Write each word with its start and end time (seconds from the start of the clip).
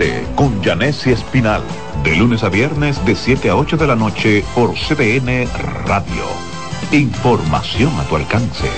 Deporte 0.00 0.26
con 0.34 0.62
Janessi 0.62 1.10
Espinal. 1.10 1.62
De 2.02 2.16
lunes 2.16 2.42
a 2.42 2.48
viernes 2.48 3.04
de 3.04 3.14
7 3.14 3.50
a 3.50 3.56
8 3.56 3.76
de 3.76 3.86
la 3.86 3.96
noche 3.96 4.44
por 4.54 4.74
CDN 4.74 5.46
Radio. 5.86 6.24
Información 6.90 7.92
a 7.98 8.04
tu 8.04 8.16
alcance. 8.16 8.70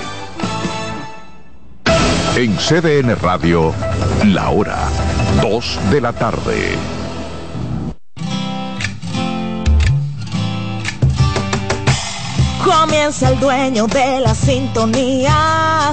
En 2.36 2.56
CDN 2.56 3.14
Radio, 3.16 3.72
la 4.26 4.50
hora 4.50 4.88
2 5.40 5.80
de 5.90 6.00
la 6.00 6.12
tarde. 6.12 6.76
Comienza 12.64 13.28
el 13.28 13.38
dueño 13.38 13.86
de 13.86 14.20
la 14.20 14.34
sintonía. 14.34 15.92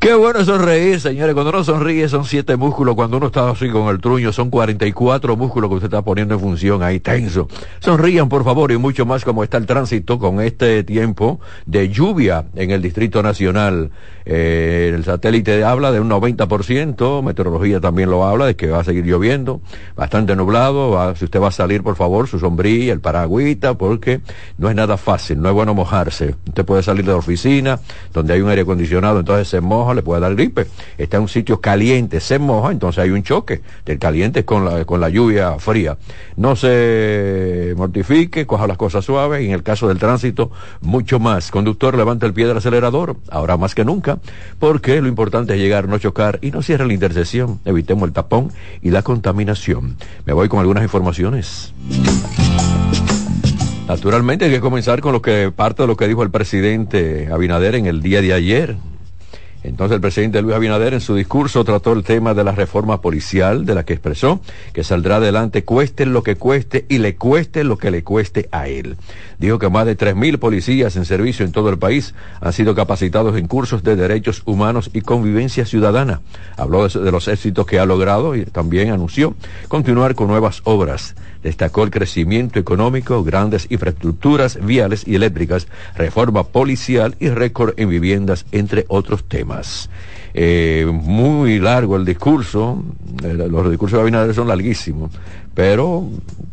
Qué 0.00 0.14
bueno 0.14 0.44
sonreír, 0.44 1.00
señores. 1.00 1.34
Cuando 1.34 1.50
uno 1.50 1.64
sonríe 1.64 2.08
son 2.08 2.24
siete 2.24 2.56
músculos. 2.56 2.94
Cuando 2.94 3.16
uno 3.16 3.26
está 3.26 3.50
así 3.50 3.68
con 3.68 3.88
el 3.88 4.00
truño 4.00 4.32
son 4.32 4.48
44 4.48 5.34
músculos 5.36 5.68
que 5.68 5.74
usted 5.74 5.86
está 5.88 6.02
poniendo 6.02 6.34
en 6.34 6.40
función 6.40 6.84
ahí 6.84 7.00
tenso. 7.00 7.48
Sonrían, 7.80 8.28
por 8.28 8.44
favor, 8.44 8.70
y 8.70 8.76
mucho 8.76 9.06
más 9.06 9.24
como 9.24 9.42
está 9.42 9.56
el 9.56 9.66
tránsito 9.66 10.20
con 10.20 10.40
este 10.40 10.84
tiempo 10.84 11.40
de 11.66 11.88
lluvia 11.88 12.44
en 12.54 12.70
el 12.70 12.80
Distrito 12.80 13.24
Nacional. 13.24 13.90
Eh, 14.24 14.92
el 14.94 15.04
satélite 15.04 15.64
habla 15.64 15.90
de 15.90 16.00
un 16.00 16.10
90%, 16.10 17.22
meteorología 17.22 17.80
también 17.80 18.10
lo 18.10 18.24
habla, 18.24 18.44
de 18.44 18.56
que 18.56 18.66
va 18.66 18.80
a 18.80 18.84
seguir 18.84 19.06
lloviendo, 19.06 19.62
bastante 19.96 20.36
nublado. 20.36 21.14
si 21.16 21.24
usted 21.24 21.40
va 21.40 21.48
a 21.48 21.52
salir, 21.52 21.82
por 21.82 21.96
favor, 21.96 22.28
su 22.28 22.38
sombrilla, 22.38 22.92
el 22.92 23.00
paragüita, 23.00 23.74
porque 23.74 24.20
no 24.58 24.68
es 24.68 24.76
nada 24.76 24.96
fácil, 24.96 25.40
no 25.40 25.48
es 25.48 25.54
bueno 25.54 25.74
mojarse. 25.74 26.36
Usted 26.46 26.64
puede 26.64 26.82
salir 26.82 27.04
de 27.04 27.12
la 27.12 27.18
oficina, 27.18 27.80
donde 28.12 28.34
hay 28.34 28.42
un 28.42 28.50
aire 28.50 28.62
acondicionado, 28.62 29.20
entonces 29.20 29.48
se 29.48 29.60
moja 29.60 29.88
le 29.98 30.02
puede 30.02 30.20
dar 30.20 30.34
gripe. 30.34 30.66
Está 30.96 31.16
en 31.16 31.24
un 31.24 31.28
sitio 31.28 31.60
caliente, 31.60 32.20
se 32.20 32.38
moja, 32.38 32.72
entonces 32.72 33.02
hay 33.02 33.10
un 33.10 33.22
choque 33.22 33.60
del 33.84 33.98
caliente 33.98 34.44
con 34.44 34.64
la, 34.64 34.84
con 34.84 35.00
la 35.00 35.08
lluvia 35.08 35.58
fría. 35.58 35.98
No 36.36 36.56
se 36.56 37.74
mortifique, 37.76 38.46
coja 38.46 38.66
las 38.66 38.76
cosas 38.76 39.04
suaves 39.04 39.42
y 39.42 39.46
en 39.46 39.52
el 39.52 39.62
caso 39.62 39.88
del 39.88 39.98
tránsito, 39.98 40.50
mucho 40.80 41.18
más. 41.18 41.50
Conductor, 41.50 41.96
levanta 41.96 42.26
el 42.26 42.32
pie 42.32 42.46
del 42.46 42.56
acelerador, 42.56 43.16
ahora 43.30 43.56
más 43.56 43.74
que 43.74 43.84
nunca, 43.84 44.18
porque 44.58 45.00
lo 45.00 45.08
importante 45.08 45.54
es 45.54 45.60
llegar, 45.60 45.88
no 45.88 45.98
chocar 45.98 46.38
y 46.42 46.50
no 46.50 46.62
cierre 46.62 46.86
la 46.86 46.94
intersección. 46.94 47.60
Evitemos 47.64 48.06
el 48.06 48.12
tapón 48.12 48.52
y 48.82 48.90
la 48.90 49.02
contaminación. 49.02 49.96
Me 50.24 50.32
voy 50.32 50.48
con 50.48 50.60
algunas 50.60 50.82
informaciones. 50.84 51.74
Naturalmente 53.88 54.44
hay 54.44 54.50
que 54.50 54.60
comenzar 54.60 55.00
con 55.00 55.14
lo 55.14 55.22
que 55.22 55.50
parte 55.50 55.82
de 55.82 55.86
lo 55.86 55.96
que 55.96 56.06
dijo 56.06 56.22
el 56.22 56.30
presidente 56.30 57.28
Abinader 57.32 57.74
en 57.74 57.86
el 57.86 58.02
día 58.02 58.20
de 58.20 58.34
ayer. 58.34 58.76
Entonces 59.64 59.96
el 59.96 60.00
presidente 60.00 60.40
Luis 60.40 60.54
Abinader 60.54 60.94
en 60.94 61.00
su 61.00 61.14
discurso 61.14 61.64
trató 61.64 61.92
el 61.92 62.04
tema 62.04 62.32
de 62.32 62.44
la 62.44 62.52
reforma 62.52 63.00
policial, 63.00 63.66
de 63.66 63.74
la 63.74 63.84
que 63.84 63.92
expresó 63.92 64.40
que 64.72 64.84
saldrá 64.84 65.16
adelante 65.16 65.64
cueste 65.64 66.06
lo 66.06 66.22
que 66.22 66.36
cueste 66.36 66.86
y 66.88 66.98
le 66.98 67.16
cueste 67.16 67.64
lo 67.64 67.76
que 67.76 67.90
le 67.90 68.04
cueste 68.04 68.48
a 68.52 68.68
él. 68.68 68.96
Dijo 69.38 69.58
que 69.58 69.68
más 69.68 69.86
de 69.86 69.96
3.000 69.96 70.38
policías 70.38 70.96
en 70.96 71.04
servicio 71.04 71.44
en 71.44 71.52
todo 71.52 71.70
el 71.70 71.78
país 71.78 72.14
han 72.40 72.52
sido 72.52 72.74
capacitados 72.74 73.36
en 73.36 73.48
cursos 73.48 73.82
de 73.82 73.96
derechos 73.96 74.42
humanos 74.44 74.90
y 74.92 75.00
convivencia 75.00 75.66
ciudadana. 75.66 76.20
Habló 76.56 76.86
de, 76.86 77.00
de 77.00 77.12
los 77.12 77.26
éxitos 77.26 77.66
que 77.66 77.78
ha 77.80 77.86
logrado 77.86 78.36
y 78.36 78.44
también 78.44 78.90
anunció 78.90 79.34
continuar 79.68 80.14
con 80.14 80.28
nuevas 80.28 80.60
obras 80.64 81.14
destacó 81.42 81.84
el 81.84 81.90
crecimiento 81.90 82.58
económico, 82.58 83.22
grandes 83.22 83.66
infraestructuras 83.70 84.58
viales 84.64 85.06
y 85.06 85.14
eléctricas, 85.14 85.68
reforma 85.96 86.44
policial 86.44 87.16
y 87.20 87.28
récord 87.28 87.74
en 87.76 87.88
viviendas, 87.88 88.44
entre 88.52 88.84
otros 88.88 89.24
temas. 89.24 89.47
Eh, 90.34 90.86
muy 90.90 91.58
largo 91.58 91.96
el 91.96 92.04
discurso, 92.04 92.82
eh, 93.24 93.32
los 93.34 93.70
discursos 93.70 93.96
de 93.96 94.02
Abinader 94.02 94.34
son 94.34 94.48
larguísimos, 94.48 95.10
pero 95.54 96.08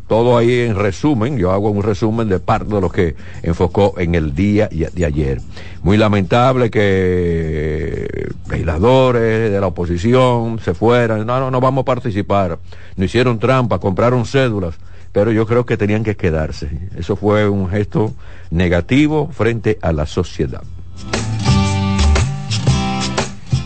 todo 0.08 0.36
ahí 0.36 0.60
en 0.60 0.76
resumen, 0.76 1.36
yo 1.36 1.52
hago 1.52 1.70
un 1.70 1.82
resumen 1.82 2.28
de 2.28 2.40
parte 2.40 2.74
de 2.74 2.80
lo 2.80 2.90
que 2.90 3.14
enfocó 3.42 3.94
en 3.98 4.14
el 4.14 4.34
día 4.34 4.68
de 4.68 5.04
ayer. 5.04 5.40
Muy 5.82 5.96
lamentable 5.96 6.70
que 6.70 8.28
legisladores 8.50 9.52
de 9.52 9.60
la 9.60 9.66
oposición 9.66 10.58
se 10.58 10.74
fueran, 10.74 11.26
no, 11.26 11.38
no, 11.38 11.50
no 11.50 11.60
vamos 11.60 11.82
a 11.82 11.84
participar, 11.84 12.58
no 12.96 13.04
hicieron 13.04 13.38
trampa, 13.38 13.78
compraron 13.78 14.24
cédulas, 14.24 14.76
pero 15.12 15.32
yo 15.32 15.46
creo 15.46 15.66
que 15.66 15.76
tenían 15.76 16.02
que 16.02 16.16
quedarse. 16.16 16.68
Eso 16.96 17.16
fue 17.16 17.48
un 17.48 17.68
gesto 17.68 18.12
negativo 18.50 19.28
frente 19.32 19.78
a 19.82 19.92
la 19.92 20.06
sociedad. 20.06 20.62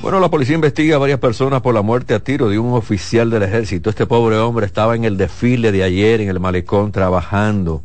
Bueno, 0.02 0.18
la 0.18 0.30
policía 0.30 0.54
investiga 0.54 0.96
a 0.96 0.98
varias 0.98 1.18
personas 1.18 1.60
por 1.60 1.74
la 1.74 1.82
muerte 1.82 2.14
a 2.14 2.20
tiro 2.20 2.48
de 2.48 2.58
un 2.58 2.72
oficial 2.72 3.28
del 3.28 3.42
ejército. 3.42 3.90
Este 3.90 4.06
pobre 4.06 4.38
hombre 4.38 4.64
estaba 4.64 4.96
en 4.96 5.04
el 5.04 5.18
desfile 5.18 5.72
de 5.72 5.84
ayer 5.84 6.22
en 6.22 6.30
el 6.30 6.40
malecón 6.40 6.90
trabajando. 6.90 7.82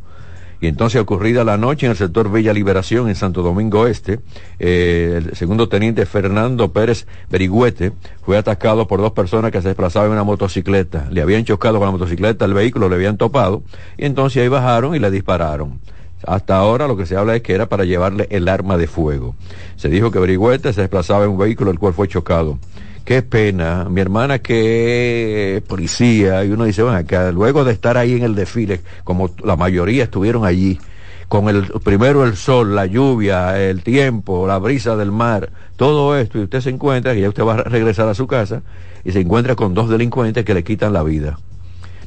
Y 0.58 0.66
entonces, 0.66 0.98
ocurrida 0.98 1.44
la 1.44 1.58
noche 1.58 1.84
en 1.84 1.90
el 1.90 1.98
sector 1.98 2.32
Villa 2.32 2.54
Liberación, 2.54 3.10
en 3.10 3.16
Santo 3.16 3.42
Domingo 3.42 3.86
Este, 3.86 4.20
eh, 4.58 5.20
el 5.26 5.36
segundo 5.36 5.68
teniente 5.68 6.06
Fernando 6.06 6.72
Pérez 6.72 7.06
Berigüete 7.28 7.92
fue 8.22 8.38
atacado 8.38 8.86
por 8.86 9.00
dos 9.00 9.12
personas 9.12 9.52
que 9.52 9.60
se 9.60 9.68
desplazaban 9.68 10.08
en 10.08 10.14
una 10.14 10.24
motocicleta. 10.24 11.08
Le 11.10 11.20
habían 11.20 11.44
chocado 11.44 11.76
con 11.76 11.84
la 11.84 11.92
motocicleta, 11.92 12.46
el 12.46 12.54
vehículo 12.54 12.88
le 12.88 12.94
habían 12.94 13.18
topado, 13.18 13.62
y 13.98 14.06
entonces 14.06 14.42
ahí 14.42 14.48
bajaron 14.48 14.94
y 14.94 14.98
le 14.98 15.10
dispararon. 15.10 15.80
Hasta 16.24 16.56
ahora 16.56 16.88
lo 16.88 16.96
que 16.96 17.06
se 17.06 17.16
habla 17.16 17.36
es 17.36 17.42
que 17.42 17.54
era 17.54 17.68
para 17.68 17.84
llevarle 17.84 18.26
el 18.30 18.48
arma 18.48 18.76
de 18.76 18.86
fuego. 18.86 19.34
Se 19.76 19.88
dijo 19.88 20.10
que 20.10 20.18
Berigüete 20.18 20.72
se 20.72 20.80
desplazaba 20.80 21.24
en 21.24 21.30
un 21.30 21.38
vehículo 21.38 21.70
el 21.70 21.78
cual 21.78 21.94
fue 21.94 22.08
chocado. 22.08 22.58
Qué 23.04 23.22
pena, 23.22 23.86
mi 23.88 24.00
hermana 24.00 24.40
que 24.40 25.58
es 25.58 25.62
policía, 25.62 26.44
y 26.44 26.50
uno 26.50 26.64
dice, 26.64 26.82
bueno, 26.82 27.06
que 27.06 27.30
luego 27.30 27.62
de 27.64 27.72
estar 27.72 27.96
ahí 27.96 28.14
en 28.14 28.24
el 28.24 28.34
desfile, 28.34 28.80
como 29.04 29.30
la 29.44 29.54
mayoría 29.54 30.04
estuvieron 30.04 30.44
allí, 30.44 30.80
con 31.28 31.48
el 31.48 31.66
primero 31.84 32.24
el 32.24 32.36
sol, 32.36 32.74
la 32.74 32.86
lluvia, 32.86 33.60
el 33.62 33.84
tiempo, 33.84 34.48
la 34.48 34.58
brisa 34.58 34.96
del 34.96 35.12
mar, 35.12 35.50
todo 35.76 36.18
esto, 36.18 36.38
y 36.38 36.42
usted 36.42 36.60
se 36.60 36.70
encuentra, 36.70 37.14
que 37.14 37.20
ya 37.20 37.28
usted 37.28 37.44
va 37.44 37.54
a 37.54 37.62
regresar 37.62 38.08
a 38.08 38.14
su 38.14 38.26
casa, 38.26 38.62
y 39.04 39.12
se 39.12 39.20
encuentra 39.20 39.54
con 39.54 39.72
dos 39.72 39.88
delincuentes 39.88 40.44
que 40.44 40.54
le 40.54 40.64
quitan 40.64 40.92
la 40.92 41.04
vida. 41.04 41.38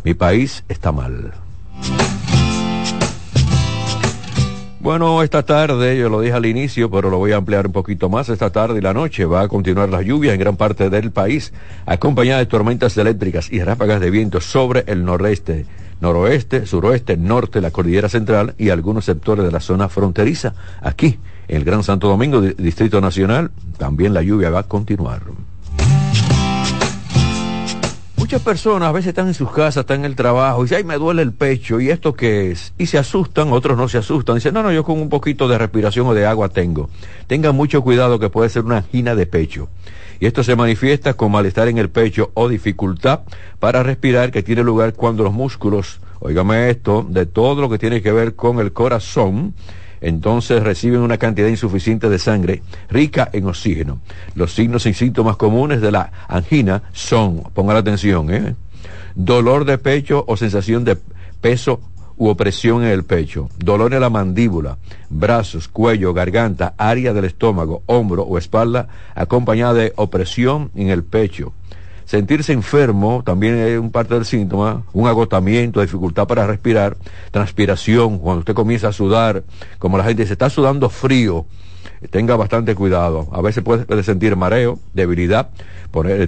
Mi 0.03 0.16
país 0.16 0.66
está 0.68 0.92
mal. 0.92 1.31
Bueno, 4.89 5.22
esta 5.22 5.44
tarde, 5.44 6.00
yo 6.00 6.09
lo 6.09 6.19
dije 6.19 6.33
al 6.33 6.47
inicio, 6.47 6.89
pero 6.89 7.11
lo 7.11 7.19
voy 7.19 7.31
a 7.31 7.35
ampliar 7.35 7.67
un 7.67 7.73
poquito 7.73 8.09
más. 8.09 8.27
Esta 8.27 8.50
tarde 8.50 8.79
y 8.79 8.81
la 8.81 8.91
noche 8.91 9.23
va 9.23 9.41
a 9.41 9.47
continuar 9.47 9.88
la 9.88 10.01
lluvia 10.01 10.33
en 10.33 10.39
gran 10.39 10.57
parte 10.57 10.89
del 10.89 11.11
país, 11.11 11.53
acompañada 11.85 12.39
de 12.39 12.47
tormentas 12.47 12.97
eléctricas 12.97 13.51
y 13.51 13.61
ráfagas 13.61 14.01
de 14.01 14.09
viento 14.09 14.41
sobre 14.41 14.85
el 14.88 15.05
noreste, 15.05 15.67
noroeste, 16.01 16.66
suroeste, 16.66 17.17
norte, 17.17 17.61
la 17.61 17.69
cordillera 17.69 18.09
central 18.09 18.55
y 18.57 18.69
algunos 18.69 19.05
sectores 19.05 19.45
de 19.45 19.51
la 19.51 19.59
zona 19.59 19.89
fronteriza. 19.89 20.55
Aquí, 20.81 21.19
en 21.47 21.57
el 21.57 21.66
Gran 21.66 21.83
Santo 21.83 22.07
Domingo, 22.07 22.41
Distrito 22.41 23.00
Nacional, 23.00 23.51
también 23.77 24.16
la 24.16 24.23
lluvia 24.23 24.50
va 24.50 24.61
a 24.61 24.63
continuar. 24.63 25.21
Muchas 28.29 28.44
personas 28.44 28.90
a 28.90 28.91
veces 28.91 29.07
están 29.07 29.28
en 29.28 29.34
sus 29.34 29.51
casas, 29.51 29.78
están 29.78 30.01
en 30.01 30.06
el 30.06 30.16
trabajo, 30.16 30.62
y 30.62 30.66
dicen, 30.66 30.78
ay, 30.78 30.84
me 30.84 30.97
duele 31.00 31.23
el 31.23 31.34
pecho, 31.34 31.79
¿y 31.79 31.90
esto 31.90 32.13
qué 32.13 32.51
es? 32.51 32.73
Y 32.78 32.85
se 32.85 33.00
asustan, 33.00 33.51
otros 33.51 33.75
no 33.75 33.90
se 33.90 33.97
asustan, 33.97 34.35
dicen, 34.35 34.53
no, 34.53 34.62
no, 34.62 34.72
yo 34.72 34.84
con 34.84 35.01
un 35.01 35.09
poquito 35.09 35.47
de 35.47 35.57
respiración 35.57 36.06
o 36.06 36.13
de 36.13 36.28
agua 36.28 36.47
tengo. 36.50 36.92
Tengan 37.25 37.56
mucho 37.56 37.81
cuidado 37.81 38.19
que 38.19 38.30
puede 38.30 38.50
ser 38.50 38.65
una 38.65 38.77
angina 38.77 39.15
de 39.15 39.25
pecho. 39.25 39.68
Y 40.19 40.27
esto 40.27 40.44
se 40.44 40.56
manifiesta 40.56 41.15
con 41.15 41.31
malestar 41.31 41.69
en 41.69 41.80
el 41.80 41.89
pecho 41.89 42.30
o 42.36 42.48
dificultad 42.48 43.21
para 43.57 43.81
respirar 43.81 44.30
que 44.30 44.44
tiene 44.44 44.62
lugar 44.62 44.94
cuando 44.94 45.24
los 45.24 45.33
músculos, 45.33 46.00
oígame 46.19 46.69
esto, 46.69 47.04
de 47.09 47.25
todo 47.25 47.59
lo 47.62 47.68
que 47.68 47.80
tiene 47.80 48.04
que 48.04 48.12
ver 48.12 48.36
con 48.36 48.59
el 48.59 48.74
corazón, 48.74 49.56
entonces 50.01 50.63
reciben 50.63 51.01
una 51.01 51.18
cantidad 51.18 51.48
insuficiente 51.48 52.10
de 52.10 52.19
sangre 52.19 52.62
rica 52.90 53.30
en 53.34 53.48
oxígeno. 53.48 54.00
Los 54.36 54.54
signos 54.54 54.86
y 54.86 54.94
síntomas 54.94 55.38
comunes 55.38 55.81
de 55.81 55.92
la 55.92 56.12
angina 56.28 56.84
son, 56.94 57.44
ponga 57.54 57.74
la 57.74 57.80
atención, 57.80 58.34
¿eh? 58.34 58.56
dolor 59.16 59.66
de 59.66 59.78
pecho 59.78 60.24
o 60.28 60.38
sensación 60.38 60.84
de 60.86 60.98
peso 61.42 61.81
u 62.19 62.28
opresión 62.28 62.84
en 62.84 62.90
el 62.90 63.06
pecho, 63.06 63.50
dolor 63.57 63.94
en 63.94 64.01
la 64.01 64.10
mandíbula, 64.10 64.78
brazos, 65.10 65.69
cuello, 65.69 66.13
garganta, 66.13 66.74
área 66.78 67.13
del 67.13 67.25
estómago, 67.25 67.81
hombro 67.86 68.24
o 68.24 68.38
espalda, 68.38 68.90
acompañada 69.16 69.74
de 69.75 69.94
opresión 69.95 70.69
en 70.75 70.90
el 70.90 71.04
pecho, 71.04 71.54
Sentirse 72.09 72.53
enfermo 72.53 73.21
también 73.23 73.59
es 73.59 73.77
un 73.77 73.91
parte 73.91 74.15
del 74.15 74.25
síntoma, 74.25 74.81
un 74.94 75.07
agotamiento, 75.07 75.79
dificultad 75.79 76.25
para 76.25 76.47
respirar, 76.47 76.97
transpiración, 77.29 78.17
cuando 78.17 78.39
usted 78.39 78.56
comienza 78.56 78.88
a 78.88 78.94
sudar, 78.94 79.44
como 79.77 79.95
la 79.95 80.03
gente 80.06 80.25
se 80.25 80.33
está 80.33 80.50
sudando 80.50 80.89
frío, 80.89 81.45
tenga 82.09 82.35
bastante 82.35 82.73
cuidado. 82.73 83.27
A 83.31 83.44
veces 83.44 83.63
puede 83.63 84.01
sentir 84.01 84.35
mareo, 84.35 84.79
debilidad, 84.95 85.51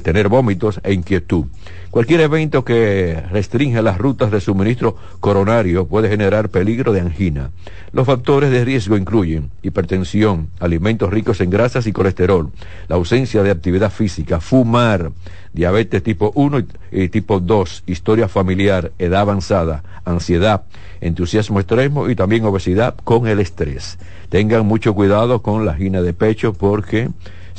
tener 0.04 0.30
vómitos 0.30 0.80
e 0.84 0.94
inquietud. 0.94 1.46
Cualquier 1.92 2.22
evento 2.22 2.64
que 2.64 3.22
restringe 3.32 3.82
las 3.82 3.98
rutas 3.98 4.32
de 4.32 4.40
suministro 4.40 4.96
coronario 5.20 5.88
puede 5.88 6.08
generar 6.08 6.48
peligro 6.48 6.94
de 6.94 7.02
angina. 7.02 7.52
Los 7.92 8.08
factores 8.08 8.50
de 8.50 8.64
riesgo 8.64 8.96
incluyen 8.96 9.52
hipertensión, 9.62 10.48
alimentos 10.62 11.10
ricos 11.10 11.42
en 11.42 11.50
grasas 11.50 11.88
y 11.88 11.92
colesterol, 11.92 12.50
la 12.88 12.96
ausencia 12.96 13.44
de 13.44 13.52
actividad 13.52 13.92
física, 13.92 14.40
fumar, 14.40 15.12
diabetes 15.52 16.02
tipo 16.02 16.32
1 16.34 16.64
y 16.94 17.10
tipo 17.10 17.42
2, 17.42 17.84
historia 17.88 18.30
familiar, 18.30 18.94
edad 18.98 19.20
avanzada, 19.20 19.84
ansiedad, 20.06 20.64
entusiasmo 21.02 21.60
extremo 21.60 22.10
y 22.10 22.16
también 22.16 22.46
obesidad 22.46 22.96
con 23.04 23.28
el 23.28 23.42
estrés. 23.42 23.98
Tengan 24.30 24.66
mucho 24.66 24.94
cuidado 24.94 25.42
con 25.42 25.66
la 25.66 25.74
angina 25.74 26.02
de 26.02 26.14
pecho 26.14 26.54
porque 26.54 27.10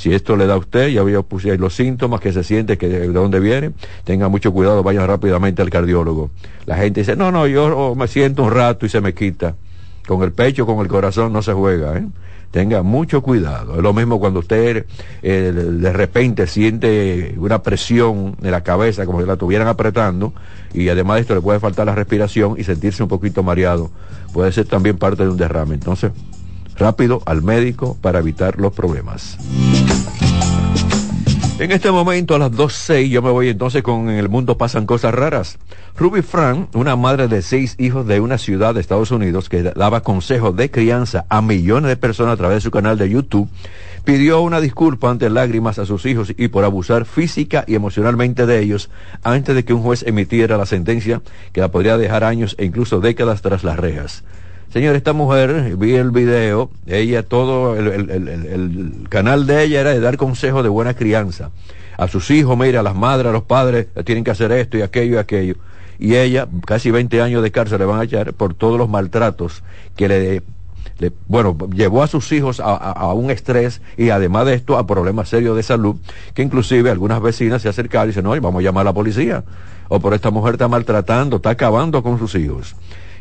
si 0.02 0.12
esto 0.12 0.34
le 0.34 0.48
da 0.48 0.54
a 0.54 0.56
usted, 0.56 0.88
ya 0.88 1.02
voy 1.02 1.14
a 1.14 1.18
ahí 1.18 1.58
los 1.58 1.76
síntomas 1.76 2.20
que 2.20 2.32
se 2.32 2.42
siente, 2.42 2.76
que 2.76 2.88
de 2.88 3.06
dónde 3.06 3.38
viene, 3.38 3.70
tenga 4.02 4.28
mucho 4.28 4.52
cuidado, 4.52 4.82
vayan 4.82 5.06
rápidamente 5.06 5.62
al 5.62 5.70
cardiólogo. 5.70 6.28
La 6.66 6.74
gente 6.74 7.02
dice, 7.02 7.14
no, 7.14 7.30
no, 7.30 7.46
yo 7.46 7.94
me 7.94 8.08
siento 8.08 8.42
un 8.42 8.50
rato 8.50 8.84
y 8.84 8.88
se 8.88 9.00
me 9.00 9.14
quita. 9.14 9.54
Con 10.08 10.24
el 10.24 10.32
pecho, 10.32 10.66
con 10.66 10.80
el 10.80 10.88
corazón 10.88 11.32
no 11.32 11.40
se 11.40 11.52
juega, 11.52 11.96
¿eh? 11.98 12.04
Tenga 12.50 12.82
mucho 12.82 13.22
cuidado. 13.22 13.76
Es 13.76 13.82
lo 13.82 13.92
mismo 13.92 14.18
cuando 14.18 14.40
usted 14.40 14.86
eh, 15.22 15.52
de 15.52 15.92
repente 15.92 16.48
siente 16.48 17.36
una 17.38 17.62
presión 17.62 18.36
en 18.42 18.50
la 18.50 18.64
cabeza, 18.64 19.06
como 19.06 19.20
si 19.20 19.26
la 19.28 19.34
estuvieran 19.34 19.68
apretando, 19.68 20.32
y 20.74 20.88
además 20.88 21.14
de 21.14 21.20
esto 21.20 21.34
le 21.36 21.42
puede 21.42 21.60
faltar 21.60 21.86
la 21.86 21.94
respiración 21.94 22.56
y 22.58 22.64
sentirse 22.64 23.04
un 23.04 23.08
poquito 23.08 23.44
mareado. 23.44 23.92
Puede 24.32 24.50
ser 24.50 24.66
también 24.66 24.98
parte 24.98 25.22
de 25.22 25.28
un 25.28 25.36
derrame. 25.36 25.74
Entonces, 25.74 26.10
rápido 26.76 27.22
al 27.26 27.42
médico 27.42 27.96
para 28.00 28.20
evitar 28.20 28.58
los 28.58 28.72
problemas. 28.72 29.38
En 31.58 31.70
este 31.70 31.92
momento 31.92 32.34
a 32.34 32.40
las 32.40 32.50
2.06 32.50 33.08
yo 33.08 33.22
me 33.22 33.30
voy 33.30 33.48
entonces 33.48 33.84
con 33.84 34.10
En 34.10 34.16
el 34.16 34.28
mundo 34.28 34.58
pasan 34.58 34.84
cosas 34.84 35.14
raras. 35.14 35.58
Ruby 35.96 36.22
Frank, 36.22 36.74
una 36.74 36.96
madre 36.96 37.28
de 37.28 37.40
seis 37.40 37.76
hijos 37.78 38.04
de 38.06 38.18
una 38.18 38.38
ciudad 38.38 38.74
de 38.74 38.80
Estados 38.80 39.12
Unidos 39.12 39.48
que 39.48 39.62
daba 39.62 40.02
consejos 40.02 40.56
de 40.56 40.72
crianza 40.72 41.24
a 41.28 41.40
millones 41.40 41.88
de 41.88 41.96
personas 41.96 42.34
a 42.34 42.36
través 42.36 42.56
de 42.56 42.60
su 42.62 42.72
canal 42.72 42.98
de 42.98 43.10
YouTube, 43.10 43.48
pidió 44.04 44.40
una 44.40 44.60
disculpa 44.60 45.10
ante 45.10 45.30
lágrimas 45.30 45.78
a 45.78 45.86
sus 45.86 46.04
hijos 46.06 46.32
y 46.36 46.48
por 46.48 46.64
abusar 46.64 47.04
física 47.04 47.64
y 47.68 47.76
emocionalmente 47.76 48.44
de 48.44 48.58
ellos 48.58 48.90
antes 49.22 49.54
de 49.54 49.64
que 49.64 49.72
un 49.72 49.82
juez 49.82 50.02
emitiera 50.04 50.56
la 50.58 50.66
sentencia 50.66 51.22
que 51.52 51.60
la 51.60 51.70
podría 51.70 51.96
dejar 51.96 52.24
años 52.24 52.56
e 52.58 52.64
incluso 52.64 52.98
décadas 52.98 53.40
tras 53.40 53.62
las 53.62 53.78
rejas. 53.78 54.24
Señor, 54.72 54.96
esta 54.96 55.12
mujer, 55.12 55.76
vi 55.76 55.96
el 55.96 56.12
video, 56.12 56.70
ella 56.86 57.22
todo, 57.22 57.76
el, 57.76 59.04
canal 59.10 59.46
de 59.46 59.64
ella 59.64 59.82
era 59.82 59.90
de 59.90 60.00
dar 60.00 60.16
consejos 60.16 60.62
de 60.62 60.70
buena 60.70 60.94
crianza. 60.94 61.50
A 61.98 62.08
sus 62.08 62.30
hijos, 62.30 62.56
mira, 62.56 62.80
a 62.80 62.82
las 62.82 62.94
madres, 62.94 63.28
a 63.28 63.32
los 63.32 63.42
padres, 63.42 63.88
tienen 64.06 64.24
que 64.24 64.30
hacer 64.30 64.50
esto 64.50 64.78
y 64.78 64.82
aquello 64.82 65.16
y 65.16 65.18
aquello. 65.18 65.56
Y 65.98 66.16
ella, 66.16 66.48
casi 66.66 66.90
20 66.90 67.20
años 67.20 67.42
de 67.42 67.50
cárcel 67.50 67.80
le 67.80 67.84
van 67.84 68.00
a 68.00 68.04
echar 68.04 68.32
por 68.32 68.54
todos 68.54 68.78
los 68.78 68.88
maltratos 68.88 69.62
que 69.94 70.08
le, 70.08 70.42
bueno, 71.28 71.54
llevó 71.74 72.02
a 72.02 72.06
sus 72.06 72.32
hijos 72.32 72.58
a, 72.58 72.74
a, 72.74 73.12
un 73.12 73.30
estrés 73.30 73.82
y 73.98 74.08
además 74.08 74.46
de 74.46 74.54
esto 74.54 74.78
a 74.78 74.86
problemas 74.86 75.28
serios 75.28 75.54
de 75.54 75.62
salud, 75.62 75.96
que 76.32 76.40
inclusive 76.40 76.90
algunas 76.90 77.20
vecinas 77.20 77.60
se 77.60 77.68
acercaron 77.68 78.06
y 78.06 78.12
dicen, 78.12 78.24
no, 78.24 78.30
vamos 78.30 78.60
a 78.60 78.62
llamar 78.62 78.82
a 78.82 78.84
la 78.84 78.94
policía. 78.94 79.44
O 79.88 80.00
por 80.00 80.14
esta 80.14 80.30
mujer 80.30 80.54
está 80.54 80.66
maltratando, 80.66 81.36
está 81.36 81.50
acabando 81.50 82.02
con 82.02 82.18
sus 82.18 82.34
hijos. 82.36 82.74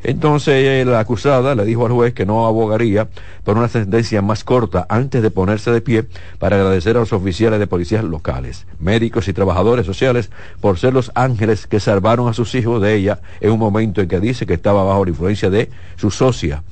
Entonces 0.03 0.85
la 0.85 0.99
acusada 0.99 1.55
le 1.55 1.65
dijo 1.65 1.85
al 1.85 1.91
juez 1.91 2.13
que 2.13 2.25
no 2.25 2.47
abogaría 2.47 3.07
por 3.43 3.57
una 3.57 3.67
sentencia 3.67 4.21
más 4.21 4.43
corta 4.43 4.85
antes 4.89 5.21
de 5.21 5.31
ponerse 5.31 5.71
de 5.71 5.81
pie 5.81 6.05
para 6.39 6.55
agradecer 6.55 6.97
a 6.97 7.01
los 7.01 7.13
oficiales 7.13 7.59
de 7.59 7.67
policías 7.67 8.03
locales, 8.03 8.65
médicos 8.79 9.27
y 9.27 9.33
trabajadores 9.33 9.85
sociales 9.85 10.31
por 10.59 10.79
ser 10.79 10.93
los 10.93 11.11
ángeles 11.15 11.67
que 11.67 11.79
salvaron 11.79 12.27
a 12.27 12.33
sus 12.33 12.55
hijos 12.55 12.81
de 12.81 12.95
ella 12.95 13.19
en 13.39 13.51
un 13.51 13.59
momento 13.59 14.01
en 14.01 14.07
que 14.07 14.19
dice 14.19 14.45
que 14.45 14.55
estaba 14.55 14.83
bajo 14.83 15.05
la 15.05 15.11
influencia 15.11 15.49
de 15.49 15.69
su 15.97 16.09
socia, 16.09 16.63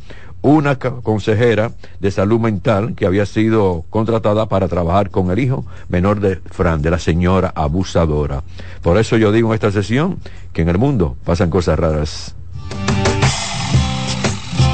una 0.42 0.78
consejera 0.78 1.72
de 2.00 2.12
salud 2.12 2.40
mental 2.40 2.96
que 2.96 3.06
había 3.06 3.26
sido 3.26 3.84
contratada 3.90 4.48
para 4.48 4.68
trabajar 4.68 5.10
con 5.10 5.32
el 5.32 5.40
hijo 5.40 5.66
menor 5.90 6.20
de 6.22 6.38
Fran, 6.38 6.82
de 6.82 6.92
la 6.92 7.00
señora 7.00 7.52
abusadora. 7.56 8.44
Por 8.82 8.98
eso 8.98 9.18
yo 9.18 9.32
digo 9.32 9.50
en 9.50 9.56
esta 9.56 9.72
sesión 9.72 10.20
que 10.54 10.62
en 10.62 10.70
el 10.70 10.78
mundo 10.78 11.18
pasan 11.26 11.50
cosas 11.50 11.78
raras. 11.78 12.36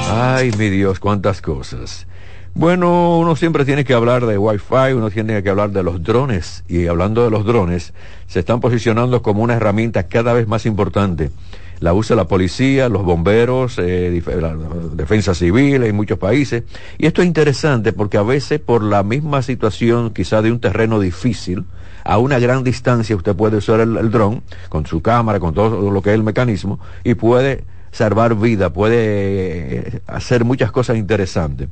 Ay, 0.08 0.52
mi 0.58 0.70
Dios, 0.70 1.00
cuántas 1.00 1.42
cosas. 1.42 2.06
Bueno, 2.54 3.18
uno 3.18 3.36
siempre 3.36 3.66
tiene 3.66 3.84
que 3.84 3.94
hablar 3.94 4.26
de 4.26 4.38
Wi-Fi, 4.38 4.94
uno 4.96 5.10
tiene 5.10 5.42
que 5.42 5.50
hablar 5.50 5.72
de 5.72 5.84
los 5.84 6.04
drones. 6.04 6.64
Y 6.68 6.88
hablando 6.88 7.24
de 7.24 7.32
los 7.32 7.44
drones, 7.44 7.94
se 8.28 8.40
están 8.40 8.60
posicionando 8.60 9.22
como 9.22 9.42
una 9.42 9.56
herramienta 9.56 10.04
cada 10.04 10.34
vez 10.34 10.48
más 10.48 10.66
importante. 10.66 11.32
La 11.80 11.94
usa 11.94 12.16
la 12.16 12.28
policía, 12.28 12.88
los 12.88 13.04
bomberos, 13.04 13.78
eh, 13.80 14.24
la 14.40 14.56
defensa 14.94 15.34
civil 15.34 15.84
en 15.84 15.96
muchos 15.96 16.20
países. 16.20 16.64
Y 16.98 17.08
esto 17.08 17.22
es 17.22 17.28
interesante 17.28 17.92
porque 17.92 18.18
a 18.18 18.24
veces 18.24 18.60
por 18.60 18.84
la 18.84 19.04
misma 19.04 19.42
situación 19.42 20.14
quizá 20.14 20.42
de 20.42 20.52
un 20.52 20.60
terreno 20.60 21.00
difícil, 21.00 21.66
a 22.04 22.20
una 22.20 22.40
gran 22.40 22.64
distancia 22.64 23.16
usted 23.16 23.36
puede 23.36 23.58
usar 23.58 23.80
el, 23.80 23.98
el 23.98 24.12
dron 24.12 24.44
con 24.70 24.86
su 24.86 25.02
cámara, 25.02 25.40
con 25.40 25.54
todo 25.54 25.92
lo 25.92 26.02
que 26.02 26.12
es 26.12 26.16
el 26.16 26.24
mecanismo 26.24 26.80
y 27.04 27.16
puede 27.16 27.66
salvar 27.96 28.36
vida, 28.36 28.74
puede 28.74 28.98
eh, 28.98 30.02
hacer 30.06 30.44
muchas 30.44 30.70
cosas 30.70 30.98
interesantes. 30.98 31.70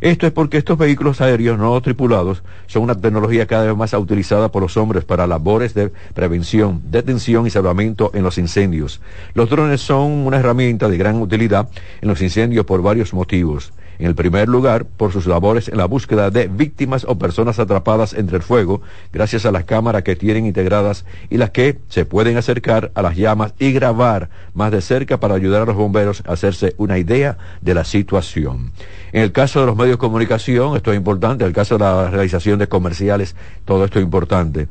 Esto 0.00 0.26
es 0.26 0.32
porque 0.32 0.56
estos 0.56 0.78
vehículos 0.78 1.20
aéreos 1.20 1.58
no 1.58 1.78
tripulados 1.82 2.42
son 2.66 2.84
una 2.84 2.94
tecnología 2.94 3.46
cada 3.46 3.66
vez 3.66 3.76
más 3.76 3.92
utilizada 3.92 4.50
por 4.50 4.62
los 4.62 4.78
hombres 4.78 5.04
para 5.04 5.26
labores 5.26 5.74
de 5.74 5.92
prevención, 6.14 6.80
detención 6.86 7.46
y 7.46 7.50
salvamento 7.50 8.10
en 8.14 8.22
los 8.22 8.38
incendios. 8.38 9.02
Los 9.34 9.50
drones 9.50 9.82
son 9.82 10.12
una 10.12 10.38
herramienta 10.38 10.88
de 10.88 10.96
gran 10.96 11.20
utilidad 11.20 11.68
en 12.00 12.08
los 12.08 12.22
incendios 12.22 12.64
por 12.64 12.80
varios 12.80 13.12
motivos. 13.12 13.74
En 13.98 14.06
el 14.06 14.14
primer 14.14 14.48
lugar, 14.48 14.84
por 14.84 15.12
sus 15.12 15.26
labores 15.26 15.68
en 15.68 15.78
la 15.78 15.86
búsqueda 15.86 16.30
de 16.30 16.48
víctimas 16.48 17.04
o 17.08 17.18
personas 17.18 17.58
atrapadas 17.58 18.12
entre 18.12 18.36
el 18.36 18.42
fuego, 18.42 18.82
gracias 19.12 19.46
a 19.46 19.52
las 19.52 19.64
cámaras 19.64 20.02
que 20.02 20.16
tienen 20.16 20.46
integradas 20.46 21.04
y 21.30 21.38
las 21.38 21.50
que 21.50 21.78
se 21.88 22.04
pueden 22.04 22.36
acercar 22.36 22.90
a 22.94 23.02
las 23.02 23.16
llamas 23.16 23.54
y 23.58 23.72
grabar 23.72 24.28
más 24.54 24.72
de 24.72 24.80
cerca 24.80 25.18
para 25.18 25.34
ayudar 25.34 25.62
a 25.62 25.66
los 25.66 25.76
bomberos 25.76 26.22
a 26.26 26.32
hacerse 26.32 26.74
una 26.78 26.98
idea 26.98 27.38
de 27.60 27.74
la 27.74 27.84
situación. 27.84 28.72
En 29.12 29.22
el 29.22 29.32
caso 29.32 29.60
de 29.60 29.66
los 29.66 29.76
medios 29.76 29.94
de 29.94 29.98
comunicación, 29.98 30.76
esto 30.76 30.92
es 30.92 30.96
importante, 30.96 31.44
en 31.44 31.48
el 31.48 31.54
caso 31.54 31.78
de 31.78 31.84
la 31.84 32.10
realización 32.10 32.58
de 32.58 32.68
comerciales, 32.68 33.34
todo 33.64 33.84
esto 33.84 33.98
es 33.98 34.04
importante. 34.04 34.68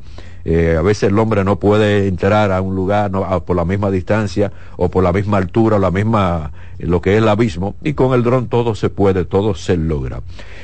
Eh, 0.48 0.76
a 0.78 0.82
veces 0.82 1.10
el 1.10 1.18
hombre 1.18 1.42
no 1.42 1.58
puede 1.58 2.06
entrar 2.06 2.52
a 2.52 2.60
un 2.60 2.76
lugar 2.76 3.10
por 3.44 3.56
la 3.56 3.64
misma 3.64 3.90
distancia 3.90 4.52
o 4.76 4.88
por 4.88 5.02
la 5.02 5.12
misma 5.12 5.38
altura 5.38 5.74
o 5.74 5.78
la 5.80 5.90
misma 5.90 6.52
lo 6.78 7.00
que 7.00 7.14
es 7.14 7.18
el 7.18 7.28
abismo 7.28 7.74
y 7.82 7.94
con 7.94 8.14
el 8.14 8.22
dron 8.22 8.46
todo 8.46 8.76
se 8.76 8.88
puede, 8.88 9.24
todo 9.24 9.56
se 9.56 9.76
logra. 9.76 10.20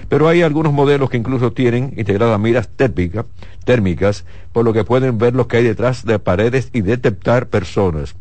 Pero 0.08 0.28
hay 0.28 0.42
algunos 0.42 0.72
modelos 0.72 1.10
que 1.10 1.16
incluso 1.16 1.52
tienen 1.52 1.94
integradas 1.96 2.38
miras 2.38 2.68
térmicas, 2.68 3.26
térmicas, 3.64 4.24
por 4.52 4.64
lo 4.64 4.72
que 4.72 4.84
pueden 4.84 5.18
ver 5.18 5.34
lo 5.34 5.48
que 5.48 5.56
hay 5.56 5.64
detrás 5.64 6.04
de 6.04 6.20
paredes 6.20 6.70
y 6.72 6.82
detectar 6.82 7.48
personas. 7.48 8.14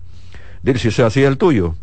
Si 0.65 0.89
sea 0.89 1.05
así 1.05 1.21
el 1.21 1.37
tuyo. 1.37 1.75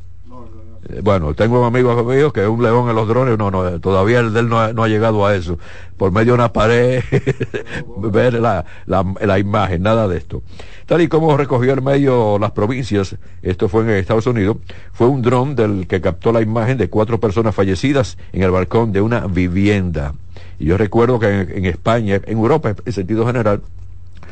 Eh, 0.88 1.00
bueno, 1.02 1.34
tengo 1.34 1.60
un 1.60 1.66
amigo 1.66 2.02
mío 2.04 2.32
que 2.32 2.42
es 2.42 2.48
un 2.48 2.62
león 2.62 2.88
en 2.88 2.96
los 2.96 3.06
drones, 3.06 3.36
no, 3.36 3.50
no, 3.50 3.78
todavía 3.80 4.20
el 4.20 4.32
de 4.32 4.40
él 4.40 4.48
no 4.48 4.58
ha, 4.60 4.88
llegado 4.88 5.26
a 5.26 5.34
eso. 5.34 5.58
Por 5.96 6.12
medio 6.12 6.32
de 6.32 6.34
una 6.34 6.52
pared, 6.52 7.02
ver 7.98 8.34
la, 8.34 8.64
la, 8.86 9.38
imagen, 9.38 9.82
nada 9.82 10.08
de 10.08 10.16
esto. 10.16 10.42
Tal 10.86 11.02
y 11.02 11.08
como 11.08 11.36
recogió 11.36 11.74
el 11.74 11.82
medio 11.82 12.38
las 12.38 12.52
provincias, 12.52 13.16
esto 13.42 13.68
fue 13.68 13.82
en 13.82 13.90
Estados 13.90 14.26
Unidos, 14.26 14.56
fue 14.92 15.08
un 15.08 15.20
dron 15.20 15.54
del 15.54 15.86
que 15.86 16.00
captó 16.00 16.32
la 16.32 16.40
imagen 16.40 16.78
de 16.78 16.88
cuatro 16.88 17.20
personas 17.20 17.54
fallecidas 17.54 18.16
en 18.32 18.42
el 18.42 18.50
balcón 18.50 18.92
de 18.92 19.00
una 19.02 19.26
vivienda. 19.26 20.14
Y 20.58 20.66
yo 20.66 20.78
recuerdo 20.78 21.18
que 21.18 21.28
en 21.28 21.66
España, 21.66 22.20
en 22.24 22.38
Europa 22.38 22.74
en 22.84 22.92
sentido 22.92 23.26
general, 23.26 23.60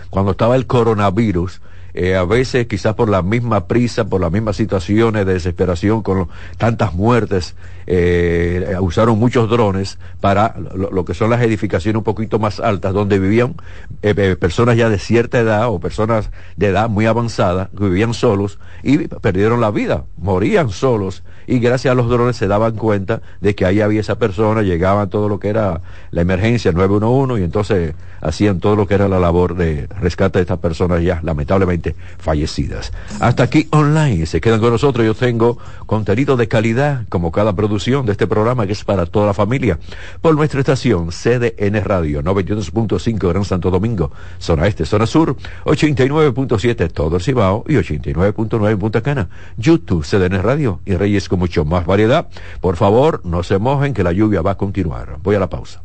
cuando 0.08 0.30
estaba 0.32 0.56
el 0.56 0.66
coronavirus, 0.66 1.60
eh, 1.96 2.14
a 2.14 2.24
veces 2.24 2.66
quizás 2.66 2.94
por 2.94 3.08
la 3.08 3.22
misma 3.22 3.66
prisa, 3.66 4.04
por 4.04 4.20
las 4.20 4.30
mismas 4.30 4.56
situaciones 4.56 5.24
de 5.24 5.32
desesperación 5.32 6.02
con 6.02 6.28
tantas 6.58 6.92
muertes 6.92 7.56
eh, 7.86 8.74
usaron 8.80 9.18
muchos 9.18 9.48
drones 9.48 9.98
para 10.20 10.54
lo, 10.74 11.04
que 11.04 11.14
son 11.14 11.30
las 11.30 11.42
edificaciones 11.42 11.98
un 11.98 12.04
poquito 12.04 12.38
más 12.38 12.60
altas, 12.60 12.92
donde 12.92 13.18
vivían 13.18 13.54
eh, 14.02 14.14
eh, 14.16 14.36
personas 14.36 14.76
ya 14.76 14.88
de 14.88 14.98
cierta 14.98 15.38
edad 15.38 15.68
o 15.68 15.78
personas 15.78 16.30
de 16.56 16.68
edad 16.68 16.88
muy 16.88 17.06
avanzada, 17.06 17.70
que 17.76 17.84
vivían 17.84 18.14
solos 18.14 18.58
y 18.82 18.98
perdieron 19.08 19.60
la 19.60 19.70
vida, 19.70 20.04
morían 20.16 20.70
solos. 20.70 21.22
Y 21.46 21.60
gracias 21.60 21.92
a 21.92 21.94
los 21.94 22.08
drones 22.08 22.36
se 22.36 22.48
daban 22.48 22.74
cuenta 22.74 23.22
de 23.40 23.54
que 23.54 23.64
ahí 23.64 23.80
había 23.80 24.00
esa 24.00 24.18
persona, 24.18 24.62
llegaban 24.62 25.08
todo 25.08 25.28
lo 25.28 25.38
que 25.38 25.48
era 25.48 25.80
la 26.10 26.20
emergencia 26.20 26.72
911 26.72 27.40
y 27.40 27.44
entonces 27.44 27.94
hacían 28.20 28.58
todo 28.58 28.74
lo 28.74 28.88
que 28.88 28.94
era 28.94 29.08
la 29.08 29.20
labor 29.20 29.54
de 29.54 29.86
rescate 30.00 30.40
de 30.40 30.42
estas 30.42 30.58
personas 30.58 31.02
ya 31.02 31.20
lamentablemente 31.22 31.94
fallecidas. 32.18 32.92
Hasta 33.20 33.44
aquí 33.44 33.68
online, 33.70 34.26
se 34.26 34.40
quedan 34.40 34.60
con 34.60 34.70
nosotros, 34.70 35.06
yo 35.06 35.14
tengo 35.14 35.58
contenido 35.86 36.36
de 36.36 36.48
calidad 36.48 37.02
como 37.08 37.30
cada 37.30 37.52
de 37.76 38.12
este 38.12 38.26
programa 38.26 38.66
que 38.66 38.72
es 38.72 38.84
para 38.84 39.04
toda 39.06 39.26
la 39.26 39.34
familia 39.34 39.78
por 40.20 40.34
nuestra 40.34 40.60
estación 40.60 41.10
CDN 41.10 41.84
Radio 41.84 42.22
92.5 42.22 43.28
Gran 43.28 43.44
Santo 43.44 43.70
Domingo, 43.70 44.10
zona 44.38 44.66
este, 44.66 44.86
zona 44.86 45.06
sur, 45.06 45.36
89.7 45.64 46.90
todo 46.90 47.16
el 47.16 47.22
Cibao 47.22 47.64
y 47.68 47.74
89.9 47.74 48.78
Punta 48.78 49.02
Cana, 49.02 49.28
YouTube 49.58 50.04
CDN 50.04 50.42
Radio 50.42 50.80
y 50.86 50.94
Reyes 50.94 51.28
mucho 51.36 51.64
más 51.64 51.86
variedad. 51.86 52.28
Por 52.60 52.76
favor, 52.76 53.20
no 53.24 53.42
se 53.42 53.58
mojen 53.58 53.94
que 53.94 54.02
la 54.02 54.12
lluvia 54.12 54.42
va 54.42 54.52
a 54.52 54.56
continuar. 54.56 55.18
Voy 55.22 55.36
a 55.36 55.40
la 55.40 55.48
pausa. 55.48 55.82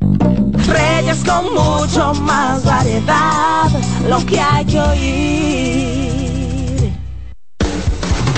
Reyes 0.00 1.24
con 1.24 1.44
mucho 1.54 2.14
más 2.22 2.64
variedad, 2.64 3.70
lo 4.08 4.24
que 4.26 4.40
hay 4.40 4.64
que 4.64 4.80
oír. 4.80 5.97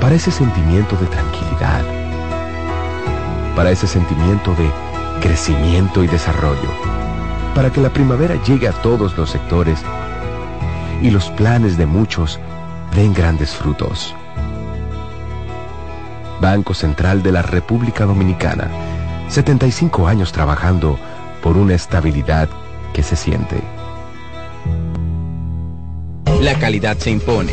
Para 0.00 0.14
ese 0.14 0.30
sentimiento 0.30 0.96
de 0.96 1.06
tranquilidad. 1.06 1.82
Para 3.54 3.70
ese 3.70 3.86
sentimiento 3.86 4.54
de 4.54 4.70
crecimiento 5.20 6.04
y 6.04 6.06
desarrollo. 6.06 6.70
Para 7.54 7.70
que 7.70 7.80
la 7.80 7.90
primavera 7.90 8.40
llegue 8.44 8.68
a 8.68 8.72
todos 8.72 9.16
los 9.16 9.30
sectores 9.30 9.80
y 11.02 11.10
los 11.10 11.30
planes 11.30 11.76
de 11.76 11.86
muchos 11.86 12.38
den 12.94 13.14
grandes 13.14 13.50
frutos. 13.50 14.14
Banco 16.40 16.74
Central 16.74 17.22
de 17.22 17.32
la 17.32 17.42
República 17.42 18.04
Dominicana, 18.04 18.68
75 19.28 20.06
años 20.06 20.32
trabajando 20.32 20.98
por 21.42 21.56
una 21.56 21.74
estabilidad 21.74 22.48
que 22.92 23.02
se 23.02 23.16
siente. 23.16 23.60
La 26.40 26.54
calidad 26.58 26.96
se 26.98 27.10
impone. 27.10 27.52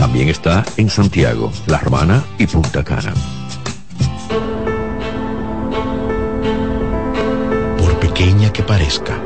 También 0.00 0.30
está 0.30 0.64
en 0.78 0.88
Santiago, 0.88 1.52
La 1.66 1.76
Romana 1.76 2.24
y 2.38 2.46
Punta 2.46 2.82
Cana. 2.82 3.12
Por 7.76 8.00
pequeña 8.00 8.50
que 8.50 8.62
parezca, 8.62 9.18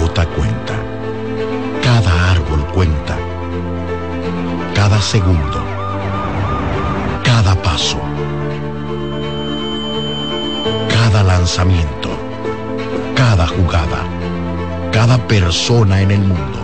gota 0.00 0.26
cuenta. 0.26 0.74
Cada 1.82 2.32
árbol 2.32 2.66
cuenta. 2.74 3.16
Cada 4.74 5.00
segundo. 5.00 5.64
Cada 7.24 7.54
paso. 7.62 7.98
Cada 10.90 11.22
lanzamiento. 11.22 12.10
Cada 13.14 13.46
jugada. 13.46 14.04
Cada 14.92 15.16
persona 15.26 16.02
en 16.02 16.10
el 16.10 16.20
mundo. 16.20 16.58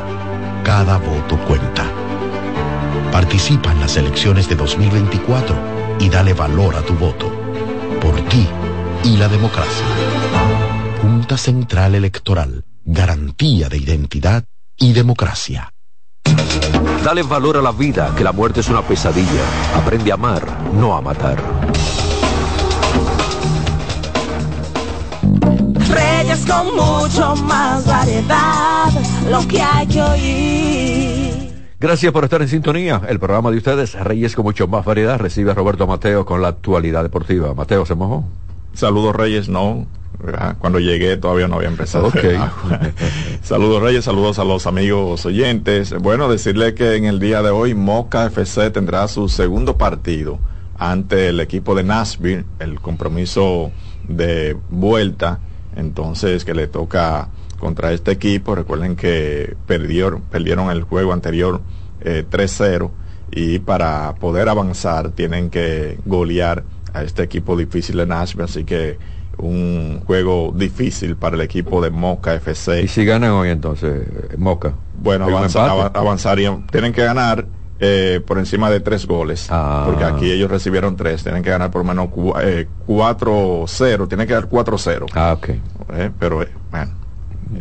Cada 0.62 0.98
voto 0.98 1.38
cuenta. 1.48 1.99
Participa 3.12 3.72
en 3.72 3.80
las 3.80 3.96
elecciones 3.96 4.48
de 4.48 4.54
2024 4.54 5.56
y 5.98 6.08
dale 6.08 6.32
valor 6.32 6.76
a 6.76 6.82
tu 6.82 6.94
voto. 6.94 7.30
Por 8.00 8.20
ti 8.28 8.46
y 9.04 9.16
la 9.16 9.28
democracia. 9.28 9.86
Junta 11.02 11.36
Central 11.36 11.94
Electoral 11.94 12.64
garantía 12.84 13.68
de 13.68 13.78
identidad 13.78 14.44
y 14.76 14.92
democracia. 14.92 15.72
Dale 17.04 17.22
valor 17.22 17.56
a 17.56 17.62
la 17.62 17.72
vida, 17.72 18.12
que 18.16 18.24
la 18.24 18.32
muerte 18.32 18.60
es 18.60 18.68
una 18.68 18.82
pesadilla. 18.82 19.42
Aprende 19.74 20.10
a 20.10 20.14
amar, 20.14 20.44
no 20.74 20.96
a 20.96 21.00
matar. 21.00 21.38
Reyes 25.88 26.46
con 26.46 26.74
mucho 26.76 27.36
más 27.36 27.86
variedad, 27.86 28.90
lo 29.30 29.46
que 29.48 29.62
hay 29.62 29.86
que 29.86 30.02
oír. 30.02 31.19
Gracias 31.80 32.12
por 32.12 32.24
estar 32.24 32.42
en 32.42 32.48
sintonía. 32.48 33.00
El 33.08 33.18
programa 33.18 33.50
de 33.50 33.56
ustedes, 33.56 33.94
Reyes 33.94 34.36
con 34.36 34.44
mucho 34.44 34.68
más 34.68 34.84
variedad, 34.84 35.18
recibe 35.18 35.52
a 35.52 35.54
Roberto 35.54 35.86
Mateo 35.86 36.26
con 36.26 36.42
la 36.42 36.48
actualidad 36.48 37.02
deportiva. 37.02 37.54
Mateo, 37.54 37.86
¿se 37.86 37.94
mojó? 37.94 38.26
Saludos 38.74 39.16
Reyes, 39.16 39.48
no, 39.48 39.86
cuando 40.58 40.78
llegué 40.78 41.16
todavía 41.16 41.48
no 41.48 41.56
había 41.56 41.68
empezado. 41.68 42.12
saludos 43.42 43.82
Reyes, 43.82 44.04
saludos 44.04 44.38
a 44.38 44.44
los 44.44 44.66
amigos 44.66 45.24
oyentes. 45.24 45.94
Bueno, 45.98 46.28
decirle 46.28 46.74
que 46.74 46.96
en 46.96 47.06
el 47.06 47.18
día 47.18 47.40
de 47.40 47.48
hoy 47.48 47.72
Moca 47.72 48.26
FC 48.26 48.70
tendrá 48.70 49.08
su 49.08 49.30
segundo 49.30 49.78
partido 49.78 50.38
ante 50.76 51.28
el 51.28 51.40
equipo 51.40 51.74
de 51.74 51.82
Nashville, 51.82 52.44
el 52.58 52.78
compromiso 52.78 53.72
de 54.06 54.54
vuelta, 54.68 55.40
entonces 55.76 56.44
que 56.44 56.52
le 56.52 56.66
toca 56.66 57.30
contra 57.60 57.92
este 57.92 58.10
equipo. 58.10 58.56
Recuerden 58.56 58.96
que 58.96 59.54
perdieron, 59.66 60.22
perdieron 60.22 60.70
el 60.70 60.82
juego 60.82 61.12
anterior 61.12 61.60
3-0 62.02 62.84
eh, 62.84 62.90
y 63.30 63.58
para 63.60 64.14
poder 64.16 64.48
avanzar 64.48 65.10
tienen 65.10 65.50
que 65.50 65.98
golear 66.04 66.64
a 66.92 67.04
este 67.04 67.22
equipo 67.22 67.56
difícil 67.56 67.98
de 67.98 68.06
Nashville, 68.06 68.44
así 68.44 68.64
que 68.64 68.98
un 69.38 70.02
juego 70.04 70.52
difícil 70.54 71.16
para 71.16 71.36
el 71.36 71.42
equipo 71.42 71.80
de 71.80 71.90
Moca 71.90 72.34
FC. 72.34 72.82
¿Y 72.82 72.88
si 72.88 73.04
ganan 73.04 73.30
hoy 73.32 73.50
entonces, 73.50 74.06
Moca? 74.36 74.74
Bueno, 74.98 75.26
avanzarían, 75.94 76.66
tienen 76.66 76.92
que 76.92 77.04
ganar 77.04 77.46
eh, 77.78 78.20
por 78.26 78.38
encima 78.38 78.68
de 78.70 78.80
tres 78.80 79.06
goles, 79.06 79.46
ah. 79.50 79.84
porque 79.86 80.04
aquí 80.04 80.30
ellos 80.30 80.50
recibieron 80.50 80.96
tres, 80.96 81.22
tienen 81.22 81.42
que 81.42 81.48
ganar 81.48 81.70
por 81.70 81.82
lo 81.82 81.88
menos 81.88 82.10
4-0, 82.10 84.04
eh, 84.04 84.06
tienen 84.06 84.26
que 84.26 84.34
dar 84.34 84.48
4-0. 84.48 85.06
Ah, 85.14 85.32
ok. 85.32 85.48
Eh, 85.94 86.10
pero 86.18 86.44
bueno. 86.70 86.99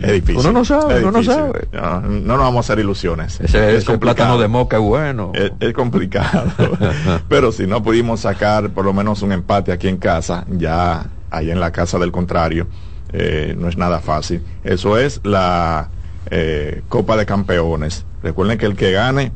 Es 0.01 0.13
difícil. 0.13 0.37
Uno 0.37 0.51
no 0.51 0.65
sabe, 0.65 0.99
uno 0.99 1.11
no 1.11 1.23
sabe. 1.23 1.67
No, 1.71 2.01
nos 2.01 2.37
vamos 2.39 2.57
a 2.57 2.59
hacer 2.59 2.79
ilusiones. 2.79 3.39
Ese 3.39 3.75
es, 3.75 3.87
un 3.87 3.99
plátano 3.99 4.37
de 4.37 4.47
moca 4.47 4.77
bueno. 4.79 5.31
Es, 5.33 5.73
complicado. 5.73 6.51
Pero 7.29 7.51
si 7.51 7.67
no 7.67 7.83
pudimos 7.83 8.21
sacar 8.21 8.69
por 8.71 8.85
lo 8.85 8.93
menos 8.93 9.21
un 9.21 9.31
empate 9.31 9.71
aquí 9.71 9.87
en 9.87 9.97
casa, 9.97 10.45
ya 10.49 11.09
ahí 11.31 11.51
en 11.51 11.59
la 11.59 11.71
casa 11.71 11.99
del 11.99 12.11
contrario, 12.11 12.67
eh, 13.11 13.55
no 13.57 13.67
es 13.67 13.77
nada 13.77 13.99
fácil. 13.99 14.43
Eso 14.63 14.97
es 14.97 15.21
la 15.23 15.89
eh, 16.29 16.81
Copa 16.89 17.17
de 17.17 17.25
Campeones. 17.25 18.05
Recuerden 18.23 18.57
que 18.57 18.65
el 18.65 18.75
que 18.75 18.91
gane, 18.91 19.31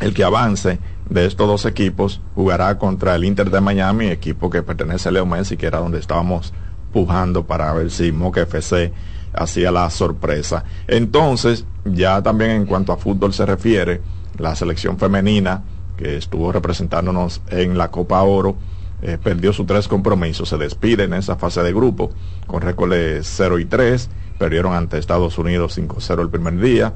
el 0.00 0.14
que 0.14 0.24
avance 0.24 0.78
de 1.08 1.26
estos 1.26 1.46
dos 1.46 1.66
equipos, 1.66 2.20
jugará 2.34 2.78
contra 2.78 3.14
el 3.14 3.24
Inter 3.24 3.50
de 3.50 3.60
Miami, 3.60 4.06
equipo 4.06 4.50
que 4.50 4.62
pertenece 4.62 5.08
a 5.08 5.12
Leo 5.12 5.26
Messi, 5.26 5.56
que 5.56 5.66
era 5.66 5.78
donde 5.78 5.98
estábamos 5.98 6.52
pujando 6.92 7.44
para 7.44 7.72
ver 7.72 7.90
si 7.90 8.12
Moca 8.12 8.42
FC 8.42 8.92
hacía 9.32 9.70
la 9.70 9.88
sorpresa. 9.90 10.64
Entonces, 10.86 11.64
ya 11.84 12.22
también 12.22 12.50
en 12.52 12.66
cuanto 12.66 12.92
a 12.92 12.96
fútbol 12.96 13.32
se 13.32 13.46
refiere, 13.46 14.00
la 14.38 14.54
selección 14.54 14.98
femenina 14.98 15.62
que 15.96 16.16
estuvo 16.16 16.52
representándonos 16.52 17.42
en 17.48 17.76
la 17.76 17.90
Copa 17.90 18.22
Oro, 18.22 18.56
eh, 19.02 19.18
perdió 19.22 19.52
sus 19.52 19.66
tres 19.66 19.88
compromisos, 19.88 20.48
se 20.48 20.56
despide 20.56 21.04
en 21.04 21.14
esa 21.14 21.36
fase 21.36 21.62
de 21.62 21.72
grupo 21.72 22.10
con 22.46 22.62
récord 22.62 22.92
de 22.92 23.20
0 23.22 23.58
y 23.58 23.64
3, 23.64 24.08
perdieron 24.38 24.74
ante 24.74 24.98
Estados 24.98 25.38
Unidos 25.38 25.76
5-0 25.76 26.22
el 26.22 26.30
primer 26.30 26.58
día, 26.58 26.92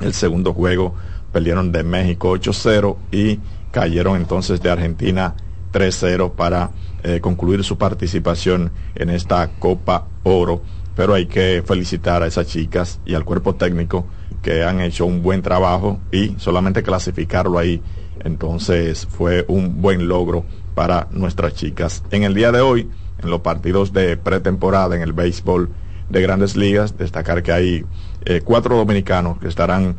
el 0.00 0.14
segundo 0.14 0.54
juego 0.54 0.94
perdieron 1.32 1.72
de 1.72 1.82
México 1.82 2.32
8-0 2.32 2.96
y 3.10 3.40
cayeron 3.72 4.16
entonces 4.16 4.62
de 4.62 4.70
Argentina 4.70 5.34
3-0 5.72 6.32
para 6.32 6.70
eh, 7.02 7.20
concluir 7.20 7.64
su 7.64 7.76
participación 7.76 8.70
en 8.94 9.10
esta 9.10 9.50
Copa 9.58 10.06
Oro. 10.22 10.62
Pero 10.96 11.14
hay 11.14 11.26
que 11.26 11.62
felicitar 11.66 12.22
a 12.22 12.26
esas 12.26 12.46
chicas 12.46 13.00
y 13.04 13.14
al 13.14 13.24
cuerpo 13.24 13.54
técnico 13.54 14.06
que 14.42 14.62
han 14.62 14.80
hecho 14.80 15.06
un 15.06 15.22
buen 15.22 15.42
trabajo 15.42 15.98
y 16.12 16.34
solamente 16.38 16.82
clasificarlo 16.82 17.58
ahí, 17.58 17.82
entonces 18.22 19.06
fue 19.06 19.44
un 19.48 19.80
buen 19.80 20.06
logro 20.06 20.44
para 20.74 21.08
nuestras 21.10 21.54
chicas. 21.54 22.02
En 22.10 22.24
el 22.24 22.34
día 22.34 22.52
de 22.52 22.60
hoy, 22.60 22.88
en 23.22 23.30
los 23.30 23.40
partidos 23.40 23.92
de 23.92 24.16
pretemporada 24.16 24.94
en 24.94 25.02
el 25.02 25.12
béisbol 25.12 25.70
de 26.10 26.22
grandes 26.22 26.56
ligas, 26.56 26.96
destacar 26.98 27.42
que 27.42 27.52
hay 27.52 27.84
eh, 28.24 28.42
cuatro 28.44 28.76
dominicanos 28.76 29.38
que 29.38 29.48
estarán 29.48 29.96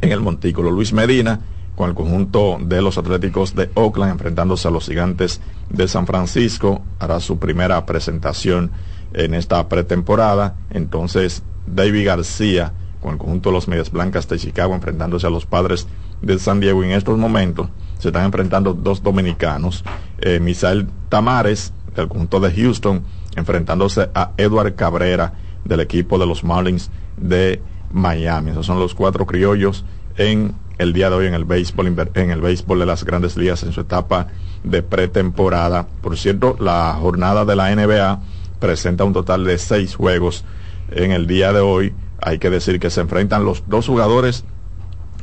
en 0.00 0.12
el 0.12 0.20
montículo. 0.20 0.70
Luis 0.70 0.92
Medina 0.92 1.40
con 1.76 1.90
el 1.90 1.94
conjunto 1.94 2.58
de 2.60 2.82
los 2.82 2.98
Atléticos 2.98 3.54
de 3.54 3.70
Oakland 3.74 4.12
enfrentándose 4.12 4.66
a 4.66 4.70
los 4.72 4.86
Gigantes 4.86 5.40
de 5.70 5.86
San 5.86 6.06
Francisco. 6.06 6.82
Hará 6.98 7.20
su 7.20 7.38
primera 7.38 7.86
presentación 7.86 8.72
en 9.12 9.34
esta 9.34 9.68
pretemporada. 9.68 10.56
Entonces, 10.70 11.42
David 11.66 12.06
García 12.06 12.72
con 13.00 13.12
el 13.12 13.18
conjunto 13.18 13.50
de 13.50 13.54
los 13.54 13.68
Medias 13.68 13.90
Blancas 13.90 14.28
de 14.28 14.38
Chicago 14.38 14.74
enfrentándose 14.74 15.26
a 15.26 15.30
los 15.30 15.46
Padres 15.46 15.86
de 16.20 16.38
San 16.38 16.60
Diego. 16.60 16.82
En 16.82 16.90
estos 16.90 17.16
momentos 17.18 17.68
se 17.98 18.08
están 18.08 18.24
enfrentando 18.24 18.74
dos 18.74 19.02
dominicanos. 19.02 19.84
Eh, 20.20 20.40
Misael 20.40 20.88
Tamares 21.08 21.72
del 21.94 22.08
conjunto 22.08 22.40
de 22.40 22.52
Houston 22.52 23.02
enfrentándose 23.36 24.10
a 24.14 24.32
Edward 24.36 24.74
Cabrera 24.74 25.34
del 25.64 25.80
equipo 25.80 26.18
de 26.18 26.26
los 26.26 26.44
Marlins 26.44 26.90
de 27.16 27.60
Miami. 27.92 28.50
Esos 28.50 28.66
son 28.66 28.78
los 28.78 28.94
cuatro 28.94 29.26
criollos 29.26 29.84
en 30.16 30.54
el 30.78 30.92
día 30.92 31.10
de 31.10 31.16
hoy 31.16 31.26
en 31.26 31.34
el 31.34 31.44
béisbol 31.44 31.94
en 32.14 32.30
el 32.30 32.40
béisbol 32.40 32.78
de 32.78 32.86
las 32.86 33.04
Grandes 33.04 33.36
Ligas 33.36 33.62
en 33.64 33.72
su 33.72 33.80
etapa 33.80 34.28
de 34.62 34.82
pretemporada. 34.82 35.86
Por 36.02 36.16
cierto, 36.16 36.56
la 36.60 36.96
jornada 37.00 37.44
de 37.44 37.56
la 37.56 37.74
NBA 37.74 38.20
presenta 38.58 39.04
un 39.04 39.12
total 39.12 39.44
de 39.44 39.58
seis 39.58 39.94
juegos 39.94 40.44
en 40.90 41.12
el 41.12 41.26
día 41.26 41.52
de 41.52 41.60
hoy. 41.60 41.94
Hay 42.20 42.38
que 42.38 42.50
decir 42.50 42.80
que 42.80 42.90
se 42.90 43.00
enfrentan 43.00 43.44
los 43.44 43.64
dos 43.68 43.86
jugadores 43.86 44.44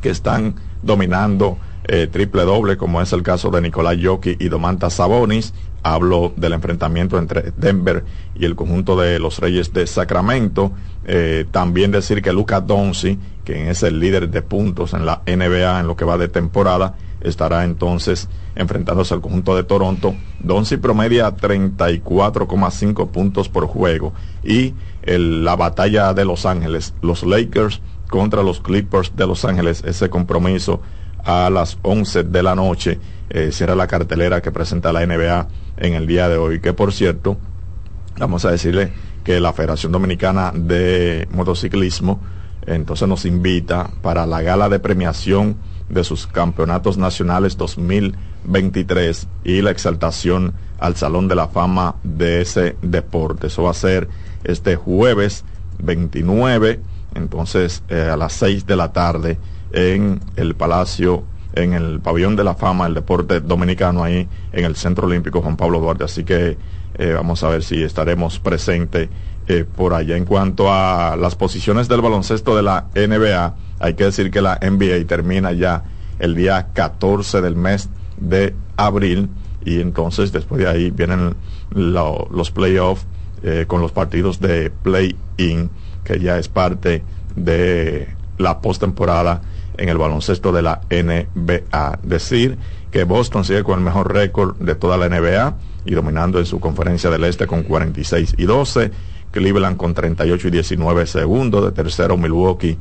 que 0.01 0.09
están 0.09 0.55
dominando 0.81 1.57
eh, 1.87 2.07
triple 2.07 2.43
doble, 2.43 2.77
como 2.77 3.01
es 3.01 3.13
el 3.13 3.21
caso 3.21 3.51
de 3.51 3.61
Nicolás 3.61 3.97
Jockey 4.01 4.37
y 4.39 4.49
Domantas 4.49 4.93
Sabonis. 4.93 5.53
Hablo 5.83 6.33
del 6.35 6.53
enfrentamiento 6.53 7.19
entre 7.19 7.53
Denver 7.57 8.03
y 8.33 8.45
el 8.45 8.55
conjunto 8.55 8.95
de 8.95 9.19
los 9.19 9.37
Reyes 9.37 9.71
de 9.71 9.85
Sacramento. 9.85 10.71
Eh, 11.05 11.45
también 11.51 11.91
decir 11.91 12.23
que 12.23 12.33
Luca 12.33 12.59
Donzi, 12.59 13.19
quien 13.43 13.67
es 13.67 13.83
el 13.83 13.99
líder 13.99 14.29
de 14.29 14.41
puntos 14.41 14.93
en 14.93 15.05
la 15.05 15.21
NBA 15.27 15.79
en 15.79 15.87
lo 15.87 15.95
que 15.95 16.05
va 16.05 16.17
de 16.17 16.27
temporada, 16.27 16.95
estará 17.25 17.63
entonces 17.65 18.29
enfrentándose 18.55 19.13
al 19.13 19.21
conjunto 19.21 19.55
de 19.55 19.63
Toronto. 19.63 20.15
Donzi 20.39 20.77
promedia 20.77 21.35
34,5 21.35 23.09
puntos 23.09 23.49
por 23.49 23.67
juego. 23.67 24.13
Y 24.43 24.73
la 25.05 25.55
batalla 25.55 26.13
de 26.13 26.25
Los 26.25 26.45
Ángeles, 26.45 26.93
los 27.01 27.23
Lakers 27.23 27.81
contra 28.09 28.43
los 28.43 28.61
Clippers 28.61 29.15
de 29.15 29.27
Los 29.27 29.45
Ángeles, 29.45 29.83
ese 29.85 30.09
compromiso 30.09 30.81
a 31.23 31.49
las 31.49 31.77
11 31.81 32.23
de 32.23 32.43
la 32.43 32.55
noche. 32.55 32.99
Eh, 33.29 33.51
será 33.51 33.75
la 33.75 33.87
cartelera 33.87 34.41
que 34.41 34.51
presenta 34.51 34.93
la 34.93 35.05
NBA 35.05 35.47
en 35.77 35.93
el 35.93 36.07
día 36.07 36.29
de 36.29 36.37
hoy. 36.37 36.59
Que 36.61 36.73
por 36.73 36.93
cierto, 36.93 37.37
vamos 38.17 38.45
a 38.45 38.51
decirle 38.51 38.93
que 39.23 39.39
la 39.39 39.53
Federación 39.53 39.91
Dominicana 39.91 40.51
de 40.53 41.27
Motociclismo 41.31 42.19
entonces 42.67 43.07
nos 43.07 43.25
invita 43.25 43.89
para 44.01 44.25
la 44.25 44.41
gala 44.41 44.69
de 44.69 44.79
premiación 44.79 45.57
de 45.89 46.03
sus 46.03 46.27
campeonatos 46.27 46.97
nacionales 46.97 47.57
2023 47.57 49.27
y 49.43 49.61
la 49.61 49.71
exaltación 49.71 50.53
al 50.79 50.95
Salón 50.95 51.27
de 51.27 51.35
la 51.35 51.47
Fama 51.47 51.95
de 52.03 52.41
ese 52.41 52.75
deporte. 52.81 53.47
Eso 53.47 53.63
va 53.63 53.71
a 53.71 53.75
ser 53.75 54.07
este 54.43 54.75
jueves 54.75 55.45
29, 55.79 56.79
entonces 57.15 57.83
eh, 57.89 58.09
a 58.11 58.17
las 58.17 58.33
6 58.33 58.65
de 58.65 58.75
la 58.75 58.91
tarde 58.93 59.37
en 59.71 60.19
el 60.35 60.55
Palacio, 60.55 61.23
en 61.53 61.73
el 61.73 61.99
Pabellón 61.99 62.35
de 62.35 62.43
la 62.43 62.55
Fama 62.55 62.85
del 62.85 62.95
Deporte 62.95 63.39
Dominicano, 63.41 64.03
ahí 64.03 64.27
en 64.51 64.65
el 64.65 64.75
Centro 64.75 65.07
Olímpico 65.07 65.41
Juan 65.41 65.57
Pablo 65.57 65.79
Duarte. 65.79 66.03
Así 66.03 66.23
que 66.23 66.57
eh, 66.97 67.13
vamos 67.13 67.43
a 67.43 67.49
ver 67.49 67.63
si 67.63 67.83
estaremos 67.83 68.39
presentes 68.39 69.09
eh, 69.47 69.63
por 69.63 69.93
allá. 69.93 70.17
En 70.17 70.25
cuanto 70.25 70.71
a 70.71 71.15
las 71.15 71.35
posiciones 71.35 71.87
del 71.87 72.01
baloncesto 72.01 72.55
de 72.55 72.63
la 72.63 72.87
NBA, 72.95 73.53
hay 73.79 73.93
que 73.95 74.05
decir 74.05 74.31
que 74.31 74.41
la 74.41 74.59
NBA 74.61 75.05
termina 75.07 75.51
ya 75.51 75.83
el 76.19 76.35
día 76.35 76.67
14 76.73 77.41
del 77.41 77.55
mes 77.55 77.89
de 78.17 78.55
abril 78.77 79.29
y 79.65 79.81
entonces 79.81 80.31
después 80.31 80.61
de 80.61 80.69
ahí 80.69 80.91
vienen 80.91 81.35
los 81.71 82.51
playoffs 82.51 83.05
eh, 83.43 83.65
con 83.67 83.81
los 83.81 83.91
partidos 83.91 84.39
de 84.39 84.69
play-in 84.69 85.69
que 86.03 86.19
ya 86.19 86.37
es 86.37 86.47
parte 86.47 87.03
de 87.35 88.07
la 88.37 88.61
postemporada 88.61 89.41
en 89.77 89.89
el 89.89 89.97
baloncesto 89.97 90.51
de 90.51 90.61
la 90.61 90.81
NBA. 90.89 91.99
Decir 92.03 92.57
que 92.91 93.03
Boston 93.03 93.43
sigue 93.43 93.63
con 93.63 93.79
el 93.79 93.85
mejor 93.85 94.13
récord 94.13 94.55
de 94.57 94.75
toda 94.75 94.97
la 94.97 95.09
NBA 95.09 95.55
y 95.85 95.93
dominando 95.93 96.39
en 96.39 96.45
su 96.45 96.59
conferencia 96.59 97.09
del 97.09 97.23
Este 97.25 97.47
con 97.47 97.63
46 97.63 98.35
y 98.37 98.45
12. 98.45 98.91
Cleveland 99.31 99.75
con 99.75 99.93
38 99.93 100.47
y 100.47 100.51
19 100.51 101.05
segundos. 101.07 101.65
De 101.65 101.71
tercero 101.71 102.15
Milwaukee 102.17 102.77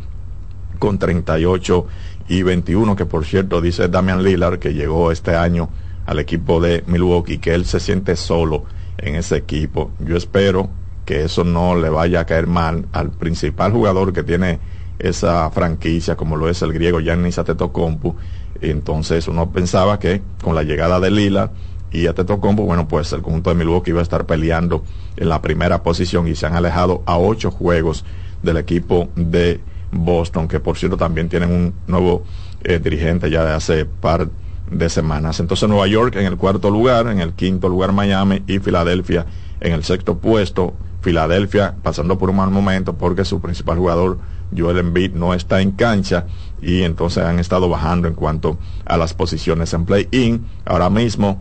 con 0.78 0.98
38 0.98 1.86
y 2.28 2.42
21, 2.42 2.96
que 2.96 3.06
por 3.06 3.24
cierto 3.24 3.60
dice 3.60 3.88
Damian 3.88 4.22
Lillard 4.22 4.58
que 4.58 4.74
llegó 4.74 5.12
este 5.12 5.36
año 5.36 5.68
al 6.06 6.18
equipo 6.18 6.60
de 6.60 6.84
Milwaukee, 6.86 7.38
que 7.38 7.54
él 7.54 7.64
se 7.64 7.80
siente 7.80 8.16
solo 8.16 8.64
en 8.98 9.14
ese 9.16 9.36
equipo. 9.36 9.90
Yo 10.00 10.16
espero 10.16 10.68
que 11.04 11.24
eso 11.24 11.44
no 11.44 11.76
le 11.76 11.88
vaya 11.88 12.20
a 12.20 12.26
caer 12.26 12.46
mal 12.46 12.86
al 12.92 13.10
principal 13.10 13.72
jugador 13.72 14.12
que 14.12 14.22
tiene 14.22 14.58
esa 14.98 15.50
franquicia 15.50 16.16
como 16.16 16.36
lo 16.36 16.48
es 16.48 16.62
el 16.62 16.72
griego 16.72 17.00
Giannis 17.00 17.38
Antetokounmpo. 17.38 18.16
Entonces 18.60 19.28
uno 19.28 19.50
pensaba 19.50 19.98
que 19.98 20.22
con 20.42 20.54
la 20.54 20.62
llegada 20.62 21.00
de 21.00 21.10
Lila 21.10 21.50
y 21.90 22.06
Antetokounmpo, 22.06 22.64
bueno, 22.64 22.88
pues 22.88 23.12
el 23.12 23.22
conjunto 23.22 23.50
de 23.50 23.56
Milwaukee 23.56 23.90
iba 23.90 24.00
a 24.00 24.02
estar 24.02 24.26
peleando 24.26 24.84
en 25.16 25.28
la 25.28 25.42
primera 25.42 25.82
posición 25.82 26.26
y 26.28 26.34
se 26.34 26.46
han 26.46 26.56
alejado 26.56 27.02
a 27.06 27.18
ocho 27.18 27.50
juegos 27.50 28.04
del 28.42 28.56
equipo 28.56 29.08
de 29.16 29.60
Boston, 29.94 30.48
que 30.48 30.60
por 30.60 30.76
cierto 30.76 30.96
también 30.96 31.28
tienen 31.28 31.50
un 31.50 31.74
nuevo 31.86 32.24
eh, 32.62 32.78
dirigente 32.78 33.30
ya 33.30 33.44
de 33.44 33.52
hace 33.52 33.84
par 33.86 34.28
de 34.70 34.88
semanas. 34.88 35.40
Entonces 35.40 35.68
Nueva 35.68 35.86
York 35.86 36.16
en 36.16 36.26
el 36.26 36.36
cuarto 36.36 36.70
lugar, 36.70 37.06
en 37.08 37.20
el 37.20 37.34
quinto 37.34 37.68
lugar 37.68 37.92
Miami 37.92 38.42
y 38.46 38.58
Filadelfia 38.58 39.26
en 39.60 39.72
el 39.72 39.84
sexto 39.84 40.18
puesto. 40.18 40.74
Filadelfia 41.00 41.74
pasando 41.82 42.16
por 42.16 42.30
un 42.30 42.36
mal 42.36 42.50
momento 42.50 42.94
porque 42.94 43.26
su 43.26 43.40
principal 43.40 43.76
jugador 43.76 44.18
Joel 44.56 44.78
Embiid 44.78 45.12
no 45.12 45.34
está 45.34 45.60
en 45.60 45.72
cancha 45.72 46.24
y 46.62 46.82
entonces 46.82 47.24
han 47.24 47.38
estado 47.38 47.68
bajando 47.68 48.08
en 48.08 48.14
cuanto 48.14 48.56
a 48.86 48.96
las 48.96 49.12
posiciones 49.12 49.74
en 49.74 49.84
play-in. 49.84 50.46
Ahora 50.64 50.88
mismo 50.88 51.40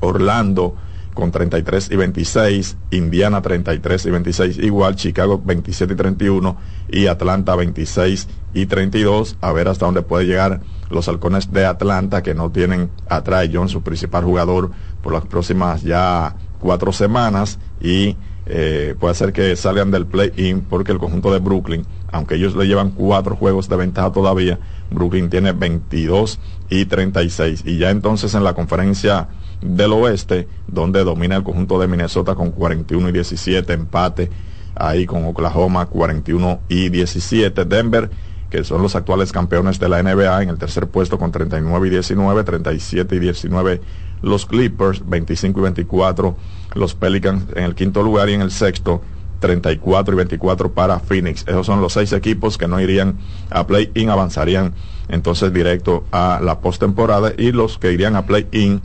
Orlando 0.00 0.74
con 1.14 1.30
33 1.30 1.90
y 1.90 1.96
26, 1.96 2.76
Indiana 2.90 3.42
33 3.42 4.06
y 4.06 4.10
26 4.10 4.58
igual, 4.58 4.96
Chicago 4.96 5.40
27 5.44 5.92
y 5.92 5.96
31 5.96 6.56
y 6.90 7.06
Atlanta 7.06 7.54
26 7.54 8.28
y 8.54 8.66
32. 8.66 9.36
A 9.40 9.52
ver 9.52 9.68
hasta 9.68 9.86
dónde 9.86 10.02
puede 10.02 10.26
llegar 10.26 10.60
los 10.90 11.08
halcones 11.08 11.52
de 11.52 11.66
Atlanta 11.66 12.22
que 12.22 12.34
no 12.34 12.50
tienen 12.50 12.90
a 13.08 13.22
John, 13.52 13.68
su 13.68 13.82
principal 13.82 14.24
jugador, 14.24 14.70
por 15.02 15.12
las 15.12 15.26
próximas 15.26 15.82
ya 15.82 16.36
cuatro 16.60 16.92
semanas 16.92 17.58
y 17.80 18.16
eh, 18.46 18.94
puede 18.98 19.14
ser 19.14 19.32
que 19.32 19.54
salgan 19.56 19.90
del 19.90 20.06
play-in 20.06 20.62
porque 20.62 20.92
el 20.92 20.98
conjunto 20.98 21.32
de 21.32 21.38
Brooklyn, 21.38 21.86
aunque 22.10 22.34
ellos 22.34 22.56
le 22.56 22.66
llevan 22.66 22.90
cuatro 22.90 23.36
juegos 23.36 23.68
de 23.68 23.76
ventaja 23.76 24.12
todavía, 24.12 24.58
Brooklyn 24.90 25.30
tiene 25.30 25.52
22 25.52 26.38
y 26.68 26.84
36. 26.86 27.62
Y 27.66 27.78
ya 27.78 27.90
entonces 27.90 28.34
en 28.34 28.44
la 28.44 28.54
conferencia 28.54 29.28
del 29.62 29.92
oeste, 29.92 30.48
donde 30.66 31.04
domina 31.04 31.36
el 31.36 31.42
conjunto 31.42 31.78
de 31.78 31.88
Minnesota 31.88 32.34
con 32.34 32.50
41 32.50 33.08
y 33.08 33.12
17, 33.12 33.72
empate 33.72 34.30
ahí 34.74 35.06
con 35.06 35.24
Oklahoma 35.24 35.86
41 35.86 36.60
y 36.68 36.88
17, 36.88 37.64
Denver 37.64 38.10
que 38.52 38.64
son 38.64 38.82
los 38.82 38.94
actuales 38.96 39.32
campeones 39.32 39.80
de 39.80 39.88
la 39.88 40.02
NBA 40.02 40.42
en 40.42 40.50
el 40.50 40.58
tercer 40.58 40.86
puesto 40.86 41.18
con 41.18 41.32
39 41.32 41.86
y 41.86 41.90
19, 41.90 42.44
37 42.44 43.16
y 43.16 43.18
19 43.18 43.80
los 44.20 44.44
Clippers, 44.44 45.08
25 45.08 45.58
y 45.58 45.62
24 45.62 46.36
los 46.74 46.94
Pelicans 46.94 47.46
en 47.56 47.64
el 47.64 47.74
quinto 47.74 48.02
lugar 48.02 48.28
y 48.28 48.34
en 48.34 48.42
el 48.42 48.50
sexto 48.50 49.00
34 49.40 50.12
y 50.12 50.16
24 50.18 50.72
para 50.72 51.00
Phoenix. 51.00 51.44
Esos 51.48 51.64
son 51.64 51.80
los 51.80 51.94
seis 51.94 52.12
equipos 52.12 52.58
que 52.58 52.68
no 52.68 52.78
irían 52.78 53.16
a 53.48 53.66
play-in, 53.66 54.10
avanzarían 54.10 54.74
entonces 55.08 55.50
directo 55.52 56.04
a 56.12 56.38
la 56.42 56.60
postemporada 56.60 57.32
y 57.36 57.52
los 57.52 57.78
que 57.78 57.90
irían 57.90 58.16
a 58.16 58.26
play-in, 58.26 58.82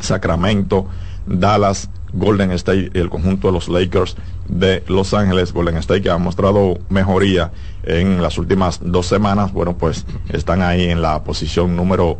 Sacramento, 0.00 0.86
Dallas, 1.26 1.90
Golden 2.12 2.50
State 2.52 2.90
y 2.94 2.98
el 2.98 3.10
conjunto 3.10 3.48
de 3.48 3.52
los 3.52 3.68
Lakers 3.68 4.16
de 4.48 4.82
Los 4.88 5.14
Ángeles, 5.14 5.52
Golden 5.52 5.76
State 5.76 6.02
que 6.02 6.10
ha 6.10 6.18
mostrado 6.18 6.78
mejoría 6.88 7.52
en 7.84 8.20
las 8.20 8.38
últimas 8.38 8.80
dos 8.82 9.06
semanas, 9.06 9.52
bueno, 9.52 9.76
pues 9.76 10.06
están 10.30 10.62
ahí 10.62 10.90
en 10.90 11.02
la 11.02 11.22
posición 11.22 11.76
número 11.76 12.18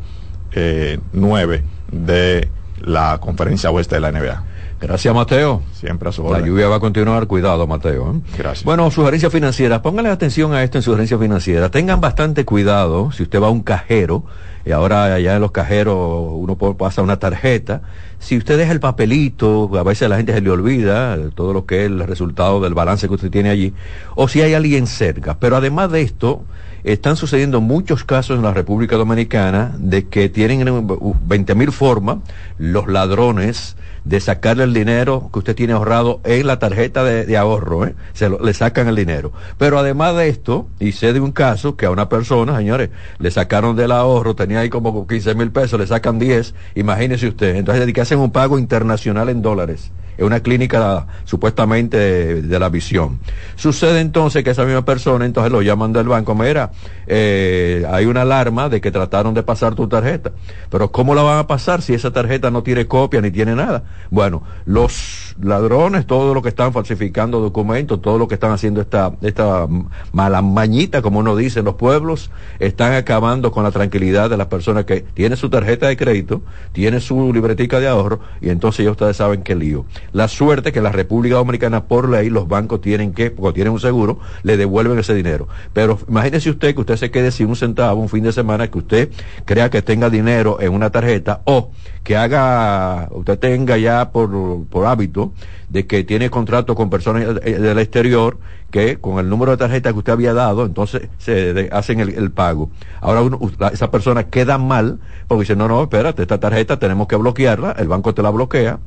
eh, 0.53 0.99
9 1.13 1.65
de 1.93 2.49
la 2.81 3.19
conferencia 3.21 3.71
oeste 3.71 3.97
de 3.97 4.01
la 4.01 4.13
NBA. 4.13 4.45
Gracias, 4.81 5.15
Mateo. 5.15 5.63
Siempre 5.75 6.09
a 6.09 6.13
su 6.13 6.25
La 6.33 6.41
lluvia 6.41 6.69
va 6.69 6.77
a 6.77 6.81
continuar. 6.81 7.27
Cuidado, 7.27 7.67
Mateo. 7.67 8.15
¿eh? 8.15 8.21
Gracias. 8.39 8.65
Bueno, 8.65 8.91
sugerencias 8.91 9.31
financieras. 9.31 9.81
Pónganle 9.81 10.11
atención 10.11 10.55
a 10.55 10.63
esto 10.63 10.79
en 10.79 10.83
sugerencias 10.83 11.21
financieras. 11.21 11.71
Tengan 11.71 12.01
bastante 12.01 12.45
cuidado 12.47 13.13
si 13.13 13.25
usted 13.25 13.43
va 13.43 13.49
a 13.49 13.51
un 13.51 13.63
cajero 13.63 14.25
y 14.65 14.73
ahora 14.73 15.15
allá 15.15 15.37
en 15.37 15.41
los 15.41 15.53
cajeros 15.53 15.97
uno 16.33 16.57
pasa 16.57 17.03
una 17.03 17.19
tarjeta. 17.19 17.83
Si 18.19 18.37
usted 18.37 18.59
deja 18.59 18.73
el 18.73 18.81
papelito, 18.81 19.71
a 19.79 19.83
veces 19.83 20.07
a 20.07 20.09
la 20.09 20.17
gente 20.17 20.33
se 20.33 20.41
le 20.41 20.51
olvida 20.51 21.17
todo 21.35 21.53
lo 21.53 21.67
que 21.67 21.81
es 21.81 21.87
el 21.87 22.01
resultado 22.07 22.61
del 22.61 22.75
balance 22.75 23.09
que 23.09 23.15
usted 23.15 23.31
tiene 23.31 23.51
allí, 23.51 23.73
o 24.15 24.29
si 24.29 24.43
hay 24.43 24.55
alguien 24.55 24.87
cerca. 24.87 25.39
Pero 25.39 25.57
además 25.57 25.91
de 25.91 26.03
esto, 26.03 26.45
están 26.85 27.17
sucediendo 27.17 27.61
muchos 27.61 28.05
casos 28.05 28.37
en 28.37 28.43
la 28.43 28.53
República 28.53 28.97
Dominicana 28.97 29.75
de 29.79 30.09
que 30.09 30.29
tienen 30.29 30.87
20 31.27 31.55
mil 31.55 31.73
formas 31.73 32.19
los 32.59 32.87
ladrones 32.87 33.77
de 34.05 34.21
sacarle 34.21 34.65
el 34.65 34.75
dinero 34.75 35.31
que 35.33 35.39
usted 35.39 35.55
tiene 35.55 35.73
ahorrado 35.73 36.21
en 36.25 36.47
la 36.47 36.59
tarjeta 36.59 37.05
de, 37.05 37.37
ahorro, 37.37 37.87
¿eh? 37.87 37.95
se 38.13 38.29
le 38.29 38.55
sacan 38.55 38.89
el 38.89 38.97
dinero. 38.97 39.33
Pero 39.59 39.79
además 39.79 40.17
de 40.17 40.29
esto, 40.29 40.69
y 40.79 40.93
sé 40.93 41.13
de 41.13 41.21
un 41.21 41.33
caso 41.33 41.77
que 41.77 41.87
a 41.87 41.91
una 41.91 42.09
persona, 42.09 42.57
señores, 42.57 42.91
le 43.19 43.31
sacaron 43.31 43.77
del 43.77 43.93
ahorro, 43.93 44.35
tenía 44.35 44.61
ahí 44.61 44.71
como 44.71 45.07
15 45.07 45.35
mil 45.35 45.51
pesos, 45.51 45.79
le 45.79 45.87
sacan 45.87 46.19
10, 46.19 46.55
imagínese 46.75 47.29
usted. 47.29 47.57
Entonces, 47.57 47.93
que 47.93 48.01
hacen 48.01 48.19
un 48.19 48.31
pago 48.31 48.59
internacional 48.59 49.29
en 49.29 49.43
dólares 49.43 49.91
es 50.21 50.27
una 50.27 50.41
clínica 50.41 51.07
supuestamente 51.25 51.97
de, 52.43 52.59
la 52.59 52.69
visión. 52.69 53.21
Sucede 53.57 54.01
entonces 54.01 54.45
que 54.45 54.51
esa 54.51 54.65
misma 54.65 54.85
persona 54.85 55.25
entonces 55.25 55.51
lo 55.51 55.63
llaman 55.63 55.95
del 55.95 56.09
banco, 56.09 56.35
mira, 56.35 56.73
eh, 57.07 57.87
hay 57.91 58.05
una 58.05 58.21
alarma 58.21 58.69
de 58.69 58.83
que 58.83 58.91
trataron 58.91 59.33
de 59.33 59.43
pasar 59.43 59.75
tu 59.75 59.89
tarjeta, 59.89 60.33
pero 60.69 60.93
¿cómo 60.93 61.15
la 61.15 61.23
van 61.23 61.39
a 61.39 61.47
pasar 61.47 61.81
si 61.81 61.95
esa 61.95 62.11
tarjeta 62.11 62.51
no 62.51 62.63
tiene 62.63 62.87
copia 62.87 63.23
ni 63.23 63.31
tiene 63.31 63.55
nada? 63.55 63.83
Bueno, 64.11 64.43
los 64.65 65.37
ladrones, 65.41 66.07
todos 66.07 66.35
los 66.35 66.43
que 66.43 66.49
están 66.49 66.73
falsificando 66.73 67.41
documentos, 67.41 68.03
todos 68.03 68.19
los 68.19 68.27
que 68.27 68.35
están 68.35 68.51
haciendo 68.51 68.81
esta, 68.81 69.13
esta 69.23 69.69
mala 70.13 70.43
mañita, 70.43 71.01
como 71.01 71.21
uno 71.21 71.37
dice 71.37 71.61
en 71.61 71.67
los 71.67 71.77
pueblos, 71.77 72.31
están 72.59 72.95
acabando 72.95 73.53
con 73.53 73.63
la 73.63 73.71
tranquilidad 73.71 74.29
de 74.29 74.37
las 74.37 74.49
personas 74.49 74.85
que 74.85 75.01
tienen 75.01 75.37
su 75.37 75.49
tarjeta 75.49 75.87
de 75.87 75.97
crédito, 75.97 76.43
tiene 76.73 77.01
su 77.01 77.33
libretica 77.33 77.79
de 77.79 77.87
ahorro, 77.87 78.21
y 78.41 78.51
entonces 78.51 78.85
ya 78.85 78.91
ustedes 78.91 79.17
saben 79.17 79.43
qué 79.43 79.55
lío. 79.55 79.85
La 80.13 80.27
suerte 80.27 80.73
que 80.73 80.81
la 80.81 80.91
República 80.91 81.37
Dominicana, 81.37 81.85
por 81.85 82.09
ley, 82.09 82.31
los 82.31 82.49
bancos 82.49 82.81
tienen 82.81 83.13
que, 83.13 83.31
porque 83.31 83.55
tienen 83.55 83.73
un 83.73 83.81
seguro, 83.81 84.19
le 84.43 84.57
devuelven 84.57 84.99
ese 84.99 85.15
dinero. 85.15 85.47
Pero 85.73 85.99
imagínese 86.09 86.51
usted 86.51 86.75
que 86.75 86.81
usted 86.81 86.97
se 86.97 87.11
quede 87.11 87.31
sin 87.31 87.47
un 87.47 87.57
centavo 87.57 88.01
un 88.01 88.09
fin 88.09 88.25
de 88.25 88.33
semana, 88.33 88.69
que 88.69 88.79
usted 88.79 89.11
crea 89.45 89.71
que 89.71 89.83
tenga 89.83 90.11
dinero 90.11 90.61
en 90.61 90.73
una 90.73 90.91
tarjeta 90.91 91.43
o 91.45 91.71
que 92.03 92.17
haga, 92.17 93.09
usted 93.11 93.39
tenga 93.39 93.77
ya 93.81 94.11
por, 94.11 94.65
por 94.67 94.87
hábito 94.87 95.33
de 95.69 95.87
que 95.87 96.05
tiene 96.05 96.31
contrato 96.31 96.75
con 96.75 96.91
personas 96.91 97.41
del 97.43 97.79
exterior 97.79 98.39
que 98.71 98.99
con 98.99 99.19
el 99.19 99.29
número 99.29 99.53
de 99.53 99.57
tarjeta 99.57 99.93
que 99.93 99.99
usted 99.99 100.13
había 100.13 100.35
dado, 100.35 100.65
entonces 100.65 101.09
se 101.19 101.69
hacen 101.73 102.01
el, 102.01 102.31
pago. 102.31 102.71
Ahora 103.01 103.37
esa 103.73 103.91
persona 103.91 104.25
queda 104.25 104.59
mal 104.59 104.99
porque 105.27 105.43
dice, 105.43 105.57
no, 105.57 105.69
no, 105.69 105.83
espérate, 105.83 106.23
esta 106.23 106.39
tarjeta 106.39 106.79
tenemos 106.79 107.09
que 107.09 107.17
bloquearla, 107.17 107.73
el 107.73 107.89
banco 107.89 108.15
te 108.15 108.23
la 108.23 108.31
bloquea 108.31 108.79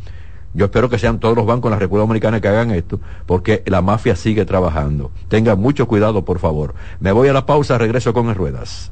yo 0.53 0.65
espero 0.65 0.89
que 0.89 0.99
sean 0.99 1.19
todos 1.19 1.35
los 1.35 1.45
bancos 1.45 1.69
en 1.69 1.71
la 1.71 1.79
República 1.79 2.03
Dominicana 2.03 2.39
que 2.39 2.47
hagan 2.47 2.71
esto, 2.71 2.99
porque 3.25 3.63
la 3.65 3.81
mafia 3.81 4.15
sigue 4.15 4.45
trabajando. 4.45 5.11
Tengan 5.27 5.59
mucho 5.59 5.87
cuidado, 5.87 6.25
por 6.25 6.39
favor. 6.39 6.75
Me 6.99 7.11
voy 7.11 7.27
a 7.27 7.33
la 7.33 7.45
pausa, 7.45 7.77
regreso 7.77 8.13
con 8.13 8.29
el 8.29 8.35
ruedas. 8.35 8.91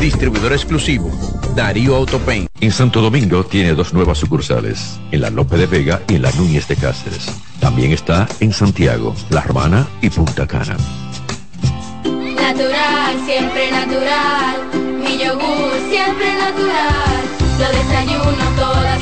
distribuidor 0.00 0.52
exclusivo, 0.52 1.10
Darío 1.54 1.96
Autopain. 1.96 2.46
En 2.60 2.72
Santo 2.72 3.00
Domingo 3.00 3.44
tiene 3.44 3.74
dos 3.74 3.92
nuevas 3.92 4.18
sucursales, 4.18 4.98
en 5.10 5.20
la 5.20 5.30
Lope 5.30 5.56
de 5.56 5.66
Vega 5.66 6.02
y 6.08 6.16
en 6.16 6.22
la 6.22 6.32
Núñez 6.32 6.68
de 6.68 6.76
Cáceres. 6.76 7.26
También 7.60 7.92
está 7.92 8.28
en 8.40 8.52
Santiago, 8.52 9.14
La 9.30 9.42
Romana 9.42 9.86
y 10.02 10.10
Punta 10.10 10.46
Cana. 10.46 10.76
Natural, 12.04 13.16
siempre 13.24 13.70
natural, 13.70 14.56
mi 15.02 15.18
yogur 15.18 15.72
siempre 15.90 16.34
natural, 16.34 17.22
lo 17.58 17.68
desayuno 17.78 18.44
todas 18.56 18.95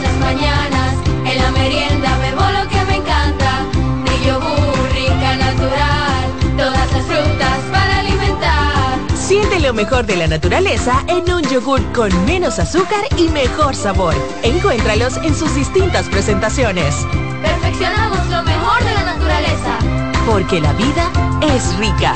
Siente 9.27 9.59
lo 9.59 9.73
mejor 9.73 10.05
de 10.05 10.17
la 10.17 10.27
naturaleza 10.27 11.03
en 11.09 11.33
un 11.33 11.43
yogur 11.45 11.81
con 11.93 12.11
menos 12.27 12.59
azúcar 12.59 13.05
y 13.17 13.29
mejor 13.29 13.75
sabor. 13.75 14.15
Encuéntralos 14.43 15.17
en 15.17 15.35
sus 15.35 15.55
distintas 15.55 16.09
presentaciones. 16.11 16.95
Perfeccionamos 17.43 18.19
lo 18.29 18.43
mejor 18.43 18.85
de 18.85 18.95
la 18.95 19.05
naturaleza. 19.05 19.79
Porque 20.27 20.61
la 20.61 20.75
vida 20.75 21.11
es 21.55 21.75
rica. 21.79 22.13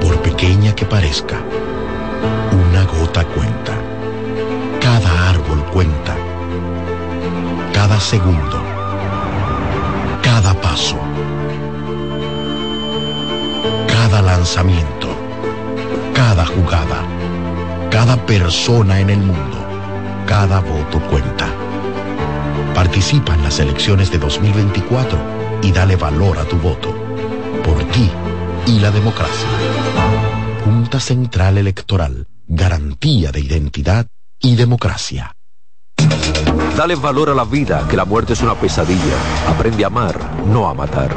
Por 0.00 0.20
pequeña 0.20 0.74
que 0.74 0.84
parezca, 0.84 1.40
una 2.68 2.84
gota 2.84 3.24
cuenta 3.24 3.72
cada 4.82 5.30
árbol 5.30 5.64
cuenta. 5.72 6.16
Cada 7.72 8.00
segundo. 8.00 8.60
Cada 10.22 10.52
paso. 10.54 10.98
Cada 14.12 14.36
lanzamiento. 14.36 15.08
Cada 16.12 16.44
jugada. 16.44 17.02
Cada 17.90 18.14
persona 18.26 19.00
en 19.00 19.08
el 19.08 19.20
mundo. 19.20 19.56
Cada 20.26 20.60
voto 20.60 21.00
cuenta. 21.08 21.48
Participa 22.74 23.32
en 23.32 23.42
las 23.42 23.58
elecciones 23.58 24.12
de 24.12 24.18
2024 24.18 25.18
y 25.62 25.72
dale 25.72 25.96
valor 25.96 26.36
a 26.36 26.44
tu 26.44 26.58
voto. 26.58 26.94
Por 27.64 27.84
ti 27.84 28.10
y 28.66 28.80
la 28.80 28.90
democracia. 28.90 29.48
Junta 30.62 31.00
Central 31.00 31.56
Electoral. 31.56 32.26
Garantía 32.46 33.32
de 33.32 33.40
identidad 33.40 34.08
y 34.40 34.56
democracia. 34.56 35.34
Dale 36.76 36.96
valor 36.96 37.30
a 37.30 37.34
la 37.34 37.44
vida, 37.44 37.86
que 37.88 37.96
la 37.96 38.04
muerte 38.04 38.34
es 38.34 38.42
una 38.42 38.56
pesadilla. 38.56 39.16
Aprende 39.48 39.84
a 39.84 39.86
amar, 39.86 40.44
no 40.44 40.68
a 40.68 40.74
matar. 40.74 41.16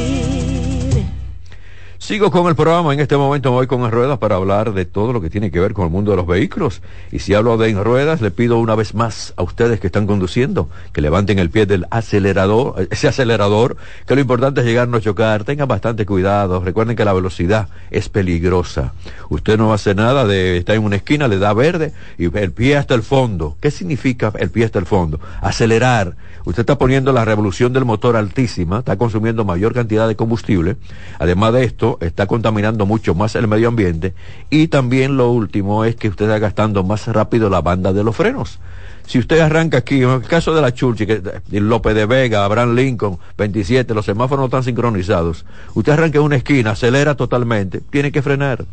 Sigo 2.11 2.29
con 2.29 2.47
el 2.47 2.57
programa, 2.57 2.93
en 2.93 2.99
este 2.99 3.15
momento 3.15 3.53
voy 3.53 3.67
con 3.67 3.85
En 3.85 3.91
Ruedas 3.91 4.17
para 4.17 4.35
hablar 4.35 4.73
de 4.73 4.83
todo 4.83 5.13
lo 5.13 5.21
que 5.21 5.29
tiene 5.29 5.49
que 5.49 5.61
ver 5.61 5.71
con 5.71 5.85
el 5.85 5.91
mundo 5.91 6.11
de 6.11 6.17
los 6.17 6.27
vehículos. 6.27 6.81
Y 7.09 7.19
si 7.19 7.33
hablo 7.33 7.55
de 7.55 7.69
En 7.69 7.81
Ruedas, 7.81 8.19
le 8.19 8.31
pido 8.31 8.59
una 8.59 8.75
vez 8.75 8.93
más 8.93 9.33
a 9.37 9.43
ustedes 9.43 9.79
que 9.79 9.87
están 9.87 10.07
conduciendo 10.07 10.67
que 10.91 10.99
levanten 10.99 11.39
el 11.39 11.49
pie 11.49 11.65
del 11.65 11.85
acelerador, 11.89 12.85
ese 12.91 13.07
acelerador, 13.07 13.77
que 14.05 14.15
lo 14.15 14.19
importante 14.19 14.59
es 14.59 14.67
llegar 14.67 14.89
no 14.89 14.99
chocar, 14.99 15.45
tengan 15.45 15.69
bastante 15.69 16.05
cuidado, 16.05 16.59
recuerden 16.59 16.97
que 16.97 17.05
la 17.05 17.13
velocidad 17.13 17.69
es 17.91 18.09
peligrosa. 18.09 18.91
Usted 19.29 19.57
no 19.57 19.71
hace 19.71 19.95
nada 19.95 20.25
de 20.25 20.57
estar 20.57 20.75
en 20.75 20.83
una 20.83 20.97
esquina, 20.97 21.29
le 21.29 21.39
da 21.39 21.53
verde 21.53 21.93
y 22.17 22.25
el 22.37 22.51
pie 22.51 22.75
hasta 22.75 22.93
el 22.93 23.03
fondo. 23.03 23.55
¿Qué 23.61 23.71
significa 23.71 24.33
el 24.37 24.49
pie 24.49 24.65
hasta 24.65 24.79
el 24.79 24.85
fondo? 24.85 25.21
Acelerar. 25.39 26.17
Usted 26.43 26.61
está 26.61 26.77
poniendo 26.77 27.13
la 27.13 27.23
revolución 27.23 27.71
del 27.71 27.85
motor 27.85 28.15
altísima, 28.15 28.79
está 28.79 28.97
consumiendo 28.97 29.45
mayor 29.45 29.73
cantidad 29.73 30.07
de 30.07 30.15
combustible. 30.15 30.75
Además 31.19 31.53
de 31.53 31.63
esto, 31.63 31.99
está 32.01 32.27
contaminando 32.27 32.85
mucho 32.85 33.15
más 33.15 33.35
el 33.35 33.47
medio 33.47 33.67
ambiente 33.67 34.13
y 34.49 34.67
también 34.67 35.17
lo 35.17 35.31
último 35.31 35.85
es 35.85 35.95
que 35.95 36.09
usted 36.09 36.25
está 36.25 36.39
gastando 36.39 36.83
más 36.83 37.07
rápido 37.07 37.49
la 37.49 37.61
banda 37.61 37.93
de 37.93 38.03
los 38.03 38.15
frenos. 38.15 38.59
Si 39.07 39.19
usted 39.19 39.39
arranca 39.39 39.79
aquí, 39.79 40.03
en 40.03 40.09
el 40.09 40.21
caso 40.21 40.53
de 40.53 40.61
la 40.61 40.73
Churchi, 40.73 41.05
que, 41.05 41.21
López 41.51 41.95
de 41.95 42.05
Vega, 42.05 42.45
Abraham 42.45 42.75
Lincoln, 42.75 43.17
27, 43.37 43.93
los 43.93 44.05
semáforos 44.05 44.41
no 44.41 44.45
están 44.45 44.63
sincronizados, 44.63 45.45
usted 45.73 45.93
arranca 45.93 46.19
en 46.19 46.25
una 46.25 46.37
esquina, 46.37 46.71
acelera 46.71 47.15
totalmente, 47.15 47.81
tiene 47.81 48.11
que 48.11 48.21
frenar 48.21 48.65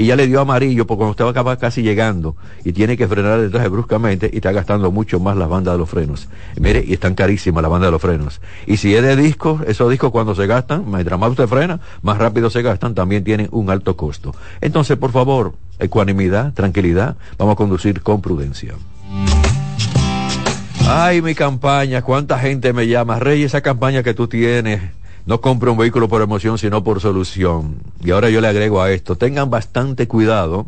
y 0.00 0.06
ya 0.06 0.16
le 0.16 0.26
dio 0.26 0.40
amarillo 0.40 0.86
porque 0.86 1.04
cuando 1.04 1.28
acaba 1.28 1.58
casi 1.58 1.82
llegando 1.82 2.34
y 2.64 2.72
tiene 2.72 2.96
que 2.96 3.06
frenar 3.06 3.38
detrás 3.38 3.68
bruscamente 3.68 4.30
y 4.32 4.36
está 4.36 4.50
gastando 4.50 4.90
mucho 4.90 5.20
más 5.20 5.36
las 5.36 5.46
bandas 5.46 5.74
de 5.74 5.78
los 5.78 5.90
frenos. 5.90 6.26
mire, 6.58 6.82
y 6.86 6.94
están 6.94 7.14
carísimas 7.14 7.60
las 7.60 7.70
bandas 7.70 7.88
de 7.88 7.92
los 7.92 8.00
frenos. 8.00 8.40
Y 8.66 8.78
si 8.78 8.96
es 8.96 9.02
de 9.02 9.14
discos, 9.14 9.60
esos 9.66 9.90
discos 9.90 10.10
cuando 10.10 10.34
se 10.34 10.46
gastan, 10.46 10.90
mientras 10.90 11.20
más 11.20 11.28
usted 11.28 11.46
frena, 11.46 11.80
más 12.00 12.16
rápido 12.16 12.48
se 12.48 12.62
gastan, 12.62 12.94
también 12.94 13.24
tienen 13.24 13.48
un 13.52 13.68
alto 13.68 13.94
costo. 13.98 14.34
Entonces, 14.62 14.96
por 14.96 15.12
favor, 15.12 15.52
ecuanimidad, 15.78 16.54
tranquilidad, 16.54 17.16
vamos 17.36 17.52
a 17.52 17.56
conducir 17.56 18.00
con 18.00 18.22
prudencia. 18.22 18.76
Ay, 20.88 21.20
mi 21.20 21.34
campaña, 21.34 22.00
cuánta 22.00 22.38
gente 22.38 22.72
me 22.72 22.88
llama. 22.88 23.18
Rey, 23.18 23.42
esa 23.42 23.60
campaña 23.60 24.02
que 24.02 24.14
tú 24.14 24.28
tienes 24.28 24.80
no 25.26 25.40
compre 25.40 25.70
un 25.70 25.78
vehículo 25.78 26.08
por 26.08 26.22
emoción, 26.22 26.58
sino 26.58 26.82
por 26.82 27.00
solución. 27.00 27.76
Y 28.02 28.10
ahora 28.10 28.30
yo 28.30 28.40
le 28.40 28.48
agrego 28.48 28.82
a 28.82 28.90
esto, 28.90 29.16
tengan 29.16 29.50
bastante 29.50 30.08
cuidado. 30.08 30.66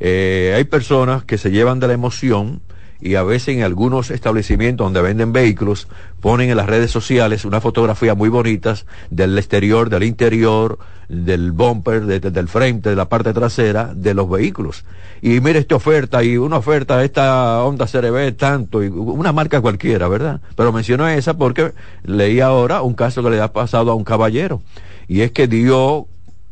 Eh, 0.00 0.52
hay 0.56 0.64
personas 0.64 1.24
que 1.24 1.38
se 1.38 1.50
llevan 1.50 1.80
de 1.80 1.88
la 1.88 1.94
emoción 1.94 2.60
y 3.04 3.16
a 3.16 3.22
veces 3.22 3.54
en 3.54 3.62
algunos 3.62 4.10
establecimientos 4.10 4.86
donde 4.86 5.02
venden 5.02 5.34
vehículos 5.34 5.88
ponen 6.22 6.48
en 6.48 6.56
las 6.56 6.66
redes 6.66 6.90
sociales 6.90 7.44
una 7.44 7.60
fotografía 7.60 8.14
muy 8.14 8.30
bonitas 8.30 8.86
del 9.10 9.36
exterior, 9.36 9.90
del 9.90 10.04
interior, 10.04 10.78
del 11.10 11.52
bumper, 11.52 12.06
del 12.06 12.48
frente, 12.48 12.88
de 12.88 12.96
la 12.96 13.10
parte 13.10 13.34
trasera 13.34 13.92
de 13.94 14.14
los 14.14 14.30
vehículos. 14.30 14.86
Y 15.20 15.40
mire 15.40 15.58
esta 15.58 15.76
oferta 15.76 16.24
y 16.24 16.38
una 16.38 16.56
oferta, 16.56 17.04
esta 17.04 17.62
Honda 17.62 17.86
CRB 17.86 18.34
tanto, 18.38 18.82
y 18.82 18.88
una 18.88 19.32
marca 19.32 19.60
cualquiera, 19.60 20.08
¿verdad? 20.08 20.40
Pero 20.56 20.72
menciono 20.72 21.06
esa 21.06 21.34
porque 21.34 21.74
leí 22.04 22.40
ahora 22.40 22.80
un 22.80 22.94
caso 22.94 23.22
que 23.22 23.28
le 23.28 23.40
ha 23.42 23.52
pasado 23.52 23.90
a 23.90 23.94
un 23.94 24.04
caballero 24.04 24.62
y 25.08 25.20
es 25.20 25.30
que 25.30 25.46
dio 25.46 26.06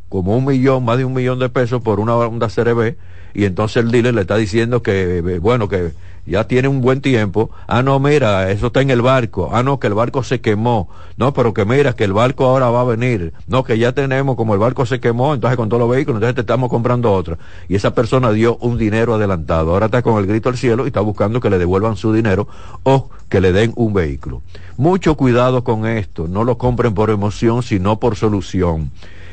como 0.07 0.37
un 0.37 0.45
millón, 0.45 0.85
más 0.85 0.99
de 0.99 1.05
un 1.05 1.13
millón 1.13 1.39
de 1.39 1.49
pesos 1.49 1.81
por 1.81 1.99
una 1.99 2.15
Honda 2.15 2.47
CRB 2.47 2.95
y 3.33 3.45
entonces 3.45 3.83
el 3.83 3.89
dealer 3.89 4.13
le 4.13 4.21
está 4.21 4.37
diciendo 4.37 4.83
que, 4.83 5.39
bueno, 5.41 5.67
que 5.67 5.91
ya 6.25 6.45
tiene 6.47 6.67
un 6.67 6.81
buen 6.81 7.01
tiempo. 7.01 7.49
Ah, 7.67 7.81
no, 7.81 7.99
mira, 7.99 8.49
eso 8.51 8.67
está 8.67 8.81
en 8.81 8.89
el 8.89 9.01
barco. 9.01 9.49
Ah, 9.51 9.63
no, 9.63 9.79
que 9.79 9.87
el 9.87 9.93
barco 9.93 10.23
se 10.23 10.41
quemó. 10.41 10.89
No, 11.17 11.33
pero 11.33 11.53
que 11.53 11.65
mira, 11.65 11.93
que 11.93 12.03
el 12.05 12.13
barco 12.13 12.45
ahora 12.45 12.69
va 12.69 12.81
a 12.81 12.85
venir. 12.85 13.33
No, 13.47 13.63
que 13.63 13.77
ya 13.77 13.91
tenemos, 13.91 14.35
como 14.35 14.53
el 14.53 14.59
barco 14.59 14.85
se 14.85 14.99
quemó, 14.99 15.33
entonces 15.33 15.57
con 15.57 15.69
todos 15.69 15.81
los 15.81 15.89
vehículos, 15.89 16.17
entonces 16.17 16.35
te 16.35 16.41
estamos 16.41 16.69
comprando 16.69 17.11
otro. 17.11 17.37
Y 17.67 17.75
esa 17.75 17.93
persona 17.93 18.31
dio 18.31 18.57
un 18.57 18.77
dinero 18.77 19.15
adelantado. 19.15 19.71
Ahora 19.71 19.87
está 19.87 20.01
con 20.01 20.17
el 20.17 20.25
grito 20.25 20.49
al 20.49 20.57
cielo 20.57 20.85
y 20.85 20.87
está 20.87 21.01
buscando 21.01 21.39
que 21.39 21.49
le 21.49 21.57
devuelvan 21.57 21.97
su 21.97 22.13
dinero 22.13 22.47
o 22.83 23.09
que 23.29 23.41
le 23.41 23.51
den 23.51 23.73
un 23.75 23.93
vehículo. 23.93 24.41
Mucho 24.77 25.15
cuidado 25.15 25.63
con 25.63 25.85
esto. 25.85 26.27
No 26.27 26.43
lo 26.43 26.57
compren 26.57 26.93
por 26.93 27.09
emoción, 27.09 27.63
sino 27.63 27.99
por 27.99 28.15
solución. 28.15 28.91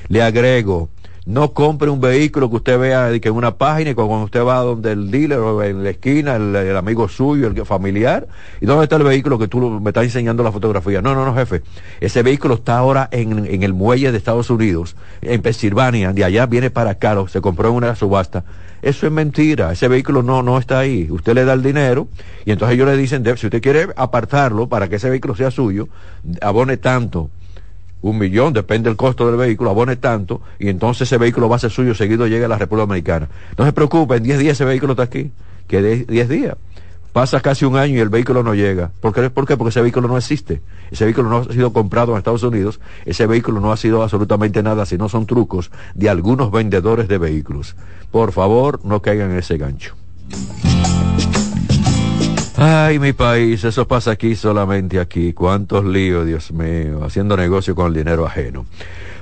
Le 0.08 0.22
agrego, 0.22 0.88
no 1.26 1.52
compre 1.52 1.90
un 1.90 2.00
vehículo 2.00 2.48
que 2.48 2.56
usted 2.56 2.78
vea 2.78 3.18
que 3.20 3.28
en 3.28 3.34
una 3.34 3.56
página 3.56 3.90
y 3.90 3.94
cuando 3.94 4.24
usted 4.24 4.42
va 4.44 4.58
donde 4.60 4.92
el 4.92 5.10
dealer 5.10 5.38
o 5.38 5.62
en 5.62 5.84
la 5.84 5.90
esquina, 5.90 6.36
el, 6.36 6.76
amigo 6.76 7.08
suyo, 7.08 7.46
el 7.46 7.66
familiar, 7.66 8.26
y 8.60 8.66
dónde 8.66 8.84
está 8.84 8.96
el 8.96 9.04
vehículo 9.04 9.38
que 9.38 9.48
tú 9.48 9.80
me 9.80 9.90
estás 9.90 10.04
enseñando 10.04 10.42
la 10.42 10.52
fotografía. 10.52 11.02
No, 11.02 11.14
no, 11.14 11.24
no, 11.24 11.34
jefe. 11.34 11.62
Ese 12.00 12.22
vehículo 12.22 12.54
está 12.54 12.78
ahora 12.78 13.08
en, 13.12 13.46
en 13.46 13.62
el 13.62 13.74
muelle 13.74 14.12
de 14.12 14.18
Estados 14.18 14.50
Unidos, 14.50 14.96
en 15.20 15.42
Pensilvania, 15.42 16.12
de 16.12 16.24
allá 16.24 16.46
viene 16.46 16.70
para 16.70 16.90
acá, 16.90 17.16
se 17.28 17.40
compró 17.40 17.68
en 17.68 17.74
una 17.74 17.94
subasta. 17.94 18.44
Eso 18.82 19.06
es 19.06 19.12
mentira, 19.12 19.72
ese 19.72 19.88
vehículo 19.88 20.22
no, 20.22 20.42
no 20.42 20.58
está 20.58 20.78
ahí. 20.78 21.08
Usted 21.10 21.34
le 21.34 21.44
da 21.44 21.52
el 21.52 21.62
dinero 21.62 22.08
y 22.46 22.52
entonces 22.52 22.76
ellos 22.76 22.88
le 22.88 22.96
dicen, 22.96 23.24
si 23.36 23.46
usted 23.46 23.60
quiere 23.60 23.88
apartarlo 23.94 24.68
para 24.68 24.88
que 24.88 24.96
ese 24.96 25.10
vehículo 25.10 25.34
sea 25.34 25.50
suyo, 25.50 25.88
abone 26.40 26.78
tanto 26.78 27.28
un 28.02 28.18
millón, 28.18 28.52
depende 28.52 28.88
del 28.88 28.96
costo 28.96 29.26
del 29.26 29.36
vehículo, 29.36 29.70
abone 29.70 29.96
tanto, 29.96 30.40
y 30.58 30.68
entonces 30.68 31.08
ese 31.08 31.18
vehículo 31.18 31.48
va 31.48 31.56
a 31.56 31.58
ser 31.58 31.70
suyo, 31.70 31.94
seguido 31.94 32.26
llega 32.26 32.46
a 32.46 32.48
la 32.48 32.58
República 32.58 32.86
Dominicana. 32.86 33.28
No 33.56 33.64
se 33.64 33.72
preocupe, 33.72 34.16
en 34.16 34.22
10 34.22 34.38
días 34.38 34.52
ese 34.52 34.64
vehículo 34.64 34.92
está 34.92 35.04
aquí, 35.04 35.30
que 35.68 36.04
10 36.06 36.28
días. 36.28 36.56
Pasa 37.12 37.40
casi 37.40 37.64
un 37.64 37.76
año 37.76 37.96
y 37.96 37.98
el 37.98 38.08
vehículo 38.08 38.44
no 38.44 38.54
llega. 38.54 38.92
¿Por 39.00 39.12
qué? 39.12 39.30
¿Por 39.30 39.44
qué? 39.44 39.56
Porque 39.56 39.70
ese 39.70 39.80
vehículo 39.80 40.06
no 40.06 40.16
existe. 40.16 40.62
Ese 40.92 41.04
vehículo 41.04 41.28
no 41.28 41.38
ha 41.38 41.52
sido 41.52 41.72
comprado 41.72 42.12
en 42.12 42.18
Estados 42.18 42.44
Unidos. 42.44 42.78
Ese 43.04 43.26
vehículo 43.26 43.60
no 43.60 43.72
ha 43.72 43.76
sido 43.76 44.04
absolutamente 44.04 44.62
nada, 44.62 44.86
sino 44.86 45.08
son 45.08 45.26
trucos 45.26 45.72
de 45.94 46.08
algunos 46.08 46.52
vendedores 46.52 47.08
de 47.08 47.18
vehículos. 47.18 47.74
Por 48.12 48.30
favor, 48.30 48.80
no 48.84 49.02
caigan 49.02 49.32
en 49.32 49.38
ese 49.38 49.58
gancho. 49.58 49.96
Ay, 52.62 52.98
mi 52.98 53.14
país, 53.14 53.64
eso 53.64 53.88
pasa 53.88 54.10
aquí 54.10 54.36
solamente 54.36 55.00
aquí. 55.00 55.32
Cuántos 55.32 55.82
líos, 55.82 56.26
Dios 56.26 56.52
mío, 56.52 57.02
haciendo 57.02 57.34
negocio 57.34 57.74
con 57.74 57.86
el 57.86 57.94
dinero 57.94 58.26
ajeno. 58.26 58.66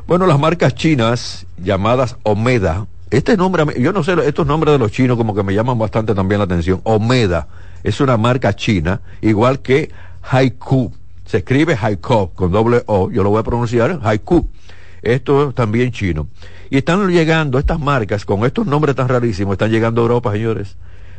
Bueno, 0.09 0.27
las 0.27 0.41
marcas 0.41 0.75
chinas 0.75 1.47
llamadas 1.57 2.17
Omeda, 2.25 2.89
este 3.11 3.37
nombre, 3.37 3.65
yo 3.81 3.93
no 3.93 4.03
sé, 4.03 4.17
estos 4.27 4.45
nombres 4.45 4.73
de 4.73 4.81
los 4.81 4.91
chinos 4.91 5.17
como 5.17 5.37
que 5.37 5.45
me 5.45 5.55
llaman 5.55 5.79
bastante 5.79 6.17
también 6.17 6.41
la 6.41 6.47
atención. 6.47 6.81
Omeda 6.83 7.47
es 7.85 8.01
una 8.01 8.17
marca 8.17 8.57
china, 8.57 9.03
igual 9.21 9.61
que 9.61 9.93
Haiku. 10.29 10.93
Se 11.25 11.37
escribe 11.37 11.79
Haiku 11.81 12.33
con 12.35 12.51
doble 12.51 12.83
O, 12.87 13.09
yo 13.09 13.23
lo 13.23 13.31
voy 13.31 13.39
a 13.39 13.45
pronunciar 13.45 14.01
Haiku. 14.03 14.49
Esto 15.01 15.51
es 15.51 15.55
también 15.55 15.93
chino. 15.93 16.27
Y 16.71 16.79
están 16.79 17.07
llegando 17.09 17.61
estas 17.61 17.79
marcas 17.79 18.25
con 18.25 18.45
estos 18.45 18.67
nombres 18.67 18.97
tan 18.97 19.07
rarísimos, 19.07 19.53
están 19.53 19.71
llegando 19.71 20.01
a 20.01 20.03
Europa, 20.03 20.33
señores. 20.33 20.77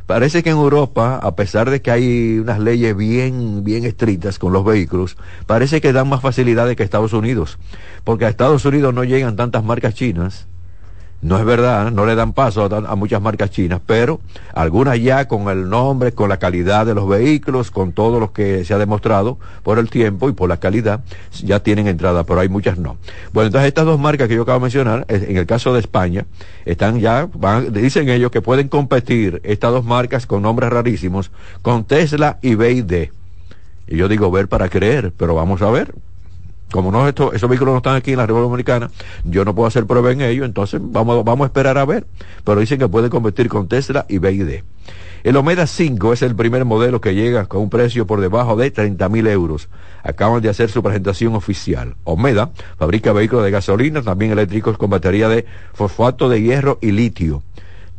Parece 0.09 0.41
que 0.41 0.49
en 0.49 0.57
Europa, 0.57 1.19
a 1.21 1.35
pesar 1.35 1.69
de 1.69 1.83
que 1.83 1.91
hay 1.91 2.39
unas 2.39 2.57
leyes 2.57 2.97
bien, 2.97 3.63
bien 3.63 3.85
estrictas 3.85 4.39
con 4.39 4.51
los 4.51 4.65
vehículos, 4.65 5.17
parece 5.45 5.81
que 5.81 5.93
dan 5.93 6.09
más 6.09 6.19
facilidades 6.19 6.75
que 6.75 6.81
Estados 6.81 7.13
Unidos. 7.13 7.59
Porque 8.03 8.25
a 8.25 8.29
Estados 8.29 8.65
Unidos 8.65 8.91
no 8.91 9.03
llegan 9.03 9.35
tantas 9.35 9.63
marcas 9.63 9.93
chinas 9.93 10.47
no 11.21 11.37
es 11.37 11.43
verdad, 11.43 11.91
no 11.91 12.05
le 12.05 12.15
dan 12.15 12.31
paso 12.31 12.63
a, 12.63 12.95
muchas 12.95 13.21
marcas 13.21 13.51
chinas, 13.51 13.81
pero 13.85 14.21
algunas 14.53 14.99
ya 14.99 15.27
con 15.27 15.49
el 15.49 15.69
nombre, 15.69 16.13
con 16.13 16.29
la 16.29 16.37
calidad 16.37 16.85
de 16.85 16.95
los 16.95 17.09
vehículos, 17.09 17.71
con 17.71 17.91
todo 17.91 18.19
lo 18.19 18.31
que 18.31 18.63
se 18.63 18.73
ha 18.73 18.77
demostrado 18.77 19.37
por 19.63 19.79
el 19.79 19.89
tiempo 19.89 20.29
y 20.29 20.33
por 20.33 20.47
la 20.47 20.57
calidad, 20.57 21.01
ya 21.43 21.59
tienen 21.59 21.87
entrada, 21.87 22.23
pero 22.23 22.39
hay 22.39 22.47
muchas 22.47 22.77
no. 22.77 22.97
Bueno, 23.33 23.47
entonces 23.47 23.67
estas 23.67 23.85
dos 23.85 23.99
marcas 23.99 24.29
que 24.29 24.35
yo 24.35 24.43
acabo 24.43 24.59
de 24.59 24.63
mencionar, 24.63 25.05
en 25.09 25.35
el 25.35 25.45
caso 25.45 25.73
de 25.73 25.81
España, 25.81 26.25
están 26.65 26.99
ya, 26.99 27.27
dicen 27.71 28.07
ellos 28.09 28.31
que 28.31 28.41
pueden 28.41 28.69
competir 28.69 29.41
estas 29.43 29.71
dos 29.71 29.83
marcas 29.83 30.25
con 30.25 30.41
nombres 30.41 30.69
rarísimos, 30.69 31.31
con 31.61 31.83
Tesla 31.83 32.37
y 32.41 32.55
BID. 32.55 33.09
Y 33.87 33.97
yo 33.97 34.07
digo 34.07 34.31
ver 34.31 34.47
para 34.47 34.69
creer, 34.69 35.11
pero 35.17 35.35
vamos 35.35 35.61
a 35.61 35.69
ver. 35.69 35.93
Como 36.71 36.91
no 36.91 37.07
esos 37.07 37.49
vehículos 37.49 37.73
no 37.73 37.77
están 37.77 37.95
aquí 37.95 38.11
en 38.11 38.17
la 38.17 38.25
República 38.25 38.49
Dominicana, 38.49 38.91
yo 39.23 39.45
no 39.45 39.55
puedo 39.55 39.67
hacer 39.67 39.85
prueba 39.85 40.11
en 40.11 40.21
ellos, 40.21 40.45
entonces 40.45 40.79
vamos, 40.83 41.23
vamos 41.23 41.45
a 41.45 41.47
esperar 41.47 41.77
a 41.77 41.85
ver. 41.85 42.05
Pero 42.43 42.59
dicen 42.59 42.79
que 42.79 42.87
puede 42.87 43.09
competir 43.09 43.49
con 43.49 43.67
Tesla 43.67 44.05
y 44.07 44.19
BID. 44.19 44.63
El 45.23 45.35
Omeda 45.35 45.67
5 45.67 46.13
es 46.13 46.21
el 46.21 46.35
primer 46.35 46.63
modelo 46.63 47.01
que 47.01 47.13
llega 47.13 47.45
con 47.45 47.61
un 47.61 47.69
precio 47.69 48.07
por 48.07 48.21
debajo 48.21 48.55
de 48.55 48.71
30 48.71 49.09
mil 49.09 49.27
euros. 49.27 49.67
Acaban 50.03 50.41
de 50.41 50.49
hacer 50.49 50.69
su 50.69 50.81
presentación 50.81 51.35
oficial. 51.35 51.95
Omeda 52.05 52.51
fabrica 52.77 53.11
vehículos 53.11 53.43
de 53.43 53.51
gasolina, 53.51 54.01
también 54.01 54.31
eléctricos 54.31 54.77
con 54.77 54.89
batería 54.89 55.27
de 55.27 55.45
fosfato 55.73 56.29
de 56.29 56.41
hierro 56.41 56.79
y 56.81 56.91
litio 56.91 57.43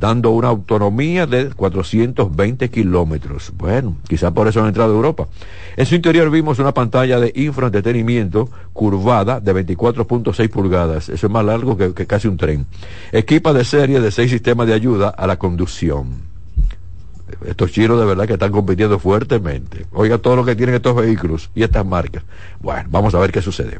dando 0.00 0.30
una 0.30 0.48
autonomía 0.48 1.26
de 1.26 1.50
420 1.50 2.70
kilómetros. 2.70 3.52
Bueno, 3.56 3.96
quizá 4.08 4.32
por 4.32 4.48
eso 4.48 4.60
han 4.60 4.68
entrado 4.68 4.92
a 4.92 4.96
Europa. 4.96 5.28
En 5.76 5.86
su 5.86 5.94
interior 5.94 6.30
vimos 6.30 6.58
una 6.58 6.72
pantalla 6.72 7.20
de 7.20 7.32
infraentretenimiento 7.36 8.48
curvada 8.72 9.40
de 9.40 9.54
24.6 9.54 10.48
pulgadas. 10.48 11.10
Eso 11.10 11.26
es 11.26 11.32
más 11.32 11.44
largo 11.44 11.76
que, 11.76 11.92
que 11.92 12.06
casi 12.06 12.26
un 12.26 12.38
tren. 12.38 12.66
Equipa 13.12 13.52
de 13.52 13.64
serie 13.64 14.00
de 14.00 14.10
seis 14.10 14.30
sistemas 14.30 14.66
de 14.66 14.74
ayuda 14.74 15.10
a 15.10 15.26
la 15.26 15.38
conducción 15.38 16.30
estos 17.46 17.70
chinos 17.70 17.98
de 17.98 18.04
verdad 18.04 18.26
que 18.26 18.32
están 18.32 18.50
compitiendo 18.50 18.98
fuertemente. 18.98 19.86
Oiga 19.92 20.18
todo 20.18 20.36
lo 20.36 20.44
que 20.44 20.56
tienen 20.56 20.74
estos 20.74 20.96
vehículos 20.96 21.50
y 21.54 21.62
estas 21.62 21.86
marcas. 21.86 22.24
Bueno, 22.60 22.88
vamos 22.90 23.14
a 23.14 23.20
ver 23.20 23.30
qué 23.30 23.40
sucede. 23.40 23.78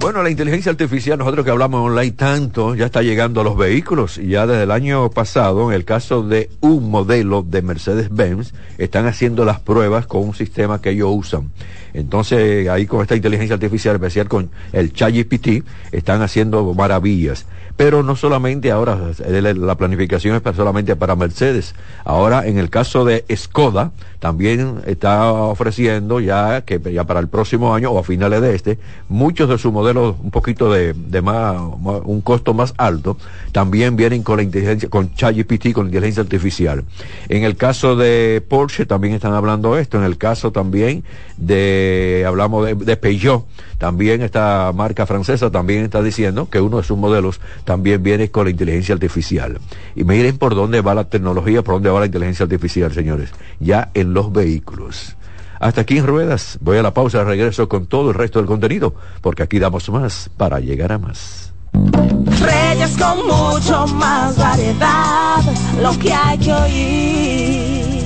Bueno, 0.00 0.22
la 0.22 0.30
inteligencia 0.30 0.70
artificial, 0.70 1.18
nosotros 1.18 1.44
que 1.44 1.50
hablamos 1.50 1.84
online 1.84 2.12
tanto, 2.12 2.76
ya 2.76 2.86
está 2.86 3.02
llegando 3.02 3.40
a 3.40 3.44
los 3.44 3.56
vehículos 3.56 4.16
y 4.16 4.28
ya 4.28 4.46
desde 4.46 4.62
el 4.62 4.70
año 4.70 5.10
pasado, 5.10 5.70
en 5.70 5.74
el 5.74 5.84
caso 5.84 6.22
de 6.22 6.50
un 6.60 6.88
modelo 6.88 7.42
de 7.42 7.62
Mercedes-Benz, 7.62 8.54
están 8.78 9.06
haciendo 9.06 9.44
las 9.44 9.58
pruebas 9.58 10.06
con 10.06 10.22
un 10.22 10.34
sistema 10.34 10.80
que 10.80 10.90
ellos 10.90 11.10
usan. 11.12 11.50
Entonces, 11.94 12.68
ahí 12.68 12.86
con 12.86 13.02
esta 13.02 13.16
inteligencia 13.16 13.54
artificial, 13.54 13.96
especial 13.96 14.28
con 14.28 14.50
el 14.72 14.92
ChatGPT, 14.92 15.64
están 15.90 16.22
haciendo 16.22 16.72
maravillas. 16.74 17.46
Pero 17.76 18.04
no 18.04 18.14
solamente 18.14 18.70
ahora, 18.70 18.98
la 19.18 19.74
planificación 19.76 20.36
es 20.36 20.56
solamente 20.56 20.94
para 20.94 21.16
Mercedes. 21.16 21.74
Ahora, 22.04 22.46
en 22.46 22.58
el 22.58 22.70
caso 22.70 23.04
de 23.04 23.24
Skoda, 23.34 23.90
también 24.18 24.80
está 24.86 25.32
ofreciendo 25.32 26.20
ya 26.20 26.62
que 26.62 26.80
ya 26.92 27.04
para 27.04 27.20
el 27.20 27.28
próximo 27.28 27.74
año 27.74 27.90
o 27.90 27.98
a 27.98 28.04
finales 28.04 28.40
de 28.40 28.54
este, 28.54 28.78
muchos 29.08 29.48
de 29.48 29.58
sus 29.58 29.72
modelos 29.72 30.16
un 30.22 30.30
poquito 30.30 30.72
de, 30.72 30.94
más, 31.22 31.60
un 32.04 32.20
costo 32.20 32.54
más 32.54 32.74
alto, 32.76 33.16
también 33.52 33.96
vienen 33.96 34.22
con 34.22 34.38
la 34.38 34.42
inteligencia, 34.42 34.88
con 34.88 35.14
ChatGPT, 35.14 35.72
con 35.72 35.86
inteligencia 35.86 36.22
artificial. 36.22 36.84
En 37.28 37.44
el 37.44 37.56
caso 37.56 37.96
de 37.96 38.42
Porsche 38.46 38.86
también 38.86 39.14
están 39.14 39.34
hablando 39.34 39.78
esto, 39.78 39.98
en 39.98 40.04
el 40.04 40.18
caso 40.18 40.52
también 40.52 41.04
de, 41.36 42.24
hablamos 42.26 42.66
de, 42.66 42.74
de 42.74 42.96
Peugeot, 42.96 43.46
también 43.78 44.22
esta 44.22 44.72
marca 44.74 45.06
francesa 45.06 45.50
también 45.50 45.84
está 45.84 46.02
diciendo 46.02 46.48
que 46.50 46.60
uno 46.60 46.78
de 46.78 46.82
sus 46.82 46.98
modelos 46.98 47.40
también 47.64 48.02
viene 48.02 48.28
con 48.28 48.44
la 48.44 48.50
inteligencia 48.50 48.94
artificial. 48.94 49.58
Y 49.94 50.02
miren 50.02 50.36
por 50.36 50.56
dónde 50.56 50.80
va 50.80 50.94
la 50.94 51.04
tecnología, 51.04 51.62
por 51.62 51.74
dónde 51.74 51.90
va 51.90 52.00
la 52.00 52.06
inteligencia 52.06 52.42
artificial, 52.42 52.92
señores. 52.92 53.30
Ya 53.60 53.90
los 54.14 54.32
vehículos. 54.32 55.16
Hasta 55.60 55.80
aquí 55.82 55.98
en 55.98 56.06
Ruedas. 56.06 56.58
Voy 56.60 56.78
a 56.78 56.82
la 56.82 56.94
pausa, 56.94 57.24
regreso 57.24 57.68
con 57.68 57.86
todo 57.86 58.10
el 58.10 58.14
resto 58.14 58.38
del 58.38 58.46
contenido, 58.46 58.94
porque 59.20 59.42
aquí 59.42 59.58
damos 59.58 59.88
más 59.90 60.30
para 60.36 60.60
llegar 60.60 60.92
a 60.92 60.98
más. 60.98 61.52
Reyes 61.72 62.96
con 62.96 63.26
mucho 63.26 63.86
más 63.88 64.36
variedad, 64.36 65.42
lo 65.82 65.98
que 65.98 66.12
hay 66.12 66.38
que 66.38 66.52
oír. 66.52 67.98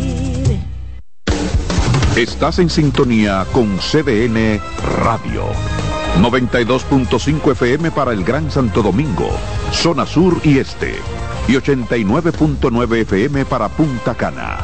Estás 2.16 2.58
en 2.58 2.68
sintonía 2.68 3.46
con 3.52 3.78
CDN 3.78 4.60
Radio. 5.02 5.44
92.5 6.20 7.52
FM 7.52 7.90
para 7.90 8.12
el 8.12 8.22
Gran 8.22 8.50
Santo 8.50 8.82
Domingo, 8.82 9.30
zona 9.72 10.04
sur 10.04 10.38
y 10.44 10.58
este. 10.58 10.94
Y 11.48 11.52
89.9 11.52 12.96
FM 12.98 13.46
para 13.46 13.68
Punta 13.68 14.14
Cana. 14.14 14.58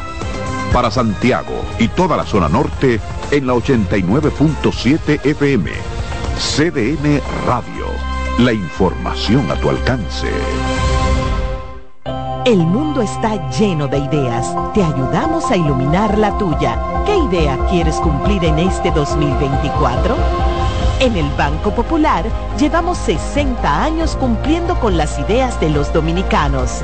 Para 0.73 0.91
Santiago 0.91 1.65
y 1.79 1.87
toda 1.87 2.15
la 2.15 2.25
zona 2.25 2.47
norte 2.47 2.99
en 3.31 3.47
la 3.47 3.53
89.7 3.53 5.25
FM. 5.25 5.71
CDN 6.37 7.21
Radio. 7.47 7.87
La 8.37 8.53
información 8.53 9.49
a 9.51 9.55
tu 9.55 9.69
alcance. 9.69 10.27
El 12.45 12.59
mundo 12.59 13.01
está 13.01 13.49
lleno 13.49 13.87
de 13.87 13.97
ideas. 13.97 14.55
Te 14.73 14.83
ayudamos 14.83 15.49
a 15.51 15.57
iluminar 15.57 16.17
la 16.17 16.37
tuya. 16.37 16.79
¿Qué 17.05 17.17
idea 17.17 17.57
quieres 17.69 17.95
cumplir 17.95 18.45
en 18.45 18.59
este 18.59 18.91
2024? 18.91 20.15
En 20.99 21.15
el 21.15 21.29
Banco 21.31 21.71
Popular 21.71 22.25
llevamos 22.59 22.97
60 22.99 23.83
años 23.83 24.15
cumpliendo 24.15 24.79
con 24.79 24.97
las 24.97 25.17
ideas 25.19 25.59
de 25.59 25.69
los 25.69 25.91
dominicanos. 25.91 26.83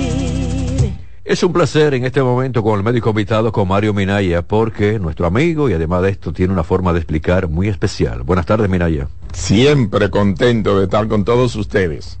Es 1.23 1.43
un 1.43 1.53
placer 1.53 1.93
en 1.93 2.03
este 2.03 2.23
momento 2.23 2.63
con 2.63 2.79
el 2.79 2.83
médico 2.83 3.11
invitado, 3.11 3.51
con 3.51 3.67
Mario 3.67 3.93
Minaya, 3.93 4.41
porque 4.41 4.97
nuestro 4.97 5.27
amigo 5.27 5.69
y 5.69 5.73
además 5.73 6.01
de 6.01 6.09
esto 6.09 6.33
tiene 6.33 6.51
una 6.51 6.63
forma 6.63 6.93
de 6.93 6.99
explicar 6.99 7.47
muy 7.47 7.67
especial. 7.67 8.23
Buenas 8.23 8.47
tardes, 8.47 8.67
Minaya. 8.67 9.07
Siempre 9.31 10.09
contento 10.09 10.79
de 10.79 10.85
estar 10.85 11.07
con 11.07 11.23
todos 11.23 11.55
ustedes. 11.55 12.17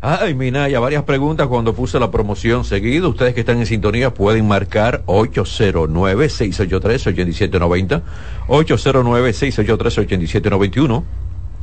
Ay, 0.00 0.32
Minaya, 0.32 0.80
varias 0.80 1.02
preguntas 1.02 1.46
cuando 1.46 1.74
puse 1.74 2.00
la 2.00 2.10
promoción 2.10 2.64
seguido. 2.64 3.10
Ustedes 3.10 3.34
que 3.34 3.40
están 3.40 3.58
en 3.58 3.66
sintonía 3.66 4.14
pueden 4.14 4.48
marcar 4.48 5.02
809-683-8790, 5.04 8.00
809-683-8791 8.48 11.02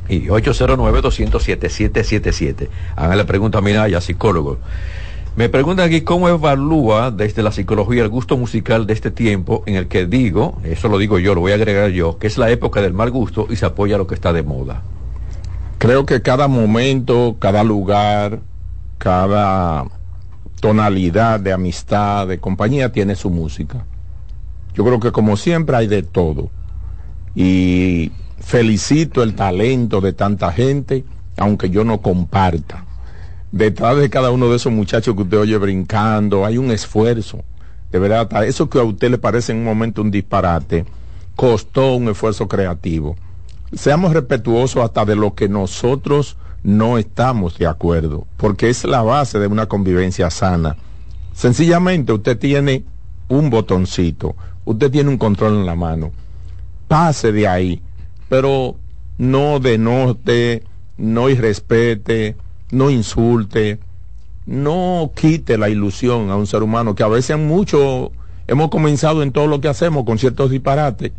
y 0.08 0.28
809-207-7777. 0.28 2.68
Hagan 2.94 3.18
la 3.18 3.26
pregunta 3.26 3.58
a 3.58 3.60
Minaya, 3.60 4.00
psicólogo. 4.00 4.60
Me 5.36 5.48
preguntan 5.48 5.86
aquí 5.86 6.00
cómo 6.00 6.28
evalúa 6.28 7.12
desde 7.12 7.42
la 7.42 7.52
psicología 7.52 8.02
el 8.02 8.08
gusto 8.08 8.36
musical 8.36 8.86
de 8.86 8.94
este 8.94 9.12
tiempo 9.12 9.62
en 9.64 9.76
el 9.76 9.86
que 9.86 10.06
digo, 10.06 10.58
eso 10.64 10.88
lo 10.88 10.98
digo 10.98 11.20
yo, 11.20 11.36
lo 11.36 11.40
voy 11.40 11.52
a 11.52 11.54
agregar 11.54 11.90
yo, 11.90 12.18
que 12.18 12.26
es 12.26 12.36
la 12.36 12.50
época 12.50 12.82
del 12.82 12.94
mal 12.94 13.10
gusto 13.10 13.46
y 13.48 13.54
se 13.54 13.64
apoya 13.64 13.96
lo 13.96 14.08
que 14.08 14.16
está 14.16 14.32
de 14.32 14.42
moda. 14.42 14.82
Creo 15.78 16.04
que 16.04 16.20
cada 16.20 16.48
momento, 16.48 17.36
cada 17.38 17.62
lugar, 17.62 18.40
cada 18.98 19.86
tonalidad 20.60 21.38
de 21.38 21.52
amistad, 21.52 22.26
de 22.26 22.40
compañía 22.40 22.90
tiene 22.90 23.14
su 23.14 23.30
música. 23.30 23.86
Yo 24.74 24.84
creo 24.84 24.98
que 24.98 25.12
como 25.12 25.36
siempre 25.36 25.76
hay 25.76 25.86
de 25.86 26.02
todo. 26.02 26.50
Y 27.36 28.10
felicito 28.40 29.22
el 29.22 29.36
talento 29.36 30.00
de 30.00 30.12
tanta 30.12 30.52
gente, 30.52 31.04
aunque 31.36 31.70
yo 31.70 31.84
no 31.84 32.02
comparta 32.02 32.84
detrás 33.52 33.96
de 33.96 34.10
cada 34.10 34.30
uno 34.30 34.48
de 34.48 34.56
esos 34.56 34.72
muchachos 34.72 35.14
que 35.14 35.22
usted 35.22 35.38
oye 35.38 35.58
brincando, 35.58 36.44
hay 36.44 36.58
un 36.58 36.70
esfuerzo. 36.70 37.42
De 37.90 37.98
verdad, 37.98 38.44
eso 38.44 38.70
que 38.70 38.78
a 38.78 38.84
usted 38.84 39.10
le 39.10 39.18
parece 39.18 39.52
en 39.52 39.58
un 39.58 39.64
momento 39.64 40.02
un 40.02 40.10
disparate, 40.10 40.84
costó 41.34 41.94
un 41.94 42.08
esfuerzo 42.08 42.46
creativo. 42.46 43.16
Seamos 43.72 44.12
respetuosos 44.12 44.82
hasta 44.82 45.04
de 45.04 45.16
lo 45.16 45.34
que 45.34 45.48
nosotros 45.48 46.36
no 46.62 46.98
estamos 46.98 47.58
de 47.58 47.66
acuerdo, 47.66 48.26
porque 48.36 48.68
es 48.68 48.84
la 48.84 49.02
base 49.02 49.38
de 49.38 49.46
una 49.46 49.66
convivencia 49.66 50.30
sana. 50.30 50.76
Sencillamente 51.32 52.12
usted 52.12 52.38
tiene 52.38 52.84
un 53.28 53.50
botoncito, 53.50 54.36
usted 54.64 54.90
tiene 54.90 55.10
un 55.10 55.18
control 55.18 55.54
en 55.54 55.66
la 55.66 55.74
mano. 55.74 56.12
Pase 56.88 57.32
de 57.32 57.48
ahí, 57.48 57.82
pero 58.28 58.76
no 59.18 59.60
denote, 59.60 60.64
no 60.98 61.28
irrespete, 61.28 62.36
no 62.70 62.90
insulte, 62.90 63.78
no 64.46 65.12
quite 65.14 65.58
la 65.58 65.68
ilusión 65.68 66.30
a 66.30 66.36
un 66.36 66.46
ser 66.46 66.62
humano 66.62 66.94
que 66.94 67.02
a 67.02 67.08
veces 67.08 67.38
mucho 67.38 68.12
hemos 68.46 68.70
comenzado 68.70 69.22
en 69.22 69.32
todo 69.32 69.46
lo 69.46 69.60
que 69.60 69.68
hacemos 69.68 70.04
con 70.04 70.18
ciertos 70.18 70.50
disparates 70.50 71.12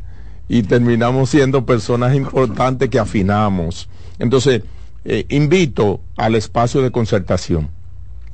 y 0.49 0.63
terminamos 0.63 1.29
siendo 1.29 1.65
personas 1.65 2.15
importantes 2.15 2.89
que 2.89 2.99
afinamos. 2.99 3.87
Entonces, 4.19 4.63
eh, 5.05 5.25
invito 5.29 6.01
al 6.17 6.35
espacio 6.35 6.81
de 6.81 6.91
concertación, 6.91 7.69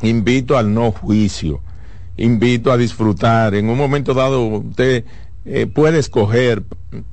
invito 0.02 0.58
al 0.58 0.74
no 0.74 0.92
juicio, 0.92 1.62
invito 2.18 2.72
a 2.72 2.78
disfrutar. 2.78 3.54
En 3.54 3.70
un 3.70 3.78
momento 3.78 4.14
dado, 4.14 4.46
usted 4.48 5.06
eh, 5.46 5.68
puede 5.68 6.00
escoger, 6.00 6.64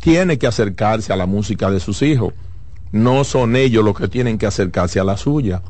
tiene 0.00 0.38
que 0.38 0.46
acercarse 0.46 1.12
a 1.12 1.16
la 1.16 1.26
música 1.26 1.70
de 1.70 1.80
sus 1.80 2.02
hijos. 2.02 2.32
No 2.90 3.24
son 3.24 3.56
ellos 3.56 3.84
los 3.84 3.96
que 3.96 4.08
tienen 4.08 4.38
que 4.38 4.46
acercarse 4.46 5.00
a 5.00 5.04
la 5.04 5.16
suya. 5.16 5.62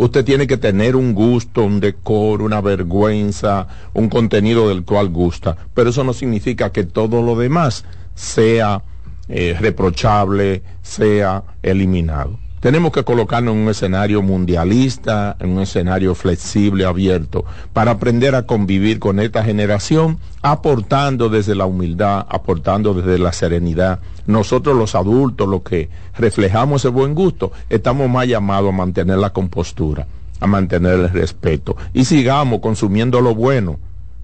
Usted 0.00 0.24
tiene 0.24 0.46
que 0.46 0.56
tener 0.56 0.96
un 0.96 1.12
gusto, 1.12 1.62
un 1.62 1.78
decoro, 1.78 2.46
una 2.46 2.62
vergüenza, 2.62 3.66
un 3.92 4.08
contenido 4.08 4.66
del 4.70 4.82
cual 4.82 5.10
gusta. 5.10 5.58
Pero 5.74 5.90
eso 5.90 6.04
no 6.04 6.14
significa 6.14 6.72
que 6.72 6.84
todo 6.84 7.20
lo 7.20 7.36
demás 7.36 7.84
sea 8.14 8.82
eh, 9.28 9.54
reprochable, 9.60 10.62
sea 10.80 11.42
eliminado. 11.62 12.38
Tenemos 12.60 12.92
que 12.92 13.04
colocarnos 13.04 13.54
en 13.54 13.62
un 13.62 13.68
escenario 13.70 14.20
mundialista, 14.20 15.34
en 15.40 15.52
un 15.52 15.62
escenario 15.62 16.14
flexible, 16.14 16.84
abierto, 16.84 17.46
para 17.72 17.92
aprender 17.92 18.34
a 18.34 18.44
convivir 18.44 18.98
con 18.98 19.18
esta 19.18 19.42
generación, 19.42 20.18
aportando 20.42 21.30
desde 21.30 21.54
la 21.54 21.64
humildad, 21.64 22.26
aportando 22.28 22.92
desde 22.92 23.18
la 23.18 23.32
serenidad. 23.32 24.00
Nosotros 24.26 24.76
los 24.76 24.94
adultos, 24.94 25.48
los 25.48 25.62
que 25.62 25.88
reflejamos 26.18 26.82
ese 26.82 26.88
buen 26.88 27.14
gusto, 27.14 27.50
estamos 27.70 28.10
más 28.10 28.26
llamados 28.26 28.68
a 28.68 28.76
mantener 28.76 29.16
la 29.16 29.30
compostura, 29.30 30.06
a 30.38 30.46
mantener 30.46 31.00
el 31.00 31.08
respeto. 31.08 31.78
Y 31.94 32.04
sigamos 32.04 32.60
consumiendo 32.60 33.22
lo 33.22 33.34
bueno, 33.34 33.78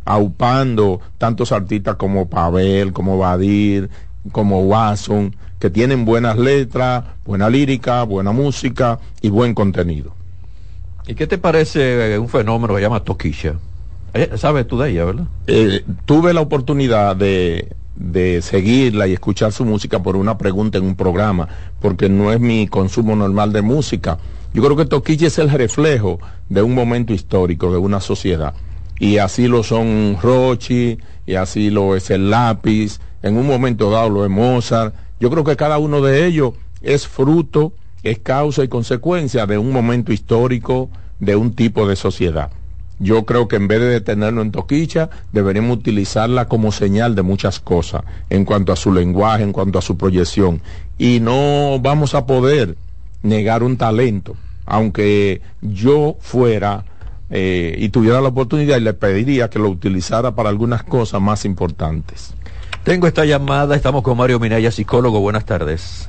aupando 0.05 1.01
tantos 1.16 1.53
artistas 1.53 1.97
como 1.97 2.28
Pavel, 2.28 2.93
como 2.93 3.16
Badir, 3.16 3.89
como 4.30 4.61
Watson, 4.61 5.34
que 5.59 5.71
tienen 5.71 6.05
buenas 6.05 6.37
letras, 6.37 7.05
buena 7.25 7.49
lírica, 7.49 8.03
buena 8.03 8.33
música 8.33 8.99
y 9.23 9.31
buen 9.31 9.55
contenido. 9.55 10.13
¿Y 11.07 11.15
qué 11.15 11.27
te 11.27 11.39
parece 11.39 12.15
eh, 12.15 12.19
un 12.19 12.29
fenómeno 12.29 12.75
que 12.75 12.81
se 12.81 12.87
llama 12.87 13.05
Toquilla? 13.05 13.55
Eh, 14.13 14.33
¿Sabes 14.37 14.67
tú 14.67 14.79
de 14.79 14.91
ella, 14.91 15.05
verdad? 15.05 15.27
Eh, 15.47 15.85
tuve 16.05 16.35
la 16.35 16.41
oportunidad 16.41 17.17
de, 17.17 17.75
de 17.95 18.43
seguirla 18.43 19.07
y 19.07 19.13
escuchar 19.13 19.53
su 19.53 19.65
música 19.65 20.03
por 20.03 20.17
una 20.17 20.37
pregunta 20.37 20.79
en 20.79 20.85
un 20.85 20.97
programa, 20.97 21.49
porque 21.81 22.09
no 22.09 22.33
es 22.33 22.41
mi 22.41 22.67
consumo 22.67 23.15
normal 23.15 23.53
de 23.53 23.63
música. 23.63 24.19
Yo 24.53 24.63
creo 24.63 24.77
que 24.77 24.87
Toquilla 24.87 25.27
es 25.27 25.39
el 25.39 25.51
reflejo 25.51 26.19
de 26.49 26.63
un 26.63 26.75
momento 26.75 27.13
histórico, 27.13 27.71
de 27.71 27.79
una 27.79 28.01
sociedad. 28.01 28.55
Y 28.99 29.19
así 29.19 29.49
lo 29.49 29.63
son 29.63 30.17
Rochi, 30.21 30.99
y 31.27 31.35
así 31.35 31.71
lo 31.71 31.97
es 31.97 32.11
el 32.11 32.31
lápiz, 32.31 32.99
en 33.23 33.37
un 33.37 33.47
momento 33.47 33.91
dado 33.91 34.09
lo 34.09 34.25
es 34.25 34.31
Mozart. 34.31 34.95
Yo 35.19 35.31
creo 35.31 35.45
que 35.45 35.57
cada 35.57 35.79
uno 35.79 36.01
de 36.03 36.27
ellos 36.27 36.53
es 36.83 37.07
fruto, 37.09 37.73
es 38.03 38.19
causa 38.19 38.62
y 38.62 38.69
consecuencia 38.69 39.47
de 39.47 39.59
un 39.59 39.73
momento 39.73 40.12
histórico, 40.12 40.91
de 41.19 41.37
un 41.37 41.55
tipo 41.55 41.89
de 41.89 41.97
sociedad. 41.97 42.51
Yo 42.99 43.27
creo 43.27 43.47
que 43.47 43.57
en 43.57 43.69
vez 43.69 43.81
de 43.81 43.89
detenerlo 43.89 44.41
en 44.41 44.53
Toquicha, 44.53 45.11
deberíamos 45.33 45.79
utilizarla 45.79 46.49
como 46.49 46.73
señal 46.73 47.14
de 47.14 47.23
muchas 47.23 47.61
cosas 47.61 48.03
en 48.31 48.45
cuanto 48.45 48.73
a 48.73 48.77
su 48.77 48.93
lenguaje, 48.93 49.43
en 49.43 49.53
cuanto 49.53 49.79
a 49.79 49.83
su 49.83 49.99
proyección. 49.99 50.62
Y 50.97 51.21
no 51.21 51.79
vamos 51.81 52.14
a 52.14 52.25
poder 52.25 52.77
negar 53.23 53.62
un 53.62 53.77
talento, 53.77 54.35
aunque 54.64 55.43
yo 55.61 56.17
fuera 56.21 56.85
eh, 57.29 57.75
y 57.79 57.89
tuviera 57.89 58.21
la 58.21 58.29
oportunidad 58.29 58.79
y 58.79 58.83
le 58.83 58.95
pediría 58.95 59.51
que 59.51 59.59
lo 59.59 59.69
utilizara 59.69 60.35
para 60.35 60.49
algunas 60.49 60.83
cosas 60.85 61.21
más 61.21 61.45
importantes. 61.45 62.36
Tengo 62.87 63.09
esta 63.09 63.24
llamada, 63.24 63.74
estamos 63.74 64.03
con 64.03 64.16
Mario 64.16 64.39
Minaya, 64.39 64.70
psicólogo. 64.70 65.18
Buenas 65.18 65.45
tardes. 65.45 66.09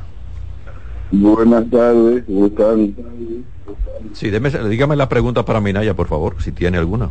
Buenas 1.12 1.68
tardes, 1.72 2.24
¿cómo 2.28 2.46
están? 2.46 2.96
Sí, 4.14 4.30
dígame 4.30 4.96
la 4.96 5.10
pregunta 5.10 5.44
para 5.44 5.60
Minaya, 5.60 5.96
por 5.96 6.08
favor, 6.08 6.36
si 6.40 6.52
tiene 6.52 6.78
alguna. 6.78 7.10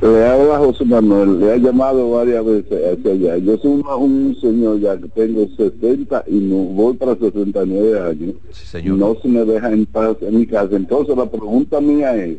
Le 0.00 0.24
habla 0.24 0.58
José 0.58 0.84
Manuel, 0.84 1.40
le 1.40 1.52
ha 1.52 1.56
llamado 1.56 2.12
varias 2.12 2.44
veces 2.44 2.96
hacia 2.96 3.10
allá. 3.10 3.36
Yo 3.38 3.56
soy 3.58 3.82
un 3.98 4.36
señor 4.40 4.78
ya 4.78 4.96
que 4.96 5.08
tengo 5.08 5.44
60 5.56 6.22
y 6.28 6.36
no 6.36 6.58
voy 6.58 6.94
para 6.94 7.16
69 7.16 8.08
años. 8.08 8.36
Sí, 8.52 8.84
No 8.84 9.16
se 9.20 9.26
me 9.26 9.44
deja 9.44 9.72
en 9.72 9.84
paz 9.84 10.16
en 10.20 10.38
mi 10.38 10.46
casa. 10.46 10.76
Entonces 10.76 11.16
la 11.16 11.26
pregunta 11.26 11.80
mía 11.80 12.14
es, 12.14 12.36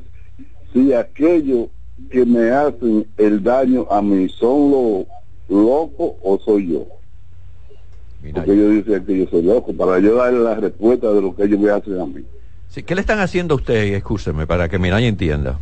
si 0.71 0.93
aquello 0.93 1.67
que 2.09 2.25
me 2.25 2.51
hacen 2.51 3.05
el 3.17 3.43
daño 3.43 3.86
a 3.91 4.01
mí 4.01 4.29
son 4.29 4.71
los 4.71 5.05
loco 5.49 6.17
o 6.21 6.39
soy 6.43 6.73
yo? 6.73 6.85
Porque 8.33 8.53
ellos 8.53 8.85
dicen 8.85 9.05
que 9.05 9.17
yo 9.19 9.27
soy 9.29 9.41
loco, 9.41 9.73
para 9.73 9.99
yo 9.99 10.15
darle 10.15 10.39
la 10.39 10.55
respuesta 10.55 11.11
de 11.11 11.21
lo 11.21 11.35
que 11.35 11.43
ellos 11.43 11.59
me 11.59 11.69
hacen 11.69 11.99
a 11.99 12.05
mí. 12.05 12.23
Sí, 12.69 12.83
¿Qué 12.83 12.95
le 12.95 13.01
están 13.01 13.19
haciendo 13.19 13.55
a 13.55 13.57
usted, 13.57 13.93
escúcheme, 13.93 14.47
para 14.47 14.69
que 14.69 14.79
Miraya 14.79 15.07
entienda? 15.07 15.59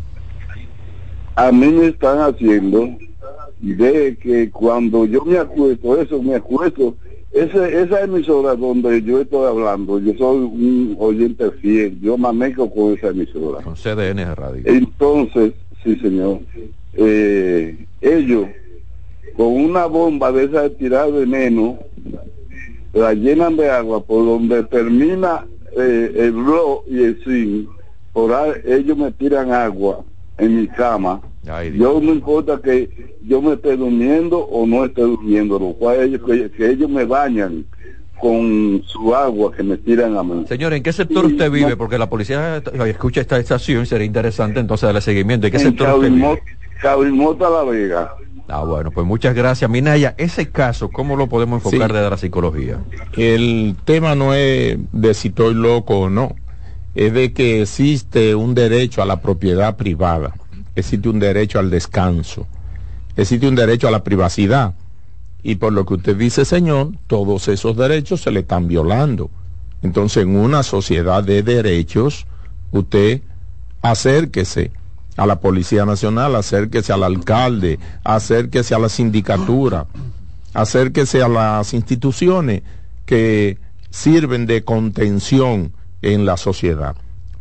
A 1.36 1.51
mí 1.51 1.67
me 1.67 1.88
están 1.88 2.19
haciendo 2.19 2.89
de 3.59 4.17
que 4.21 4.49
cuando 4.49 5.05
yo 5.05 5.23
me 5.25 5.38
acuesto, 5.38 5.99
eso 5.99 6.21
me 6.21 6.36
acuesto, 6.36 6.95
ese, 7.32 7.82
esa 7.82 8.01
emisora 8.01 8.55
donde 8.55 9.01
yo 9.01 9.21
estoy 9.21 9.47
hablando, 9.47 9.99
yo 9.99 10.13
soy 10.17 10.38
un 10.38 10.95
oyente 10.99 11.49
fiel, 11.51 11.99
yo 12.01 12.17
manejo 12.17 12.69
con 12.69 12.93
esa 12.93 13.09
emisora. 13.09 13.63
Con 13.63 13.75
CDN 13.75 14.36
Radio. 14.36 14.63
Entonces, 14.65 15.53
sí 15.84 15.95
señor, 15.97 16.39
eh, 16.93 17.86
ellos 18.01 18.47
con 19.42 19.56
una 19.56 19.88
bomba 19.88 20.32
de 20.32 20.44
esa 20.44 20.62
de 20.62 20.70
tirar 20.70 21.12
veneno, 21.12 21.80
la 22.94 23.16
llenan 23.16 23.58
de 23.58 23.72
agua 23.72 24.06
por 24.06 24.24
donde 24.24 24.62
termina 24.66 25.48
eh, 25.76 26.12
el 26.16 26.32
blo 26.34 26.84
y 26.88 27.02
el 27.06 27.24
zinc, 27.24 27.68
por 28.14 28.32
ahí 28.32 28.52
ellos 28.68 28.96
me 28.96 29.12
tiran 29.12 29.52
agua 29.52 30.04
en 30.38 30.58
mi 30.58 30.68
cama. 30.68 31.22
yo 31.74 32.00
no 32.00 32.14
importa 32.14 32.60
que 32.64 33.18
yo 33.24 33.42
me 33.42 33.54
esté 33.54 33.78
durmiendo 33.78 34.38
o 34.38 34.68
no 34.68 34.86
esté 34.86 35.02
durmiendo, 35.02 35.58
lo 35.58 35.74
cual 35.74 36.04
ellos 36.04 36.22
que, 36.24 36.70
ellos 36.70 36.88
me 36.88 37.06
bañan 37.06 37.66
con 38.20 38.84
su 38.86 39.16
agua 39.16 39.52
que 39.56 39.64
me 39.64 39.78
tiran 39.78 40.18
a 40.18 40.22
mí. 40.22 40.46
Señor, 40.48 40.74
¿en 40.74 40.84
qué 40.84 40.94
sector 40.94 41.26
usted 41.26 41.50
vive? 41.50 41.76
Porque 41.76 41.98
la 41.98 42.08
policía 42.08 42.62
escucha 42.86 43.22
esta 43.22 43.39
estación, 43.39 43.88
sería 43.88 44.06
interesante 44.06 44.60
entonces 44.60 44.86
darle 44.86 45.02
seguimiento. 45.02 45.48
¿En 45.48 45.52
qué 45.54 45.58
sector 45.58 45.96
usted 45.96 46.12
vive? 46.12 46.39
La 46.84 47.64
Vega. 47.64 48.16
Ah, 48.48 48.64
bueno, 48.64 48.92
pues 48.92 49.08
muchas 49.08 49.34
gracias. 49.34 49.70
Minaya, 49.70 50.14
ese 50.18 50.50
caso, 50.50 50.89
¿cómo 50.89 51.16
lo 51.16 51.28
podemos 51.28 51.64
enfocar 51.64 51.94
desde 51.94 52.10
la 52.10 52.18
psicología? 52.18 52.80
El 53.16 53.76
tema 53.86 54.16
no 54.16 54.34
es 54.34 54.78
de 54.92 55.14
si 55.14 55.30
estoy 55.30 55.54
loco 55.54 56.00
o 56.00 56.10
no, 56.10 56.36
es 56.96 57.14
de 57.14 57.32
que 57.34 57.62
existe 57.62 58.36
un 58.36 58.54
derecho 58.54 59.02
a 59.02 59.06
la 59.06 59.22
propiedad 59.22 59.78
privada, 59.78 60.36
existe 60.76 61.08
un 61.08 61.20
derecho 61.20 61.60
al 61.60 61.70
descanso, 61.70 62.48
existe 63.16 63.48
un 63.48 63.56
derecho 63.56 63.88
a 63.88 63.92
la 63.92 64.04
privacidad. 64.04 64.76
Y 65.44 65.56
por 65.56 65.74
lo 65.74 65.86
que 65.86 65.96
usted 65.96 66.16
dice, 66.18 66.46
señor, 66.46 66.92
todos 67.08 67.48
esos 67.48 67.76
derechos 67.76 68.22
se 68.22 68.32
le 68.32 68.42
están 68.42 68.68
violando. 68.68 69.32
Entonces, 69.82 70.24
en 70.24 70.36
una 70.36 70.62
sociedad 70.62 71.24
de 71.24 71.42
derechos, 71.42 72.28
usted 72.72 73.22
acérquese 73.82 74.72
a 75.18 75.26
la 75.26 75.39
Policía 75.39 75.86
Nacional, 75.86 76.36
acérquese 76.36 76.93
al 76.93 77.03
alcalde, 77.03 77.80
acérquese 78.03 78.74
a 78.74 78.80
la 78.80 78.89
sindicatura, 78.89 79.86
acérquese 80.53 81.22
a 81.22 81.28
las 81.28 81.74
instituciones 81.74 82.64
que 83.05 83.57
sirven 83.89 84.45
de 84.45 84.64
contención 84.64 85.74
en 86.01 86.26
la 86.26 86.38
sociedad. 86.38 86.95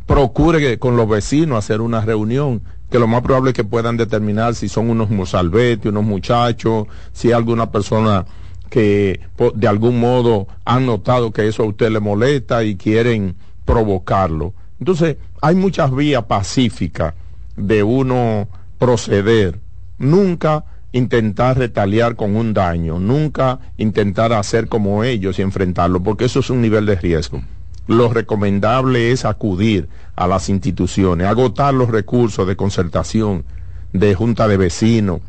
Procure 0.05 0.77
con 0.79 0.97
los 0.97 1.07
vecinos 1.07 1.57
hacer 1.57 1.81
una 1.81 2.01
reunión 2.01 2.61
que 2.89 2.99
lo 2.99 3.07
más 3.07 3.21
probable 3.21 3.51
es 3.51 3.55
que 3.55 3.63
puedan 3.63 3.95
determinar 3.95 4.53
si 4.53 4.67
son 4.67 4.89
unos 4.89 5.09
mozalbetes, 5.09 5.85
unos 5.85 6.03
muchachos, 6.03 6.87
si 7.13 7.31
alguna 7.31 7.71
persona 7.71 8.25
que 8.69 9.21
de 9.55 9.67
algún 9.67 9.99
modo 9.99 10.47
han 10.65 10.85
notado 10.85 11.31
que 11.31 11.47
eso 11.47 11.63
a 11.63 11.67
usted 11.67 11.89
le 11.89 12.01
molesta 12.01 12.63
y 12.63 12.75
quieren 12.75 13.35
provocarlo. 13.63 14.53
Entonces, 14.79 15.17
hay 15.41 15.55
muchas 15.55 15.95
vías 15.95 16.23
pacíficas 16.25 17.13
de 17.61 17.83
uno 17.83 18.47
proceder, 18.77 19.59
nunca 19.97 20.65
intentar 20.91 21.57
retaliar 21.57 22.15
con 22.15 22.35
un 22.35 22.53
daño, 22.53 22.99
nunca 22.99 23.59
intentar 23.77 24.33
hacer 24.33 24.67
como 24.67 25.03
ellos 25.03 25.39
y 25.39 25.41
enfrentarlo, 25.41 26.01
porque 26.03 26.25
eso 26.25 26.39
es 26.39 26.49
un 26.49 26.61
nivel 26.61 26.85
de 26.85 26.95
riesgo. 26.95 27.41
Lo 27.87 28.13
recomendable 28.13 29.11
es 29.11 29.25
acudir 29.25 29.87
a 30.15 30.27
las 30.27 30.49
instituciones, 30.49 31.27
agotar 31.27 31.73
los 31.73 31.89
recursos 31.89 32.47
de 32.47 32.55
concertación, 32.55 33.45
de 33.93 34.13
junta 34.15 34.47
de 34.47 34.57
vecinos, 34.57 35.21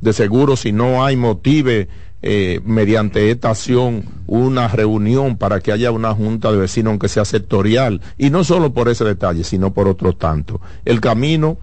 de 0.00 0.12
seguro 0.12 0.56
si 0.56 0.72
no 0.72 1.04
hay 1.04 1.16
motive 1.16 1.88
eh, 2.22 2.60
mediante 2.64 3.30
esta 3.30 3.50
acción 3.50 4.04
una 4.26 4.68
reunión 4.68 5.36
para 5.36 5.60
que 5.60 5.72
haya 5.72 5.90
una 5.90 6.14
junta 6.14 6.52
de 6.52 6.58
vecinos 6.58 6.90
aunque 6.90 7.08
sea 7.08 7.24
sectorial 7.24 8.02
y 8.18 8.28
no 8.28 8.44
solo 8.44 8.74
por 8.74 8.88
ese 8.88 9.04
detalle 9.04 9.44
sino 9.44 9.72
por 9.72 9.88
otro 9.88 10.14
tanto. 10.14 10.60
El 10.84 11.00
camino 11.00 11.58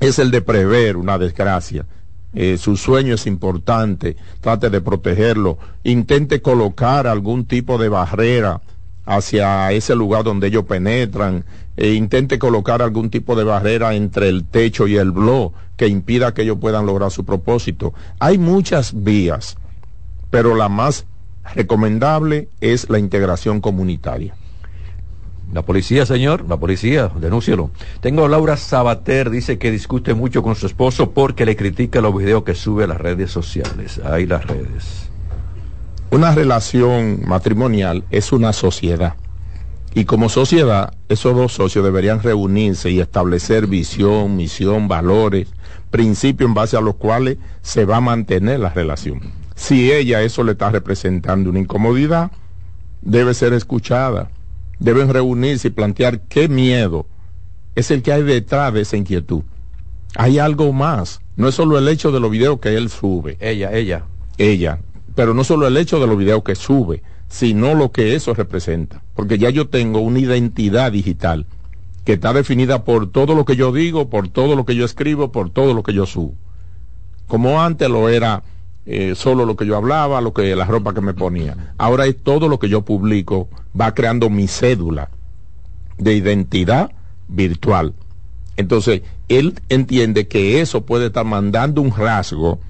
es 0.00 0.18
el 0.18 0.30
de 0.30 0.42
prever 0.42 0.96
una 0.96 1.18
desgracia 1.18 1.86
eh, 2.32 2.58
su 2.58 2.76
sueño 2.76 3.14
es 3.14 3.26
importante 3.26 4.16
trate 4.40 4.70
de 4.70 4.80
protegerlo 4.80 5.58
intente 5.84 6.42
colocar 6.42 7.06
algún 7.06 7.44
tipo 7.44 7.78
de 7.78 7.88
barrera 7.88 8.60
hacia 9.10 9.72
ese 9.72 9.96
lugar 9.96 10.22
donde 10.22 10.46
ellos 10.46 10.64
penetran, 10.66 11.44
e 11.76 11.94
intente 11.94 12.38
colocar 12.38 12.80
algún 12.80 13.10
tipo 13.10 13.34
de 13.34 13.44
barrera 13.44 13.94
entre 13.94 14.28
el 14.28 14.44
techo 14.44 14.86
y 14.86 14.96
el 14.96 15.10
blog 15.10 15.52
que 15.76 15.88
impida 15.88 16.32
que 16.32 16.42
ellos 16.42 16.58
puedan 16.60 16.86
lograr 16.86 17.10
su 17.10 17.24
propósito. 17.24 17.92
Hay 18.20 18.38
muchas 18.38 19.02
vías, 19.02 19.56
pero 20.30 20.54
la 20.54 20.68
más 20.68 21.06
recomendable 21.54 22.48
es 22.60 22.88
la 22.88 22.98
integración 22.98 23.60
comunitaria. 23.60 24.34
La 25.52 25.62
policía, 25.62 26.06
señor, 26.06 26.44
la 26.48 26.56
policía, 26.56 27.10
denúncielo. 27.20 27.70
Tengo 28.00 28.24
a 28.24 28.28
Laura 28.28 28.56
Sabater, 28.56 29.30
dice 29.30 29.58
que 29.58 29.72
discute 29.72 30.14
mucho 30.14 30.42
con 30.42 30.54
su 30.54 30.66
esposo 30.66 31.10
porque 31.10 31.44
le 31.44 31.56
critica 31.56 32.00
los 32.00 32.16
videos 32.16 32.44
que 32.44 32.54
sube 32.54 32.84
a 32.84 32.86
las 32.86 33.00
redes 33.00 33.32
sociales. 33.32 34.00
Ahí 34.04 34.26
las 34.26 34.46
redes. 34.46 35.10
Una 36.12 36.34
relación 36.34 37.22
matrimonial 37.26 38.04
es 38.10 38.32
una 38.32 38.52
sociedad. 38.52 39.14
Y 39.92 40.04
como 40.04 40.28
sociedad, 40.28 40.94
esos 41.08 41.34
dos 41.34 41.52
socios 41.52 41.84
deberían 41.84 42.22
reunirse 42.22 42.90
y 42.90 43.00
establecer 43.00 43.66
visión, 43.66 44.36
misión, 44.36 44.86
valores, 44.86 45.48
principios 45.90 46.48
en 46.48 46.54
base 46.54 46.76
a 46.76 46.80
los 46.80 46.94
cuales 46.94 47.38
se 47.62 47.84
va 47.84 47.96
a 47.96 48.00
mantener 48.00 48.60
la 48.60 48.70
relación. 48.70 49.20
Si 49.56 49.92
ella 49.92 50.22
eso 50.22 50.44
le 50.44 50.52
está 50.52 50.70
representando 50.70 51.50
una 51.50 51.58
incomodidad, 51.58 52.30
debe 53.02 53.34
ser 53.34 53.52
escuchada. 53.52 54.30
Deben 54.80 55.08
reunirse 55.08 55.68
y 55.68 55.70
plantear 55.70 56.22
qué 56.22 56.48
miedo 56.48 57.06
es 57.76 57.92
el 57.92 58.02
que 58.02 58.12
hay 58.12 58.24
detrás 58.24 58.74
de 58.74 58.80
esa 58.80 58.96
inquietud. 58.96 59.42
Hay 60.16 60.40
algo 60.40 60.72
más. 60.72 61.20
No 61.36 61.46
es 61.46 61.54
solo 61.54 61.78
el 61.78 61.86
hecho 61.86 62.10
de 62.10 62.18
los 62.18 62.30
videos 62.32 62.58
que 62.58 62.74
él 62.74 62.90
sube. 62.90 63.36
Ella, 63.40 63.72
ella. 63.72 64.06
Ella 64.36 64.80
pero 65.14 65.34
no 65.34 65.44
solo 65.44 65.66
el 65.66 65.76
hecho 65.76 66.00
de 66.00 66.06
los 66.06 66.16
videos 66.16 66.42
que 66.42 66.54
sube, 66.54 67.02
sino 67.28 67.74
lo 67.74 67.92
que 67.92 68.14
eso 68.14 68.34
representa. 68.34 69.02
Porque 69.14 69.38
ya 69.38 69.50
yo 69.50 69.68
tengo 69.68 70.00
una 70.00 70.18
identidad 70.18 70.92
digital 70.92 71.46
que 72.04 72.14
está 72.14 72.32
definida 72.32 72.84
por 72.84 73.10
todo 73.10 73.34
lo 73.34 73.44
que 73.44 73.56
yo 73.56 73.72
digo, 73.72 74.08
por 74.08 74.28
todo 74.28 74.56
lo 74.56 74.64
que 74.64 74.74
yo 74.74 74.84
escribo, 74.84 75.32
por 75.32 75.50
todo 75.50 75.74
lo 75.74 75.82
que 75.82 75.92
yo 75.92 76.06
subo. 76.06 76.34
Como 77.26 77.60
antes 77.60 77.88
lo 77.88 78.08
era 78.08 78.42
eh, 78.86 79.14
solo 79.14 79.44
lo 79.44 79.56
que 79.56 79.66
yo 79.66 79.76
hablaba, 79.76 80.20
lo 80.20 80.32
que 80.32 80.54
la 80.56 80.64
ropa 80.64 80.94
que 80.94 81.00
me 81.00 81.14
ponía. 81.14 81.74
Ahora 81.78 82.06
es 82.06 82.16
todo 82.22 82.48
lo 82.48 82.58
que 82.58 82.68
yo 82.68 82.82
publico, 82.82 83.48
va 83.78 83.94
creando 83.94 84.30
mi 84.30 84.48
cédula 84.48 85.10
de 85.98 86.14
identidad 86.14 86.90
virtual. 87.28 87.94
Entonces, 88.56 89.02
él 89.28 89.54
entiende 89.68 90.28
que 90.28 90.60
eso 90.60 90.84
puede 90.84 91.06
estar 91.06 91.24
mandando 91.24 91.80
un 91.80 91.94
rasgo 91.94 92.60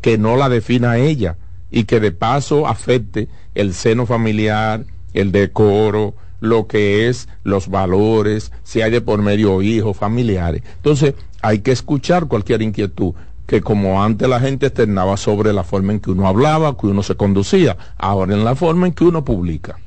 que 0.00 0.18
no 0.18 0.36
la 0.36 0.48
defina 0.48 0.98
ella 0.98 1.36
y 1.70 1.84
que 1.84 2.00
de 2.00 2.12
paso 2.12 2.66
afecte 2.66 3.28
el 3.54 3.74
seno 3.74 4.06
familiar, 4.06 4.84
el 5.12 5.32
decoro, 5.32 6.14
lo 6.40 6.66
que 6.66 7.08
es 7.08 7.28
los 7.42 7.68
valores, 7.68 8.52
si 8.62 8.82
hay 8.82 8.90
de 8.90 9.00
por 9.00 9.22
medio 9.22 9.62
hijos, 9.62 9.96
familiares. 9.96 10.62
Entonces, 10.76 11.14
hay 11.42 11.60
que 11.60 11.72
escuchar 11.72 12.26
cualquier 12.26 12.62
inquietud 12.62 13.14
que 13.46 13.60
como 13.60 14.02
antes 14.02 14.28
la 14.28 14.40
gente 14.40 14.66
externaba 14.66 15.16
sobre 15.16 15.52
la 15.52 15.64
forma 15.64 15.92
en 15.92 16.00
que 16.00 16.10
uno 16.10 16.26
hablaba, 16.26 16.76
que 16.76 16.86
uno 16.86 17.02
se 17.02 17.14
conducía, 17.14 17.76
ahora 17.98 18.34
en 18.34 18.44
la 18.44 18.54
forma 18.54 18.86
en 18.86 18.92
que 18.92 19.04
uno 19.04 19.24
publica. 19.24 19.78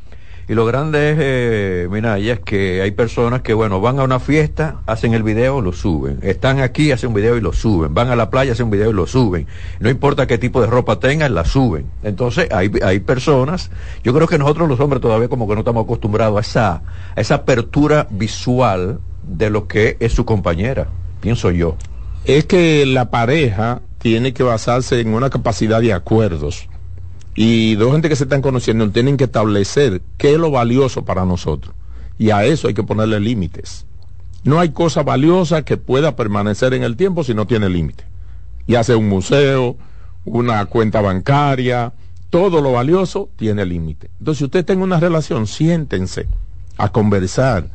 Y 0.49 0.53
lo 0.53 0.65
grande 0.65 1.11
es, 1.11 1.17
eh, 1.19 1.87
Minaya, 1.91 2.35
es 2.35 2.39
que 2.39 2.81
hay 2.81 2.91
personas 2.91 3.41
que, 3.41 3.53
bueno, 3.53 3.81
van 3.81 3.99
a 3.99 4.03
una 4.03 4.17
fiesta, 4.17 4.77
hacen 4.85 5.13
el 5.13 5.21
video, 5.21 5.59
lo 5.59 5.73
suben. 5.73 6.19
Están 6.21 6.61
aquí, 6.61 6.93
hacen 6.93 7.09
un 7.09 7.15
video 7.15 7.35
y 7.35 7.41
lo 7.41 7.51
suben. 7.51 7.93
Van 7.93 8.09
a 8.09 8.15
la 8.15 8.29
playa, 8.29 8.53
hacen 8.53 8.67
un 8.67 8.71
video 8.71 8.91
y 8.91 8.93
lo 8.93 9.07
suben. 9.07 9.45
No 9.81 9.89
importa 9.89 10.25
qué 10.25 10.37
tipo 10.37 10.61
de 10.61 10.67
ropa 10.67 11.01
tengan, 11.01 11.35
la 11.35 11.43
suben. 11.43 11.87
Entonces, 12.01 12.47
hay, 12.49 12.71
hay 12.81 13.01
personas, 13.01 13.71
yo 14.05 14.13
creo 14.13 14.25
que 14.25 14.37
nosotros 14.37 14.69
los 14.69 14.79
hombres 14.79 15.01
todavía 15.01 15.27
como 15.27 15.49
que 15.49 15.53
no 15.53 15.59
estamos 15.59 15.83
acostumbrados 15.83 16.37
a 16.37 16.39
esa, 16.39 16.71
a 17.13 17.19
esa 17.19 17.35
apertura 17.35 18.07
visual 18.09 19.01
de 19.23 19.49
lo 19.49 19.67
que 19.67 19.97
es 19.99 20.13
su 20.13 20.23
compañera, 20.23 20.87
pienso 21.19 21.51
yo. 21.51 21.75
Es 22.27 22.43
que 22.43 22.85
la 22.85 23.09
pareja 23.09 23.81
tiene 23.99 24.33
que 24.33 24.43
basarse 24.43 24.99
en 24.99 25.13
una 25.13 25.29
capacidad 25.29 25.79
de 25.79 25.93
acuerdos 25.93 26.67
y 27.35 27.75
dos 27.75 27.93
gente 27.93 28.09
que 28.09 28.17
se 28.17 28.25
están 28.25 28.41
conociendo 28.41 28.89
tienen 28.91 29.15
que 29.15 29.23
establecer 29.23 30.01
qué 30.17 30.33
es 30.33 30.37
lo 30.37 30.51
valioso 30.51 31.05
para 31.05 31.23
nosotros. 31.23 31.73
Y 32.17 32.31
a 32.31 32.43
eso 32.43 32.67
hay 32.67 32.73
que 32.73 32.83
ponerle 32.83 33.21
límites. 33.21 33.85
No 34.43 34.59
hay 34.59 34.71
cosa 34.71 35.03
valiosa 35.03 35.63
que 35.63 35.77
pueda 35.77 36.17
permanecer 36.17 36.73
en 36.73 36.83
el 36.83 36.97
tiempo 36.97 37.23
si 37.23 37.33
no 37.33 37.47
tiene 37.47 37.69
límite. 37.69 38.03
Ya 38.67 38.83
sea 38.83 38.97
un 38.97 39.07
museo, 39.07 39.77
una 40.25 40.65
cuenta 40.65 40.99
bancaria, 40.99 41.93
todo 42.29 42.59
lo 42.59 42.73
valioso 42.73 43.29
tiene 43.37 43.65
límite. 43.65 44.09
Entonces, 44.19 44.39
si 44.39 44.43
usted 44.43 44.65
tiene 44.65 44.83
una 44.83 44.99
relación, 44.99 45.47
siéntense 45.47 46.27
a 46.77 46.89
conversar 46.91 47.69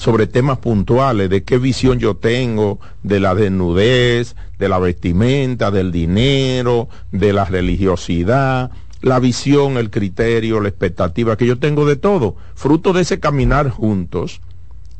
sobre 0.00 0.26
temas 0.26 0.56
puntuales, 0.56 1.28
de 1.28 1.44
qué 1.44 1.58
visión 1.58 1.98
yo 1.98 2.16
tengo 2.16 2.80
de 3.02 3.20
la 3.20 3.34
desnudez, 3.34 4.34
de 4.58 4.66
la 4.70 4.78
vestimenta, 4.78 5.70
del 5.70 5.92
dinero, 5.92 6.88
de 7.12 7.34
la 7.34 7.44
religiosidad, 7.44 8.70
la 9.02 9.18
visión, 9.18 9.76
el 9.76 9.90
criterio, 9.90 10.62
la 10.62 10.70
expectativa 10.70 11.36
que 11.36 11.44
yo 11.44 11.58
tengo 11.58 11.84
de 11.84 11.96
todo. 11.96 12.34
Fruto 12.54 12.94
de 12.94 13.02
ese 13.02 13.20
caminar 13.20 13.68
juntos 13.68 14.40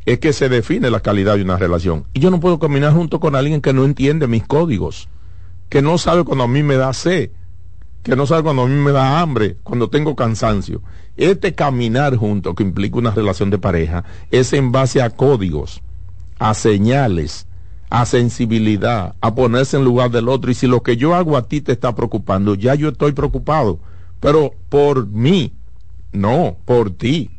es 0.05 0.19
que 0.19 0.33
se 0.33 0.49
define 0.49 0.91
la 0.91 0.99
calidad 0.99 1.35
de 1.35 1.41
una 1.41 1.57
relación. 1.57 2.05
Y 2.13 2.19
yo 2.19 2.29
no 2.29 2.39
puedo 2.39 2.59
caminar 2.59 2.93
junto 2.93 3.19
con 3.19 3.35
alguien 3.35 3.61
que 3.61 3.73
no 3.73 3.85
entiende 3.85 4.27
mis 4.27 4.45
códigos, 4.45 5.09
que 5.69 5.81
no 5.81 5.97
sabe 5.97 6.23
cuando 6.25 6.43
a 6.43 6.47
mí 6.47 6.61
me 6.61 6.75
da 6.75 6.93
sed, 6.93 7.31
que 8.03 8.15
no 8.15 8.27
sabe 8.27 8.43
cuando 8.43 8.61
a 8.61 8.67
mí 8.67 8.75
me 8.75 8.91
da 8.91 9.19
hambre, 9.19 9.57
cuando 9.63 9.89
tengo 9.89 10.15
cansancio. 10.15 10.83
Este 11.21 11.53
caminar 11.53 12.15
junto 12.15 12.55
que 12.55 12.63
implica 12.63 12.97
una 12.97 13.11
relación 13.11 13.49
de 13.49 13.57
pareja 13.57 14.03
es 14.31 14.53
en 14.53 14.71
base 14.71 15.01
a 15.01 15.11
códigos, 15.11 15.81
a 16.39 16.53
señales, 16.53 17.47
a 17.89 18.05
sensibilidad, 18.05 19.15
a 19.21 19.35
ponerse 19.35 19.77
en 19.77 19.85
lugar 19.85 20.11
del 20.11 20.29
otro. 20.29 20.51
Y 20.51 20.55
si 20.55 20.67
lo 20.67 20.81
que 20.83 20.97
yo 20.97 21.15
hago 21.15 21.37
a 21.37 21.47
ti 21.47 21.61
te 21.61 21.73
está 21.73 21.95
preocupando, 21.95 22.55
ya 22.55 22.75
yo 22.75 22.89
estoy 22.89 23.11
preocupado 23.13 23.79
pero 24.21 24.53
por 24.69 25.07
mí, 25.07 25.51
no, 26.13 26.55
por 26.63 26.91
ti. 26.91 27.31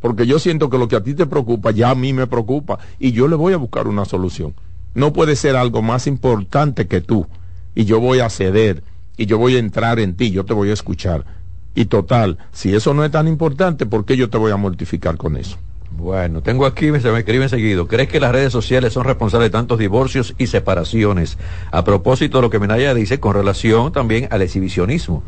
Porque 0.00 0.26
yo 0.26 0.38
siento 0.38 0.70
que 0.70 0.78
lo 0.78 0.88
que 0.88 0.96
a 0.96 1.02
ti 1.02 1.14
te 1.14 1.26
preocupa, 1.26 1.70
ya 1.70 1.90
a 1.90 1.94
mí 1.94 2.12
me 2.14 2.26
preocupa. 2.26 2.78
Y 2.98 3.12
yo 3.12 3.28
le 3.28 3.36
voy 3.36 3.52
a 3.52 3.58
buscar 3.58 3.86
una 3.86 4.06
solución. 4.06 4.54
No 4.94 5.12
puede 5.12 5.36
ser 5.36 5.54
algo 5.54 5.82
más 5.82 6.06
importante 6.06 6.88
que 6.88 7.02
tú. 7.02 7.26
Y 7.74 7.84
yo 7.84 8.00
voy 8.00 8.20
a 8.20 8.30
ceder. 8.30 8.82
Y 9.18 9.26
yo 9.26 9.36
voy 9.36 9.56
a 9.56 9.58
entrar 9.58 10.00
en 10.00 10.16
ti. 10.16 10.30
Yo 10.30 10.46
te 10.46 10.54
voy 10.54 10.70
a 10.70 10.72
escuchar. 10.72 11.26
Y 11.74 11.86
total, 11.86 12.38
si 12.52 12.74
eso 12.74 12.94
no 12.94 13.04
es 13.04 13.10
tan 13.10 13.28
importante, 13.28 13.86
¿por 13.86 14.04
qué 14.04 14.16
yo 14.16 14.28
te 14.28 14.38
voy 14.38 14.52
a 14.52 14.56
mortificar 14.56 15.16
con 15.16 15.36
eso? 15.36 15.56
Bueno, 15.92 16.40
tengo 16.40 16.66
aquí, 16.66 16.86
se 17.00 17.10
me 17.10 17.18
escriben 17.18 17.48
seguido. 17.48 17.86
¿Crees 17.88 18.08
que 18.08 18.20
las 18.20 18.32
redes 18.32 18.52
sociales 18.52 18.92
son 18.92 19.04
responsables 19.04 19.48
de 19.48 19.52
tantos 19.52 19.78
divorcios 19.78 20.34
y 20.38 20.46
separaciones? 20.46 21.36
A 21.72 21.84
propósito 21.84 22.38
de 22.38 22.42
lo 22.42 22.50
que 22.50 22.58
Minaya 22.58 22.94
dice 22.94 23.20
con 23.20 23.34
relación 23.34 23.92
también 23.92 24.28
al 24.30 24.42
exhibicionismo 24.42 25.22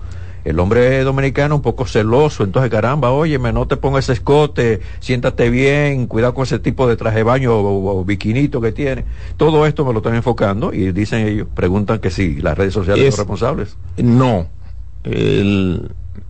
el 0.45 0.59
hombre 0.59 1.05
dominicano 1.05 1.57
un 1.57 1.63
poco 1.63 1.87
celoso, 1.87 2.45
entonces 2.45 2.71
caramba, 2.71 3.11
óyeme, 3.11 3.53
no 3.53 3.67
te 3.67 3.77
pongas 3.77 4.05
ese 4.05 4.15
escote, 4.15 4.81
siéntate 5.01 5.51
bien, 5.51 6.07
cuidado 6.07 6.35
con 6.35 6.45
ese 6.45 6.59
tipo 6.59 6.89
de 6.89 6.97
traje 6.97 7.19
de 7.19 7.23
baño 7.23 7.55
o, 7.55 8.05
biquinito 8.05 8.61
que 8.61 8.73
tiene. 8.73 9.05
Todo 9.37 9.67
esto 9.67 9.85
me 9.85 9.93
lo 9.93 9.99
están 9.99 10.15
enfocando 10.15 10.73
y 10.73 10.93
dicen 10.93 11.27
ellos, 11.27 11.47
preguntan 11.55 12.01
que 12.01 12.11
si 12.11 12.37
las 12.37 12.59
redes 12.59 12.75
sociales 12.75 13.15
son 13.15 13.19
responsables. 13.19 13.77
No, 13.97 14.49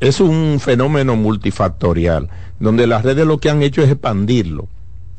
es 0.03 0.21
un 0.21 0.61
fenómeno 0.61 1.17
multifactorial, 1.17 2.29
donde 2.61 2.87
las 2.87 3.03
redes 3.03 3.27
lo 3.27 3.39
que 3.39 3.51
han 3.51 3.63
hecho 3.63 3.83
es 3.83 3.91
expandirlo, 3.91 4.69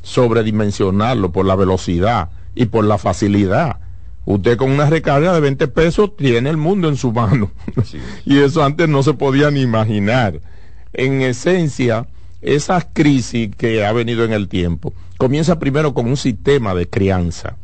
sobredimensionarlo 0.03 1.31
por 1.31 1.45
la 1.45 1.55
velocidad 1.55 2.29
y 2.53 2.65
por 2.65 2.85
la 2.85 2.97
facilidad 2.97 3.77
Usted 4.25 4.57
con 4.57 4.71
una 4.71 4.89
recarga 4.89 5.33
de 5.33 5.41
20 5.41 5.67
pesos 5.67 6.15
tiene 6.15 6.49
el 6.49 6.57
mundo 6.57 6.87
en 6.87 6.95
su 6.95 7.11
mano. 7.11 7.51
y 8.25 8.39
eso 8.39 8.63
antes 8.63 8.87
no 8.87 9.03
se 9.03 9.13
podía 9.13 9.51
ni 9.51 9.61
imaginar. 9.61 10.39
En 10.93 11.21
esencia, 11.21 12.07
esa 12.41 12.81
crisis 12.93 13.53
que 13.55 13.85
ha 13.85 13.91
venido 13.91 14.23
en 14.23 14.31
el 14.31 14.47
tiempo 14.47 14.93
comienza 15.17 15.59
primero 15.59 15.93
con 15.93 16.07
un 16.07 16.17
sistema 16.17 16.73
de 16.73 16.87
crianza. 16.87 17.57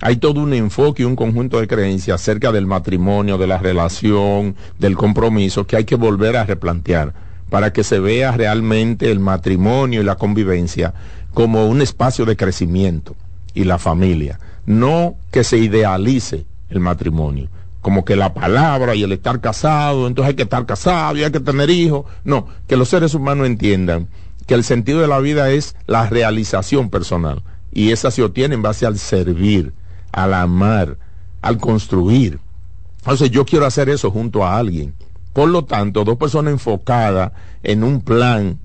Hay 0.00 0.16
todo 0.16 0.40
un 0.40 0.52
enfoque 0.52 1.02
y 1.02 1.06
un 1.06 1.16
conjunto 1.16 1.60
de 1.60 1.66
creencias 1.66 2.20
acerca 2.20 2.52
del 2.52 2.66
matrimonio, 2.66 3.38
de 3.38 3.46
la 3.46 3.58
relación, 3.58 4.56
del 4.78 4.96
compromiso 4.96 5.66
que 5.66 5.76
hay 5.76 5.84
que 5.84 5.96
volver 5.96 6.36
a 6.36 6.44
replantear 6.44 7.14
para 7.48 7.72
que 7.72 7.84
se 7.84 8.00
vea 8.00 8.32
realmente 8.32 9.10
el 9.10 9.20
matrimonio 9.20 10.00
y 10.00 10.04
la 10.04 10.16
convivencia 10.16 10.92
como 11.32 11.66
un 11.66 11.80
espacio 11.80 12.24
de 12.24 12.36
crecimiento 12.36 13.14
y 13.54 13.64
la 13.64 13.78
familia 13.78 14.38
no 14.66 15.14
que 15.30 15.44
se 15.44 15.58
idealice 15.58 16.44
el 16.68 16.80
matrimonio 16.80 17.48
como 17.86 18.04
que 18.04 18.16
la 18.16 18.34
palabra 18.34 18.96
y 18.96 19.04
el 19.04 19.12
estar 19.12 19.40
casado, 19.40 20.08
entonces 20.08 20.30
hay 20.30 20.34
que 20.34 20.42
estar 20.42 20.66
casado 20.66 21.16
y 21.16 21.22
hay 21.22 21.30
que 21.30 21.38
tener 21.38 21.70
hijos. 21.70 22.04
No, 22.24 22.48
que 22.66 22.76
los 22.76 22.88
seres 22.88 23.14
humanos 23.14 23.46
entiendan 23.46 24.08
que 24.44 24.54
el 24.54 24.64
sentido 24.64 25.00
de 25.00 25.06
la 25.06 25.20
vida 25.20 25.52
es 25.52 25.76
la 25.86 26.08
realización 26.08 26.90
personal. 26.90 27.44
Y 27.72 27.92
esa 27.92 28.10
se 28.10 28.24
obtiene 28.24 28.56
en 28.56 28.62
base 28.62 28.86
al 28.86 28.98
servir, 28.98 29.72
al 30.16 30.32
amar, 30.32 30.96
al 31.42 31.58
construir. 31.58 32.40
Entonces 33.00 33.30
yo 33.30 33.44
quiero 33.44 33.66
hacer 33.66 33.88
eso 33.90 34.10
junto 34.10 34.44
a 34.44 34.56
alguien. 34.56 34.94
Por 35.32 35.50
lo 35.50 35.66
tanto, 35.66 36.04
dos 36.04 36.16
personas 36.16 36.54
enfocadas 36.54 37.32
en 37.62 37.84
un 37.84 38.00
plan, 38.00 38.58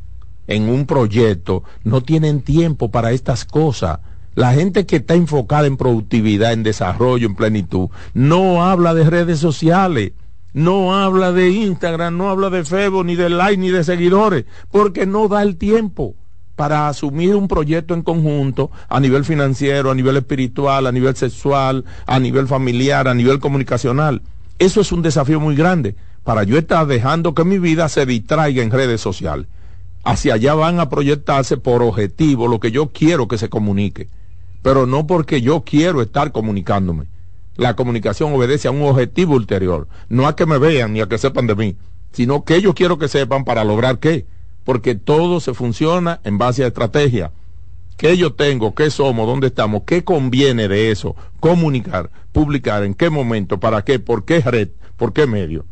en 0.47 0.69
un 0.69 0.85
proyecto, 0.85 1.63
no 1.83 2.01
tienen 2.01 2.41
tiempo 2.41 2.89
para 2.89 3.11
estas 3.11 3.43
cosas. 3.43 3.99
La 4.33 4.53
gente 4.53 4.85
que 4.85 4.95
está 4.95 5.15
enfocada 5.15 5.67
en 5.67 5.75
productividad, 5.75 6.53
en 6.53 6.63
desarrollo, 6.63 7.27
en 7.27 7.35
plenitud, 7.35 7.89
no 8.13 8.63
habla 8.63 8.93
de 8.93 9.09
redes 9.09 9.39
sociales, 9.39 10.13
no 10.53 10.95
habla 10.95 11.33
de 11.33 11.49
Instagram, 11.49 12.15
no 12.15 12.29
habla 12.29 12.49
de 12.49 12.63
Facebook, 12.63 13.05
ni 13.05 13.17
de 13.17 13.29
like, 13.29 13.61
ni 13.61 13.69
de 13.69 13.83
seguidores, 13.83 14.45
porque 14.71 15.05
no 15.05 15.27
da 15.27 15.43
el 15.43 15.57
tiempo 15.57 16.15
para 16.61 16.87
asumir 16.87 17.35
un 17.35 17.47
proyecto 17.47 17.95
en 17.95 18.03
conjunto 18.03 18.69
a 18.87 18.99
nivel 18.99 19.25
financiero, 19.25 19.89
a 19.89 19.95
nivel 19.95 20.17
espiritual, 20.17 20.85
a 20.85 20.91
nivel 20.91 21.15
sexual, 21.15 21.85
a 22.05 22.19
nivel 22.19 22.47
familiar, 22.47 23.07
a 23.07 23.15
nivel 23.15 23.39
comunicacional. 23.39 24.21
Eso 24.59 24.79
es 24.79 24.91
un 24.91 25.01
desafío 25.01 25.39
muy 25.39 25.55
grande 25.55 25.95
para 26.23 26.43
yo 26.43 26.59
estar 26.59 26.85
dejando 26.85 27.33
que 27.33 27.43
mi 27.45 27.57
vida 27.57 27.89
se 27.89 28.05
distraiga 28.05 28.61
en 28.61 28.69
redes 28.69 29.01
sociales. 29.01 29.47
Hacia 30.03 30.35
allá 30.35 30.53
van 30.53 30.79
a 30.79 30.87
proyectarse 30.87 31.57
por 31.57 31.81
objetivo 31.81 32.47
lo 32.47 32.59
que 32.59 32.69
yo 32.69 32.91
quiero 32.91 33.27
que 33.27 33.39
se 33.39 33.49
comunique 33.49 34.07
pero 34.61 34.85
no 34.85 35.07
porque 35.07 35.41
yo 35.41 35.61
quiero 35.61 36.03
estar 36.03 36.31
comunicándome. 36.31 37.05
La 37.55 37.75
comunicación 37.75 38.31
obedece 38.35 38.67
a 38.67 38.71
un 38.71 38.83
objetivo 38.83 39.33
ulterior, 39.33 39.87
no 40.09 40.27
a 40.27 40.35
que 40.35 40.45
me 40.45 40.59
vean 40.59 40.93
ni 40.93 41.01
a 41.01 41.07
que 41.07 41.17
sepan 41.17 41.47
de 41.47 41.55
mí, 41.55 41.75
sino 42.11 42.43
que 42.43 42.61
yo 42.61 42.75
quiero 42.75 42.99
que 42.99 43.07
sepan 43.07 43.45
para 43.45 43.63
lograr 43.63 43.97
qué, 43.97 44.27
porque 44.63 44.95
todo 44.95 45.39
se 45.39 45.53
funciona 45.53 46.19
en 46.23 46.37
base 46.37 46.63
a 46.63 46.67
estrategia. 46.67 47.31
¿Qué 47.97 48.17
yo 48.17 48.33
tengo? 48.33 48.73
¿Qué 48.73 48.89
somos? 48.89 49.27
¿Dónde 49.27 49.47
estamos? 49.47 49.83
¿Qué 49.85 50.03
conviene 50.03 50.67
de 50.67 50.91
eso? 50.91 51.15
Comunicar, 51.39 52.09
publicar, 52.31 52.83
en 52.83 52.93
qué 52.93 53.09
momento, 53.09 53.59
para 53.59 53.83
qué, 53.83 53.99
por 53.99 54.25
qué 54.25 54.41
red, 54.41 54.69
por 54.97 55.13
qué 55.13 55.27
medio. 55.27 55.65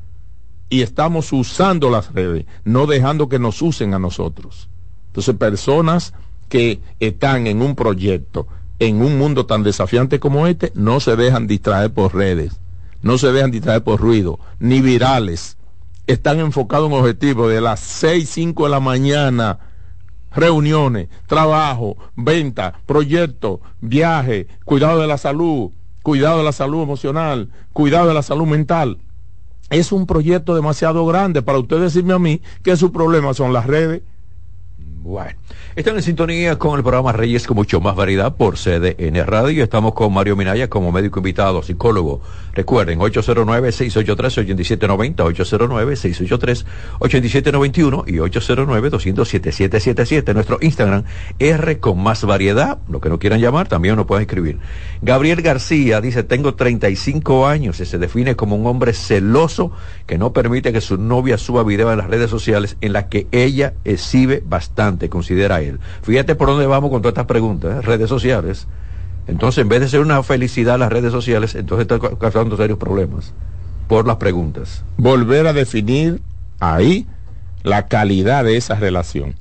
Y 0.70 0.82
estamos 0.82 1.34
usando 1.34 1.90
las 1.90 2.14
redes, 2.14 2.46
no 2.64 2.86
dejando 2.86 3.30
que 3.30 3.40
nos 3.40 3.62
usen 3.62 3.94
a 3.96 4.00
nosotros. 4.00 4.70
Entonces, 5.08 5.36
personas 5.36 6.14
que 6.50 6.80
están 7.00 7.48
en 7.48 7.62
un 7.62 7.76
proyecto, 7.76 8.48
en 8.80 9.02
un 9.02 9.18
mundo 9.18 9.46
tan 9.46 9.64
desafiante 9.64 10.20
como 10.20 10.48
este, 10.48 10.72
no 10.76 11.00
se 11.00 11.16
dejan 11.16 11.48
distraer 11.48 11.92
por 11.92 12.16
redes, 12.16 12.60
no 13.02 13.18
se 13.18 13.32
dejan 13.32 13.52
distraer 13.52 13.84
por 13.84 14.00
ruido, 14.00 14.40
ni 14.60 14.82
virales. 14.82 15.58
Están 16.10 16.40
enfocados 16.40 16.90
en 16.90 16.98
objetivos 16.98 17.52
de 17.52 17.62
las 17.62 17.80
6, 17.82 18.28
5 18.28 18.64
de 18.64 18.70
la 18.72 18.80
mañana, 18.80 19.60
reuniones, 20.32 21.08
trabajo, 21.28 21.98
venta, 22.16 22.82
proyectos, 22.88 23.60
viaje, 23.80 24.48
cuidado 24.66 25.02
de 25.02 25.06
la 25.06 25.20
salud, 25.20 25.70
cuidado 26.02 26.40
de 26.40 26.46
la 26.46 26.52
salud 26.52 26.82
emocional, 26.82 27.52
cuidado 27.74 28.08
de 28.08 28.16
la 28.16 28.24
salud 28.24 28.48
mental. 28.48 28.98
Es 29.70 29.92
un 29.92 30.08
proyecto 30.08 30.56
demasiado 30.56 31.06
grande 31.06 31.44
para 31.44 31.60
usted 31.60 31.80
decirme 31.80 32.16
a 32.16 32.18
mí 32.20 32.42
que 32.64 32.76
su 32.76 32.92
problema 32.92 33.36
son 33.36 33.54
las 33.54 33.68
redes. 33.68 34.02
Bueno. 35.02 35.32
Están 35.76 35.96
en 35.96 36.04
sintonía 36.04 36.58
con 36.58 36.78
el 36.78 36.84
programa 36.84 37.14
Reyes 37.14 37.48
con 37.48 37.56
mucho 37.56 37.80
más 37.80 37.96
variedad 37.96 38.36
por 38.36 38.58
CDN 38.58 39.26
Radio. 39.26 39.64
Estamos 39.64 39.94
con 39.94 40.14
Mario 40.14 40.36
Minaya 40.36 40.70
como 40.70 40.92
médico 40.92 41.20
invitado, 41.20 41.64
psicólogo. 41.64 42.22
Recuerden, 42.54 43.00
809-683-8790, 43.00 45.16
809-683-8791 47.00 48.04
y 48.08 48.18
809-207-7777. 48.18 50.34
Nuestro 50.34 50.58
Instagram, 50.60 51.06
R 51.40 51.80
con 51.80 52.04
más 52.04 52.26
variedad. 52.26 52.80
Lo 52.90 53.00
que 53.00 53.08
no 53.08 53.20
quieran 53.20 53.40
llamar, 53.40 53.70
también 53.70 53.96
nos 53.96 54.06
pueden 54.06 54.24
escribir. 54.24 54.60
Gabriel 55.02 55.42
García 55.42 56.02
dice, 56.02 56.24
tengo 56.24 56.56
35 56.56 57.48
años 57.48 57.80
y 57.80 57.86
se 57.86 57.98
define 57.98 58.36
como 58.36 58.58
un 58.58 58.68
hombre 58.68 58.92
celoso 58.92 59.72
que 60.06 60.18
no 60.18 60.34
permite 60.34 60.74
que 60.74 60.82
su 60.82 60.98
novia 60.98 61.38
suba 61.38 61.64
video 61.64 61.90
en 61.92 62.00
las 62.00 62.08
redes 62.08 62.30
sociales 62.30 62.76
en 62.82 62.92
las 62.92 63.06
que 63.06 63.28
ella 63.32 63.76
exhibe 63.86 64.44
bastante, 64.46 64.89
considera 65.10 65.62
él. 65.62 65.80
Fíjate 66.02 66.36
por 66.36 66.48
dónde 66.48 66.66
vamos 66.66 66.90
con 66.90 67.02
todas 67.02 67.14
estas 67.14 67.26
preguntas, 67.26 67.78
¿eh? 67.78 67.82
redes 67.82 68.10
sociales. 68.10 68.68
Entonces, 69.28 69.62
en 69.62 69.70
vez 69.70 69.82
de 69.82 69.90
ser 69.90 70.00
una 70.00 70.24
felicidad 70.24 70.80
las 70.80 70.92
redes 70.92 71.12
sociales, 71.12 71.54
entonces 71.54 71.88
está 71.90 72.00
causando 72.18 72.58
serios 72.58 72.80
problemas 72.80 73.34
por 73.88 74.08
las 74.08 74.16
preguntas. 74.18 74.84
Volver 74.98 75.48
a 75.48 75.54
definir 75.54 76.22
ahí 76.60 77.06
la 77.64 77.88
calidad 77.88 78.44
de 78.44 78.58
esa 78.58 78.76
relación, 78.76 79.36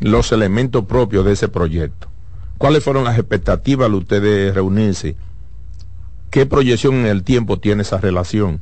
los 0.00 0.32
elementos 0.32 0.84
propios 0.84 1.24
de 1.24 1.32
ese 1.32 1.48
proyecto. 1.48 2.08
¿Cuáles 2.58 2.84
fueron 2.84 3.04
las 3.04 3.18
expectativas 3.18 3.90
de 3.90 3.96
ustedes 3.96 4.54
reunirse? 4.54 5.16
¿Qué 6.30 6.46
proyección 6.46 6.94
en 6.96 7.06
el 7.06 7.22
tiempo 7.22 7.58
tiene 7.58 7.82
esa 7.82 7.98
relación? 7.98 8.60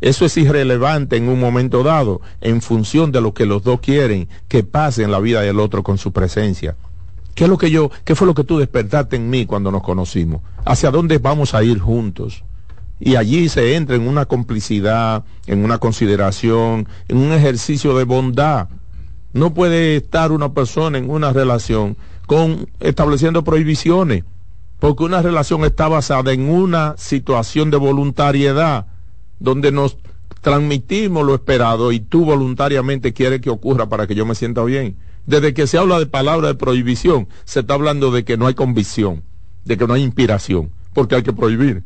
Eso 0.00 0.24
es 0.24 0.36
irrelevante 0.36 1.16
en 1.16 1.28
un 1.28 1.40
momento 1.40 1.82
dado, 1.82 2.20
en 2.40 2.62
función 2.62 3.10
de 3.10 3.20
lo 3.20 3.34
que 3.34 3.46
los 3.46 3.64
dos 3.64 3.80
quieren 3.80 4.28
que 4.46 4.62
pase 4.62 5.02
en 5.02 5.10
la 5.10 5.18
vida 5.18 5.40
del 5.40 5.58
otro 5.58 5.82
con 5.82 5.98
su 5.98 6.12
presencia. 6.12 6.76
¿Qué 7.34 7.44
es 7.44 7.50
lo 7.50 7.58
que 7.58 7.70
yo, 7.70 7.90
qué 8.04 8.14
fue 8.14 8.26
lo 8.26 8.34
que 8.34 8.44
tú 8.44 8.58
despertaste 8.58 9.16
en 9.16 9.30
mí 9.30 9.46
cuando 9.46 9.70
nos 9.70 9.82
conocimos? 9.82 10.42
¿Hacia 10.64 10.90
dónde 10.90 11.18
vamos 11.18 11.54
a 11.54 11.62
ir 11.62 11.78
juntos? 11.78 12.42
Y 13.00 13.14
allí 13.14 13.48
se 13.48 13.76
entra 13.76 13.94
en 13.94 14.08
una 14.08 14.26
complicidad, 14.26 15.24
en 15.46 15.64
una 15.64 15.78
consideración, 15.78 16.88
en 17.06 17.16
un 17.16 17.32
ejercicio 17.32 17.96
de 17.96 18.02
bondad. 18.02 18.68
No 19.32 19.54
puede 19.54 19.96
estar 19.98 20.32
una 20.32 20.52
persona 20.52 20.98
en 20.98 21.10
una 21.10 21.32
relación 21.32 21.96
con 22.26 22.68
estableciendo 22.80 23.44
prohibiciones, 23.44 24.24
porque 24.80 25.04
una 25.04 25.22
relación 25.22 25.64
está 25.64 25.86
basada 25.86 26.32
en 26.32 26.48
una 26.50 26.94
situación 26.98 27.70
de 27.70 27.76
voluntariedad 27.76 28.86
donde 29.38 29.72
nos 29.72 29.96
transmitimos 30.40 31.26
lo 31.26 31.34
esperado 31.34 31.92
y 31.92 32.00
tú 32.00 32.24
voluntariamente 32.24 33.12
quieres 33.12 33.40
que 33.40 33.50
ocurra 33.50 33.88
para 33.88 34.06
que 34.06 34.14
yo 34.14 34.26
me 34.26 34.34
sienta 34.34 34.62
bien. 34.64 34.96
Desde 35.26 35.52
que 35.52 35.66
se 35.66 35.78
habla 35.78 35.98
de 35.98 36.06
palabra 36.06 36.48
de 36.48 36.54
prohibición, 36.54 37.28
se 37.44 37.60
está 37.60 37.74
hablando 37.74 38.10
de 38.10 38.24
que 38.24 38.36
no 38.36 38.46
hay 38.46 38.54
convicción, 38.54 39.22
de 39.64 39.76
que 39.76 39.86
no 39.86 39.94
hay 39.94 40.02
inspiración, 40.02 40.70
porque 40.94 41.16
hay 41.16 41.22
que 41.22 41.32
prohibir. 41.32 41.84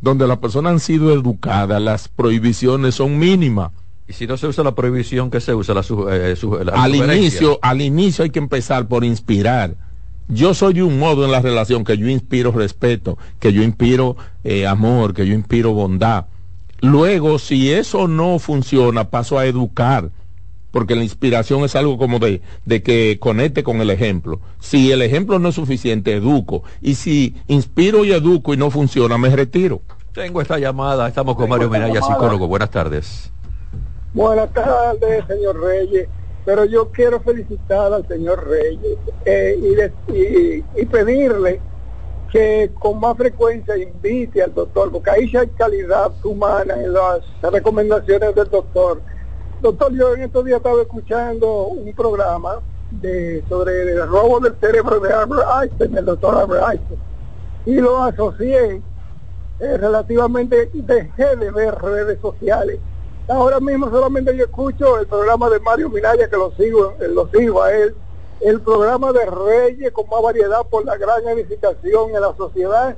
Donde 0.00 0.26
las 0.26 0.38
personas 0.38 0.72
han 0.72 0.80
sido 0.80 1.12
educadas, 1.12 1.82
las 1.82 2.08
prohibiciones 2.08 2.94
son 2.94 3.18
mínimas. 3.18 3.72
Y 4.06 4.14
si 4.14 4.26
no 4.26 4.38
se 4.38 4.46
usa 4.46 4.64
la 4.64 4.74
prohibición, 4.74 5.30
¿qué 5.30 5.40
se 5.40 5.54
usa? 5.54 5.74
La, 5.74 5.82
eh, 5.82 6.34
al 6.72 6.94
inicio, 6.94 7.58
al 7.60 7.82
inicio 7.82 8.24
hay 8.24 8.30
que 8.30 8.38
empezar 8.38 8.88
por 8.88 9.04
inspirar. 9.04 9.74
Yo 10.28 10.54
soy 10.54 10.74
de 10.74 10.82
un 10.82 10.98
modo 10.98 11.24
en 11.24 11.32
la 11.32 11.40
relación 11.40 11.84
que 11.84 11.98
yo 11.98 12.08
inspiro 12.08 12.52
respeto, 12.52 13.18
que 13.38 13.52
yo 13.52 13.62
inspiro 13.62 14.16
eh, 14.44 14.66
amor, 14.66 15.12
que 15.12 15.26
yo 15.26 15.34
inspiro 15.34 15.72
bondad 15.72 16.26
Luego, 16.80 17.38
si 17.38 17.72
eso 17.72 18.06
no 18.06 18.38
funciona, 18.38 19.10
paso 19.10 19.38
a 19.38 19.46
educar, 19.46 20.10
porque 20.70 20.94
la 20.94 21.02
inspiración 21.02 21.64
es 21.64 21.74
algo 21.74 21.98
como 21.98 22.18
de, 22.18 22.40
de 22.66 22.82
que 22.82 23.18
conecte 23.18 23.64
con 23.64 23.80
el 23.80 23.90
ejemplo. 23.90 24.40
Si 24.60 24.92
el 24.92 25.02
ejemplo 25.02 25.38
no 25.38 25.48
es 25.48 25.56
suficiente, 25.56 26.14
educo. 26.14 26.62
Y 26.80 26.94
si 26.94 27.34
inspiro 27.48 28.04
y 28.04 28.12
educo 28.12 28.54
y 28.54 28.56
no 28.56 28.70
funciona, 28.70 29.18
me 29.18 29.34
retiro. 29.34 29.80
Tengo 30.12 30.40
esta 30.40 30.58
llamada, 30.58 31.08
estamos 31.08 31.36
con 31.36 31.48
Mario 31.48 31.68
Menaya, 31.68 32.00
psicólogo. 32.00 32.46
Buenas 32.46 32.70
tardes. 32.70 33.32
Buenas 34.14 34.52
tardes, 34.52 35.24
señor 35.26 35.60
Reyes. 35.60 36.08
Pero 36.44 36.64
yo 36.64 36.90
quiero 36.90 37.20
felicitar 37.20 37.92
al 37.92 38.06
señor 38.08 38.48
Reyes 38.48 38.98
eh, 39.26 39.56
y, 40.08 40.80
y 40.80 40.86
pedirle 40.86 41.60
que 42.30 42.70
con 42.78 43.00
más 43.00 43.16
frecuencia 43.16 43.76
invite 43.76 44.42
al 44.42 44.54
doctor, 44.54 44.90
porque 44.90 45.10
ahí 45.10 45.36
hay 45.36 45.48
calidad 45.48 46.12
humana 46.24 46.74
en 46.74 46.92
las 46.92 47.22
recomendaciones 47.42 48.34
del 48.34 48.48
doctor. 48.50 49.00
Doctor, 49.62 49.92
yo 49.92 50.14
en 50.14 50.22
estos 50.22 50.44
días 50.44 50.58
estaba 50.58 50.80
escuchando 50.82 51.68
un 51.68 51.92
programa 51.94 52.60
de 52.90 53.42
sobre 53.48 53.92
el 53.92 54.06
robo 54.08 54.40
del 54.40 54.54
cerebro 54.60 55.00
de 55.00 55.12
Albert 55.12 55.48
Einstein, 55.62 55.98
el 55.98 56.04
doctor 56.04 56.36
Albert 56.36 56.64
Einstein, 56.70 57.00
y 57.66 57.74
lo 57.80 58.02
asocié 58.02 58.82
eh, 59.60 59.76
relativamente, 59.76 60.70
dejé 60.72 61.36
de 61.36 61.50
ver 61.50 61.74
redes 61.76 62.20
sociales. 62.20 62.78
Ahora 63.26 63.60
mismo 63.60 63.90
solamente 63.90 64.36
yo 64.36 64.44
escucho 64.44 64.98
el 64.98 65.06
programa 65.06 65.50
de 65.50 65.60
Mario 65.60 65.90
Minaya, 65.90 66.28
que 66.28 66.36
lo 66.36 66.52
sigo, 66.52 66.94
lo 67.00 67.28
sigo 67.28 67.62
a 67.62 67.72
él, 67.72 67.94
el 68.40 68.60
programa 68.60 69.12
de 69.12 69.26
Reyes 69.26 69.92
con 69.92 70.08
más 70.08 70.22
variedad 70.22 70.66
por 70.68 70.84
la 70.84 70.96
gran 70.96 71.26
edificación 71.28 72.14
en 72.14 72.20
la 72.20 72.34
sociedad. 72.36 72.96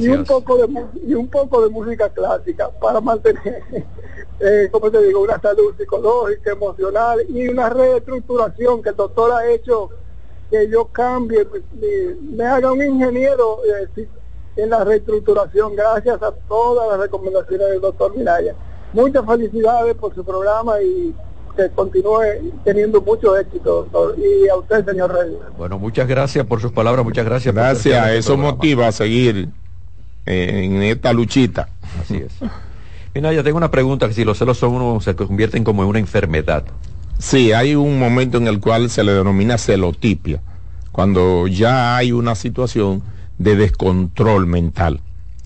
Y 0.00 0.08
un 0.08 0.24
poco 0.24 0.58
de 0.58 0.68
y 1.06 1.14
un 1.14 1.28
poco 1.28 1.62
de 1.62 1.70
música 1.70 2.10
clásica 2.10 2.68
para 2.68 3.00
mantener 3.00 3.62
eh, 4.40 4.68
como 4.70 4.90
te 4.90 5.02
digo 5.02 5.22
una 5.22 5.40
salud 5.40 5.74
psicológica 5.78 6.52
emocional 6.52 7.20
y 7.30 7.48
una 7.48 7.70
reestructuración 7.70 8.82
que 8.82 8.90
el 8.90 8.96
doctor 8.96 9.32
ha 9.32 9.50
hecho 9.50 9.88
que 10.50 10.68
yo 10.68 10.86
cambie 10.86 11.46
me, 12.20 12.44
haga 12.44 12.72
un 12.72 12.82
ingeniero 12.82 13.60
eh, 13.64 14.06
en 14.56 14.70
la 14.70 14.84
reestructuración. 14.84 15.76
Gracias 15.76 16.22
a 16.22 16.32
todas 16.32 16.88
las 16.88 17.00
recomendaciones 17.00 17.68
del 17.68 17.80
doctor 17.80 18.14
Minaya. 18.16 18.54
Muchas 18.92 19.24
felicidades 19.24 19.94
por 19.94 20.14
su 20.14 20.24
programa 20.24 20.82
y 20.82 21.14
que 21.68 21.74
continúe 21.74 22.22
teniendo 22.64 23.00
mucho 23.00 23.36
éxito, 23.36 23.88
doctor. 23.90 24.16
Y 24.18 24.48
a 24.48 24.56
usted, 24.56 24.84
señor 24.84 25.12
Reyes. 25.12 25.38
Bueno, 25.58 25.78
muchas 25.78 26.08
gracias 26.08 26.46
por 26.46 26.60
sus 26.60 26.72
palabras, 26.72 27.04
muchas 27.04 27.24
gracias. 27.24 27.54
Gracias, 27.54 28.10
eso 28.10 28.36
motiva 28.36 28.88
a 28.88 28.92
seguir 28.92 29.48
en 30.26 30.82
esta 30.82 31.12
luchita. 31.12 31.68
Así 32.00 32.16
es. 32.16 32.32
Mira, 33.14 33.32
yo 33.32 33.42
tengo 33.42 33.58
una 33.58 33.70
pregunta, 33.70 34.06
que 34.08 34.14
si 34.14 34.24
los 34.24 34.38
celos 34.38 34.58
son 34.58 34.74
uno, 34.74 35.00
se 35.00 35.14
convierten 35.14 35.64
como 35.64 35.82
en 35.82 35.88
una 35.88 35.98
enfermedad. 35.98 36.64
Sí, 37.18 37.52
hay 37.52 37.74
un 37.74 37.98
momento 37.98 38.38
en 38.38 38.46
el 38.46 38.60
cual 38.60 38.88
se 38.88 39.04
le 39.04 39.12
denomina 39.12 39.58
celotipia, 39.58 40.40
cuando 40.92 41.46
ya 41.46 41.96
hay 41.96 42.12
una 42.12 42.34
situación 42.34 43.02
de 43.38 43.56
descontrol 43.56 44.46
mental. 44.46 45.00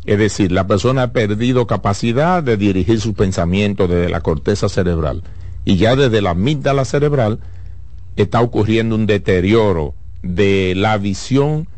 Es 0.04 0.18
decir, 0.18 0.52
la 0.52 0.66
persona 0.66 1.04
ha 1.04 1.12
perdido 1.12 1.66
capacidad 1.66 2.42
de 2.42 2.58
dirigir 2.58 3.00
sus 3.00 3.14
pensamientos 3.14 3.88
desde 3.88 4.10
la 4.10 4.20
corteza 4.20 4.68
cerebral 4.68 5.22
y 5.64 5.76
ya 5.76 5.96
desde 5.96 6.20
la 6.20 6.30
amígdala 6.30 6.84
cerebral 6.84 7.40
está 8.16 8.40
ocurriendo 8.40 8.94
un 8.94 9.06
deterioro 9.06 9.94
de 10.22 10.74
la 10.76 10.98
visión 10.98 11.68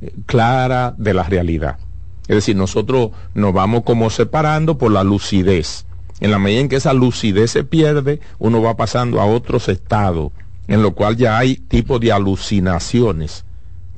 eh, 0.00 0.12
clara 0.26 0.94
de 0.98 1.14
la 1.14 1.24
realidad. 1.24 1.78
Es 2.22 2.36
decir, 2.36 2.56
nosotros 2.56 3.10
nos 3.34 3.52
vamos 3.52 3.82
como 3.82 4.08
separando 4.10 4.78
por 4.78 4.90
la 4.90 5.04
lucidez. 5.04 5.84
En 6.20 6.30
la 6.30 6.38
medida 6.38 6.60
en 6.60 6.68
que 6.68 6.76
esa 6.76 6.92
lucidez 6.94 7.50
se 7.50 7.64
pierde, 7.64 8.20
uno 8.38 8.62
va 8.62 8.76
pasando 8.76 9.20
a 9.20 9.26
otros 9.26 9.68
estados, 9.68 10.32
en 10.68 10.82
lo 10.82 10.92
cual 10.92 11.16
ya 11.16 11.36
hay 11.36 11.56
tipo 11.56 11.98
de 11.98 12.12
alucinaciones, 12.12 13.44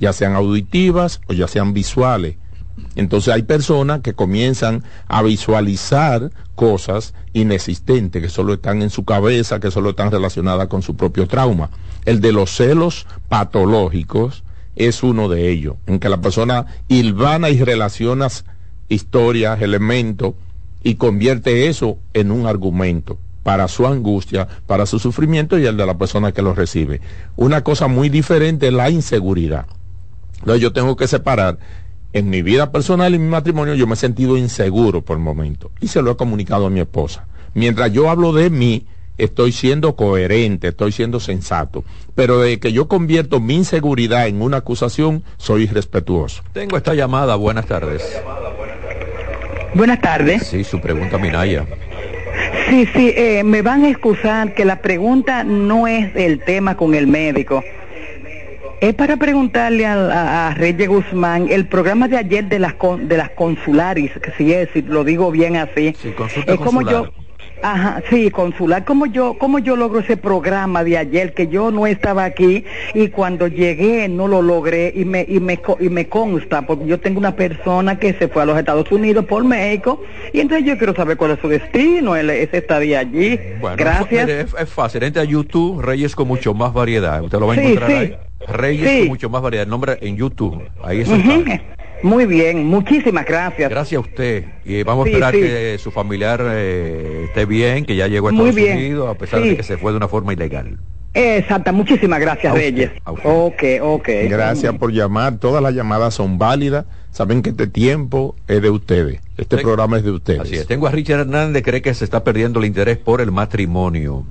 ya 0.01 0.13
sean 0.13 0.35
auditivas 0.35 1.21
o 1.29 1.35
ya 1.35 1.47
sean 1.47 1.73
visuales. 1.73 2.37
Entonces 2.95 3.33
hay 3.35 3.43
personas 3.43 4.01
que 4.01 4.15
comienzan 4.15 4.83
a 5.09 5.23
visualizar 5.23 6.31
cosas 6.55 7.15
inexistentes, 7.33 8.23
que 8.23 8.29
solo 8.29 8.55
están 8.55 8.83
en 8.83 8.91
su 8.91 9.05
cabeza, 9.05 9.61
que 9.61 9.71
solo 9.71 9.91
están 9.91 10.11
relacionadas 10.11 10.69
con 10.69 10.83
su 10.83 10.97
propio 10.97 11.27
trauma. 11.27 11.71
El 12.05 12.21
de 12.21 12.33
los 12.33 12.51
celos 12.51 13.07
patológicos 13.29 14.45
es 14.77 15.03
uno 15.03 15.29
de 15.29 15.51
ellos, 15.51 15.77
en 15.87 15.99
que 15.99 16.09
la 16.09 16.21
persona 16.21 16.67
hilvana 16.89 17.51
y 17.51 17.63
relaciona 17.63 18.29
historias, 18.89 19.61
elementos, 19.61 20.35
y 20.83 20.95
convierte 20.95 21.67
eso 21.67 21.99
en 22.15 22.31
un 22.31 22.47
argumento 22.47 23.19
para 23.43 23.69
su 23.69 23.87
angustia, 23.87 24.47
para 24.67 24.87
su 24.87 24.99
sufrimiento 24.99 25.59
y 25.59 25.67
el 25.67 25.77
de 25.77 25.87
la 25.87 25.99
persona 25.99 26.33
que 26.33 26.43
lo 26.43 26.55
recibe. 26.55 27.01
Una 27.37 27.65
cosa 27.65 27.89
muy 27.89 28.09
diferente 28.09 28.69
es 28.69 28.73
la 28.73 28.91
inseguridad. 28.91 29.67
Entonces 30.41 30.61
yo 30.61 30.73
tengo 30.73 30.97
que 30.97 31.09
separar 31.09 31.59
en 32.17 32.31
mi 32.31 32.41
vida 32.41 32.73
personal 32.73 33.15
y 33.15 33.19
mi 33.19 33.29
matrimonio 33.29 33.75
yo 33.75 33.87
me 33.87 33.93
he 33.93 33.97
sentido 33.97 34.39
inseguro 34.39 35.03
por 35.03 35.19
el 35.19 35.23
momento 35.23 35.71
y 35.83 35.89
se 35.89 36.01
lo 36.01 36.13
he 36.13 36.17
comunicado 36.17 36.65
a 36.65 36.71
mi 36.71 36.81
esposa. 36.81 37.27
Mientras 37.53 37.93
yo 37.93 38.09
hablo 38.09 38.33
de 38.33 38.49
mí, 38.49 38.87
estoy 39.19 39.53
siendo 39.53 39.97
coherente, 39.97 40.69
estoy 40.69 40.93
siendo 40.93 41.21
sensato. 41.21 41.85
Pero 42.15 42.39
de 42.39 42.59
que 42.59 42.73
yo 42.73 42.89
convierto 42.89 43.39
mi 43.39 43.57
inseguridad 43.57 44.29
en 44.29 44.41
una 44.41 44.59
acusación, 44.59 45.25
soy 45.37 45.65
irrespetuoso. 45.65 46.43
Tengo 46.55 46.79
esta 46.79 46.95
llamada, 46.95 47.37
buenas 47.37 47.67
tardes. 47.67 48.03
Buenas 49.75 50.01
tardes. 50.01 50.47
Sí, 50.47 50.65
su 50.65 50.81
pregunta, 50.81 51.19
Minaya. 51.19 51.67
Sí, 52.71 52.87
sí, 52.95 53.13
eh, 53.15 53.43
me 53.45 53.61
van 53.61 53.85
a 53.85 53.91
excusar 53.91 54.55
que 54.55 54.65
la 54.65 54.81
pregunta 54.81 55.45
no 55.45 55.87
es 55.87 56.17
el 56.17 56.43
tema 56.43 56.79
con 56.79 56.95
el 56.95 57.07
médico. 57.07 57.63
Es 58.81 58.95
para 58.95 59.17
preguntarle 59.17 59.87
a, 59.87 60.49
a, 60.49 60.55
Reyes 60.55 60.89
Guzmán 60.89 61.49
el 61.51 61.67
programa 61.67 62.09
de 62.09 62.19
ayer 62.19 62.45
de 62.45 62.59
las 62.59 62.75
de 63.01 63.17
las 63.17 63.31
consularis, 63.31 64.13
que 64.13 64.31
si 64.33 64.53
es, 64.53 64.69
si 64.73 64.83
lo 64.83 65.05
digo 65.05 65.31
bien 65.31 65.57
así. 65.57 65.95
Sí, 66.01 66.15
es 66.47 66.59
como 66.59 66.83
yo 66.83 67.07
Ajá, 67.63 68.03
sí, 68.11 68.31
consular. 68.31 68.85
¿Cómo 68.85 69.07
yo, 69.07 69.37
cómo 69.39 69.59
yo 69.59 69.77
logro 69.77 70.01
ese 70.01 70.17
programa 70.17 70.85
de 70.85 70.99
ayer 70.99 71.33
que 71.33 71.49
yo 71.49 71.71
no 71.71 71.87
estaba 71.87 72.25
aquí 72.25 72.65
y 72.95 73.09
cuando 73.09 73.49
llegué 73.49 74.09
no 74.09 74.29
lo 74.29 74.43
logré 74.43 74.93
y 74.95 75.05
me, 75.05 75.25
y 75.27 75.41
me, 75.41 75.59
y 75.81 75.89
me 75.89 76.09
consta 76.09 76.63
porque 76.63 76.87
yo 76.87 77.01
tengo 77.01 77.19
una 77.19 77.35
persona 77.35 77.99
que 77.99 78.13
se 78.15 78.29
fue 78.29 78.43
a 78.43 78.47
los 78.47 78.59
Estados 78.59 78.91
Unidos 78.93 79.25
por 79.25 79.45
México 79.45 80.03
y 80.33 80.41
entonces 80.41 80.67
yo 80.67 80.77
quiero 80.77 80.95
saber 80.95 81.17
cuál 81.17 81.33
es 81.33 81.41
su 81.41 81.49
destino, 81.49 82.15
él, 82.15 82.31
ese 82.31 82.59
estadía 82.59 83.01
allí. 83.01 83.39
Gracias. 83.77 84.29
es, 84.29 84.69
fácil, 84.69 85.03
entre 85.03 85.23
a 85.23 85.25
YouTube, 85.25 85.81
Reyes 85.81 86.15
con 86.15 86.29
mucho 86.29 86.53
más 86.53 86.73
variedad. 86.73 87.23
Usted 87.23 87.39
lo 87.39 87.47
va 87.47 87.55
a 87.55 87.57
encontrar 87.57 87.91
ahí. 87.91 88.17
Reyes 88.49 89.01
con 89.01 89.09
mucho 89.09 89.31
más 89.31 89.43
variedad. 89.43 89.65
El 89.65 89.71
nombre 89.71 89.99
en 90.01 90.17
YouTube. 90.17 90.63
Ahí 90.83 91.01
está. 91.01 91.17
Muy 92.03 92.27
bien, 92.27 92.67
muchísimas 92.67 93.25
gracias. 93.25 93.71
Gracias 93.71 93.99
a 93.99 94.01
usted. 94.01 94.45
Y 94.65 94.83
vamos 94.83 95.07
a 95.07 95.09
esperar 95.09 95.33
que 95.33 95.77
su 95.79 95.91
familiar 95.91 96.43
eh, 96.45 97.25
esté 97.27 97.47
bien, 97.47 97.85
que 97.85 97.97
ya 97.97 98.07
llegó 98.07 98.29
a 98.29 98.33
Estados 98.33 98.55
Unidos, 98.55 99.09
a 99.09 99.15
pesar 99.15 99.41
de 99.41 99.57
que 99.57 99.63
se 99.63 99.77
fue 99.79 99.93
de 99.93 99.97
una 99.97 100.09
forma 100.09 100.33
ilegal. 100.33 100.79
Exacta, 101.15 101.73
muchísimas 101.73 102.21
gracias, 102.21 102.53
Reyes. 102.53 102.91
Ok, 103.05 103.63
ok. 103.81 104.09
Gracias 104.29 104.75
por 104.75 104.93
llamar. 104.93 105.39
Todas 105.39 105.63
las 105.63 105.75
llamadas 105.75 106.13
son 106.13 106.37
válidas. 106.37 106.85
Saben 107.11 107.41
que 107.41 107.51
este 107.51 107.67
tiempo 107.67 108.37
es 108.47 108.61
de 108.61 108.69
ustedes. 108.69 109.23
Este 109.39 109.57
programa 109.57 109.97
es 109.97 110.05
de 110.05 110.11
ustedes. 110.11 110.41
Así 110.41 110.57
es. 110.57 110.67
Tengo 110.67 110.87
a 110.87 110.91
Richard 110.91 111.21
Hernández, 111.21 111.63
cree 111.63 111.81
que 111.81 111.95
se 111.95 112.05
está 112.05 112.23
perdiendo 112.23 112.61
el 112.61 112.67
interés 112.67 112.99
por 112.99 113.23
el 113.23 113.33
matrimonio. 113.33 114.27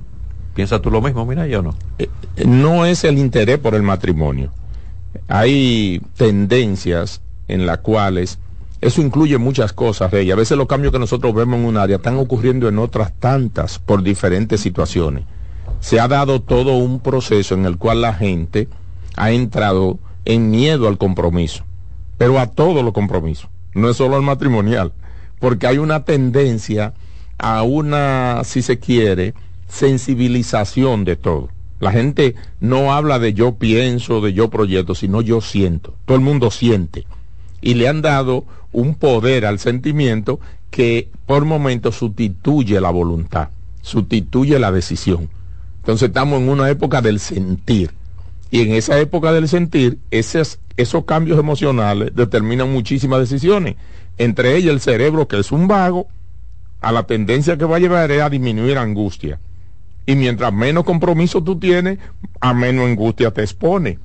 ¿Piensas 0.56 0.80
tú 0.80 0.90
lo 0.90 1.02
mismo, 1.02 1.26
mira, 1.26 1.46
yo 1.46 1.60
no? 1.60 1.74
Eh, 1.98 2.08
no 2.46 2.86
es 2.86 3.04
el 3.04 3.18
interés 3.18 3.58
por 3.58 3.74
el 3.74 3.82
matrimonio. 3.82 4.50
Hay 5.28 6.00
tendencias 6.16 7.20
en 7.46 7.66
las 7.66 7.78
cuales 7.78 8.38
eso 8.80 9.02
incluye 9.02 9.36
muchas 9.36 9.74
cosas, 9.74 10.10
Rey. 10.10 10.30
A 10.30 10.34
veces 10.34 10.56
los 10.56 10.66
cambios 10.66 10.94
que 10.94 10.98
nosotros 10.98 11.34
vemos 11.34 11.60
en 11.60 11.66
un 11.66 11.76
área 11.76 11.96
están 11.96 12.16
ocurriendo 12.16 12.68
en 12.68 12.78
otras 12.78 13.12
tantas 13.12 13.78
por 13.78 14.02
diferentes 14.02 14.58
situaciones. 14.62 15.24
Se 15.80 16.00
ha 16.00 16.08
dado 16.08 16.40
todo 16.40 16.78
un 16.78 17.00
proceso 17.00 17.54
en 17.54 17.66
el 17.66 17.76
cual 17.76 18.00
la 18.00 18.14
gente 18.14 18.66
ha 19.14 19.32
entrado 19.32 19.98
en 20.24 20.50
miedo 20.50 20.88
al 20.88 20.96
compromiso, 20.96 21.64
pero 22.16 22.38
a 22.38 22.46
todos 22.46 22.82
los 22.82 22.94
compromisos, 22.94 23.50
no 23.74 23.90
es 23.90 23.98
solo 23.98 24.16
al 24.16 24.22
matrimonial, 24.22 24.94
porque 25.38 25.66
hay 25.66 25.76
una 25.76 26.04
tendencia 26.04 26.94
a 27.36 27.62
una, 27.62 28.40
si 28.44 28.62
se 28.62 28.78
quiere, 28.78 29.34
sensibilización 29.68 31.04
de 31.04 31.16
todo. 31.16 31.48
La 31.78 31.92
gente 31.92 32.34
no 32.60 32.94
habla 32.94 33.18
de 33.18 33.34
yo 33.34 33.56
pienso, 33.56 34.20
de 34.20 34.32
yo 34.32 34.48
proyecto, 34.48 34.94
sino 34.94 35.20
yo 35.20 35.40
siento. 35.40 35.94
Todo 36.06 36.16
el 36.16 36.24
mundo 36.24 36.50
siente 36.50 37.04
y 37.60 37.74
le 37.74 37.88
han 37.88 38.02
dado 38.02 38.44
un 38.72 38.94
poder 38.94 39.44
al 39.46 39.58
sentimiento 39.58 40.40
que 40.70 41.10
por 41.26 41.44
momentos 41.44 41.96
sustituye 41.96 42.80
la 42.80 42.90
voluntad, 42.90 43.48
sustituye 43.82 44.58
la 44.58 44.72
decisión. 44.72 45.28
Entonces 45.78 46.08
estamos 46.08 46.40
en 46.40 46.48
una 46.48 46.68
época 46.70 47.00
del 47.02 47.20
sentir. 47.20 47.92
Y 48.50 48.60
en 48.60 48.72
esa 48.72 48.98
época 49.00 49.32
del 49.32 49.48
sentir, 49.48 49.98
esos, 50.10 50.58
esos 50.76 51.04
cambios 51.04 51.38
emocionales 51.38 52.14
determinan 52.14 52.72
muchísimas 52.72 53.20
decisiones. 53.20 53.76
Entre 54.18 54.56
ellas 54.56 54.72
el 54.72 54.80
cerebro, 54.80 55.28
que 55.28 55.38
es 55.38 55.52
un 55.52 55.68
vago, 55.68 56.08
a 56.80 56.92
la 56.92 57.04
tendencia 57.04 57.56
que 57.56 57.64
va 57.64 57.76
a 57.76 57.80
llevar 57.80 58.10
es 58.10 58.22
a 58.22 58.30
disminuir 58.30 58.78
angustia. 58.78 59.40
Y 60.06 60.14
mientras 60.14 60.52
menos 60.52 60.84
compromiso 60.84 61.42
tú 61.42 61.58
tienes, 61.58 61.98
a 62.40 62.54
menos 62.54 62.86
angustia 62.86 63.32
te 63.32 63.42
expone. 63.42 63.98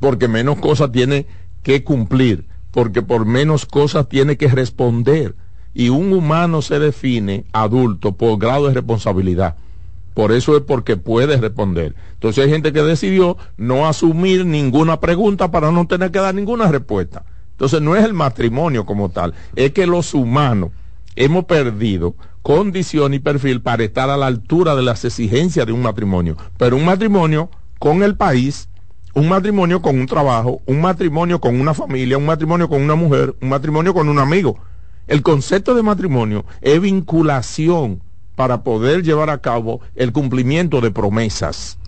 Porque 0.00 0.26
menos 0.26 0.58
cosas 0.58 0.90
tiene 0.90 1.26
que 1.62 1.84
cumplir 1.84 2.46
porque 2.70 3.02
por 3.02 3.26
menos 3.26 3.66
cosas 3.66 4.08
tiene 4.08 4.36
que 4.36 4.48
responder. 4.48 5.34
Y 5.74 5.88
un 5.90 6.12
humano 6.12 6.62
se 6.62 6.78
define 6.78 7.44
adulto 7.52 8.12
por 8.12 8.38
grado 8.38 8.68
de 8.68 8.74
responsabilidad. 8.74 9.56
Por 10.14 10.32
eso 10.32 10.56
es 10.56 10.62
porque 10.62 10.96
puede 10.96 11.36
responder. 11.36 11.94
Entonces 12.14 12.44
hay 12.44 12.50
gente 12.50 12.72
que 12.72 12.82
decidió 12.82 13.36
no 13.56 13.86
asumir 13.86 14.44
ninguna 14.44 14.98
pregunta 15.00 15.50
para 15.50 15.70
no 15.70 15.86
tener 15.86 16.10
que 16.10 16.18
dar 16.18 16.34
ninguna 16.34 16.70
respuesta. 16.70 17.24
Entonces 17.52 17.80
no 17.80 17.96
es 17.96 18.04
el 18.04 18.14
matrimonio 18.14 18.86
como 18.86 19.08
tal, 19.08 19.34
es 19.56 19.72
que 19.72 19.86
los 19.86 20.14
humanos 20.14 20.70
hemos 21.16 21.44
perdido 21.44 22.14
condición 22.42 23.14
y 23.14 23.18
perfil 23.18 23.60
para 23.60 23.84
estar 23.84 24.10
a 24.10 24.16
la 24.16 24.26
altura 24.26 24.74
de 24.74 24.82
las 24.82 25.04
exigencias 25.04 25.66
de 25.66 25.72
un 25.72 25.82
matrimonio. 25.82 26.36
Pero 26.56 26.76
un 26.76 26.84
matrimonio 26.84 27.50
con 27.78 28.02
el 28.02 28.16
país 28.16 28.68
un 29.18 29.28
matrimonio 29.28 29.82
con 29.82 29.98
un 29.98 30.06
trabajo, 30.06 30.62
un 30.66 30.80
matrimonio 30.80 31.40
con 31.40 31.60
una 31.60 31.74
familia, 31.74 32.18
un 32.18 32.26
matrimonio 32.26 32.68
con 32.68 32.82
una 32.82 32.94
mujer, 32.94 33.34
un 33.40 33.48
matrimonio 33.48 33.92
con 33.92 34.08
un 34.08 34.18
amigo. 34.18 34.58
El 35.08 35.22
concepto 35.22 35.74
de 35.74 35.82
matrimonio 35.82 36.44
es 36.60 36.80
vinculación 36.80 38.02
para 38.36 38.62
poder 38.62 39.02
llevar 39.02 39.30
a 39.30 39.38
cabo 39.38 39.80
el 39.96 40.12
cumplimiento 40.12 40.80
de 40.80 40.92
promesas. 40.92 41.78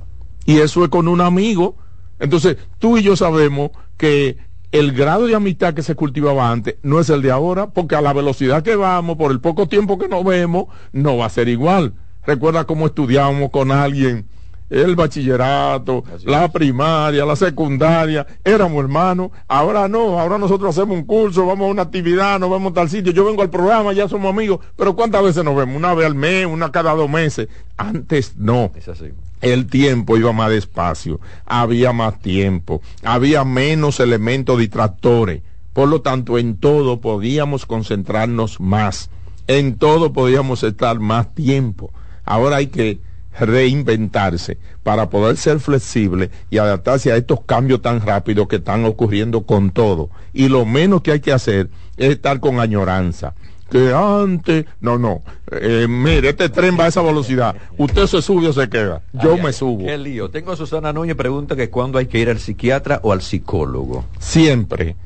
Y 0.44 0.58
eso 0.58 0.82
es 0.82 0.90
con 0.90 1.06
un 1.06 1.20
amigo. 1.20 1.76
Entonces, 2.18 2.56
tú 2.78 2.98
y 2.98 3.02
yo 3.02 3.14
sabemos 3.14 3.70
que 3.96 4.38
el 4.72 4.92
grado 4.92 5.26
de 5.26 5.34
amistad 5.34 5.74
que 5.74 5.82
se 5.82 5.94
cultivaba 5.94 6.50
antes 6.50 6.76
no 6.82 7.00
es 7.00 7.10
el 7.10 7.22
de 7.22 7.30
ahora, 7.30 7.70
porque 7.70 7.96
a 7.96 8.00
la 8.00 8.12
velocidad 8.12 8.62
que 8.62 8.76
vamos, 8.76 9.16
por 9.16 9.32
el 9.32 9.40
poco 9.40 9.68
tiempo 9.68 9.98
que 9.98 10.08
nos 10.08 10.24
vemos, 10.24 10.66
no 10.92 11.16
va 11.16 11.26
a 11.26 11.30
ser 11.30 11.48
igual. 11.48 11.94
Recuerda 12.24 12.64
cómo 12.64 12.86
estudiábamos 12.86 13.50
con 13.50 13.72
alguien 13.72 14.26
el 14.70 14.94
bachillerato, 14.94 16.04
la 16.24 16.48
primaria, 16.52 17.24
la 17.24 17.34
secundaria, 17.34 18.24
éramos 18.44 18.84
hermanos, 18.84 19.32
ahora 19.48 19.88
no, 19.88 20.20
ahora 20.20 20.38
nosotros 20.38 20.76
hacemos 20.76 20.96
un 20.96 21.04
curso, 21.04 21.44
vamos 21.44 21.66
a 21.66 21.72
una 21.72 21.82
actividad, 21.82 22.38
nos 22.38 22.50
vamos 22.50 22.70
a 22.70 22.74
tal 22.74 22.88
sitio, 22.88 23.12
yo 23.12 23.24
vengo 23.24 23.42
al 23.42 23.50
programa, 23.50 23.92
ya 23.92 24.08
somos 24.08 24.32
amigos, 24.32 24.60
pero 24.76 24.94
¿cuántas 24.94 25.24
veces 25.24 25.42
nos 25.42 25.56
vemos? 25.56 25.76
Una 25.76 25.92
vez 25.92 26.06
al 26.06 26.14
mes, 26.14 26.46
una 26.46 26.70
cada 26.70 26.94
dos 26.94 27.10
meses. 27.10 27.48
Antes 27.76 28.36
no. 28.36 28.70
Es 28.76 28.86
así. 28.86 29.10
El 29.40 29.66
tiempo 29.66 30.16
iba 30.16 30.32
más 30.32 30.50
despacio, 30.50 31.20
había 31.46 31.92
más 31.92 32.20
tiempo, 32.20 32.82
había 33.02 33.44
menos 33.44 34.00
elementos 34.00 34.58
distractores. 34.58 35.42
Por 35.72 35.88
lo 35.88 36.02
tanto, 36.02 36.36
en 36.36 36.56
todo 36.56 37.00
podíamos 37.00 37.64
concentrarnos 37.64 38.60
más, 38.60 39.08
en 39.46 39.78
todo 39.78 40.12
podíamos 40.12 40.62
estar 40.62 41.00
más 41.00 41.34
tiempo. 41.34 41.90
Ahora 42.24 42.56
hay 42.56 42.66
que 42.66 43.00
reinventarse 43.38 44.58
para 44.82 45.08
poder 45.08 45.36
ser 45.36 45.60
flexible 45.60 46.30
y 46.50 46.58
adaptarse 46.58 47.12
a 47.12 47.16
estos 47.16 47.40
cambios 47.44 47.80
tan 47.80 48.00
rápidos 48.00 48.48
que 48.48 48.56
están 48.56 48.84
ocurriendo 48.84 49.42
con 49.42 49.70
todo. 49.70 50.10
Y 50.32 50.48
lo 50.48 50.66
menos 50.66 51.02
que 51.02 51.12
hay 51.12 51.20
que 51.20 51.32
hacer 51.32 51.70
es 51.96 52.10
estar 52.10 52.40
con 52.40 52.60
añoranza. 52.60 53.34
Que 53.70 53.92
antes, 53.94 54.66
no, 54.80 54.98
no, 54.98 55.22
eh, 55.52 55.86
mire, 55.88 56.30
este 56.30 56.48
tren 56.48 56.76
va 56.78 56.84
a 56.84 56.88
esa 56.88 57.02
velocidad. 57.02 57.54
Usted 57.78 58.06
se 58.06 58.20
sube 58.20 58.48
o 58.48 58.52
se 58.52 58.68
queda. 58.68 59.02
Yo 59.12 59.36
me 59.36 59.52
subo. 59.52 59.86
Qué 59.86 59.96
lío. 59.96 60.28
Tengo 60.28 60.52
a 60.52 60.56
Susana 60.56 60.92
Núñez, 60.92 61.14
pregunta 61.14 61.54
que 61.54 61.70
cuándo 61.70 61.98
hay 61.98 62.06
que 62.06 62.18
ir 62.18 62.28
al 62.28 62.40
psiquiatra 62.40 63.00
o 63.02 63.12
al 63.12 63.22
psicólogo. 63.22 64.04
Siempre. 64.18 64.96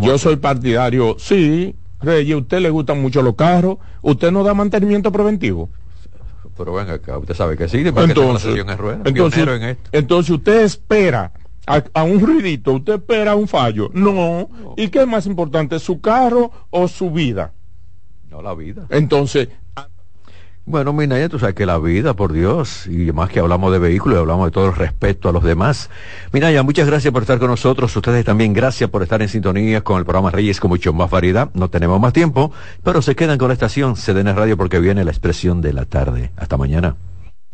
Yo 0.00 0.18
soy 0.18 0.36
partidario, 0.36 1.16
sí, 1.18 1.76
Reyes, 2.00 2.36
usted 2.36 2.60
le 2.60 2.70
gustan 2.70 3.00
mucho 3.00 3.22
los 3.22 3.36
carros, 3.36 3.78
usted 4.02 4.32
no 4.32 4.42
da 4.42 4.54
mantenimiento 4.54 5.12
preventivo. 5.12 5.68
Pero 6.56 6.74
venga 6.74 6.94
acá, 6.94 7.18
usted 7.18 7.34
sabe 7.34 7.56
que 7.56 7.68
sí, 7.68 7.78
entonces, 7.78 8.54
entonces, 9.04 9.76
entonces 9.92 10.30
usted 10.30 10.62
espera 10.62 11.32
a, 11.66 12.02
un 12.04 12.20
ruidito, 12.20 12.72
usted 12.72 12.94
espera 12.94 13.34
un 13.34 13.48
fallo. 13.48 13.90
No. 13.92 14.48
¿Y 14.76 14.88
qué 14.88 15.00
es 15.00 15.06
más 15.06 15.26
importante, 15.26 15.78
su 15.78 16.00
carro 16.00 16.52
o 16.70 16.86
su 16.86 17.10
vida? 17.10 17.52
La 18.42 18.54
vida. 18.54 18.86
Entonces, 18.90 19.48
bueno, 20.66 20.94
Minaya, 20.94 21.28
tú 21.28 21.38
sabes 21.38 21.54
que 21.54 21.66
la 21.66 21.78
vida, 21.78 22.14
por 22.14 22.32
Dios, 22.32 22.86
y 22.86 23.12
más 23.12 23.28
que 23.28 23.38
hablamos 23.38 23.70
de 23.70 23.78
vehículos, 23.78 24.18
hablamos 24.18 24.46
de 24.46 24.50
todo 24.50 24.68
el 24.68 24.74
respeto 24.74 25.28
a 25.28 25.32
los 25.32 25.44
demás. 25.44 25.90
Minaya, 26.32 26.62
muchas 26.62 26.86
gracias 26.86 27.12
por 27.12 27.22
estar 27.22 27.38
con 27.38 27.48
nosotros. 27.48 27.94
Ustedes 27.94 28.24
también 28.24 28.54
gracias 28.54 28.88
por 28.88 29.02
estar 29.02 29.20
en 29.20 29.28
sintonía 29.28 29.82
con 29.82 29.98
el 29.98 30.06
programa 30.06 30.30
Reyes 30.30 30.60
con 30.60 30.70
mucho 30.70 30.94
más 30.94 31.10
variedad. 31.10 31.50
No 31.52 31.68
tenemos 31.68 32.00
más 32.00 32.14
tiempo, 32.14 32.50
pero 32.82 33.02
se 33.02 33.14
quedan 33.14 33.36
con 33.36 33.48
la 33.48 33.54
estación 33.54 33.94
CDN 33.94 34.34
Radio 34.34 34.56
porque 34.56 34.78
viene 34.80 35.04
la 35.04 35.10
expresión 35.10 35.60
de 35.60 35.74
la 35.74 35.84
tarde. 35.84 36.30
Hasta 36.36 36.56
mañana. 36.56 36.96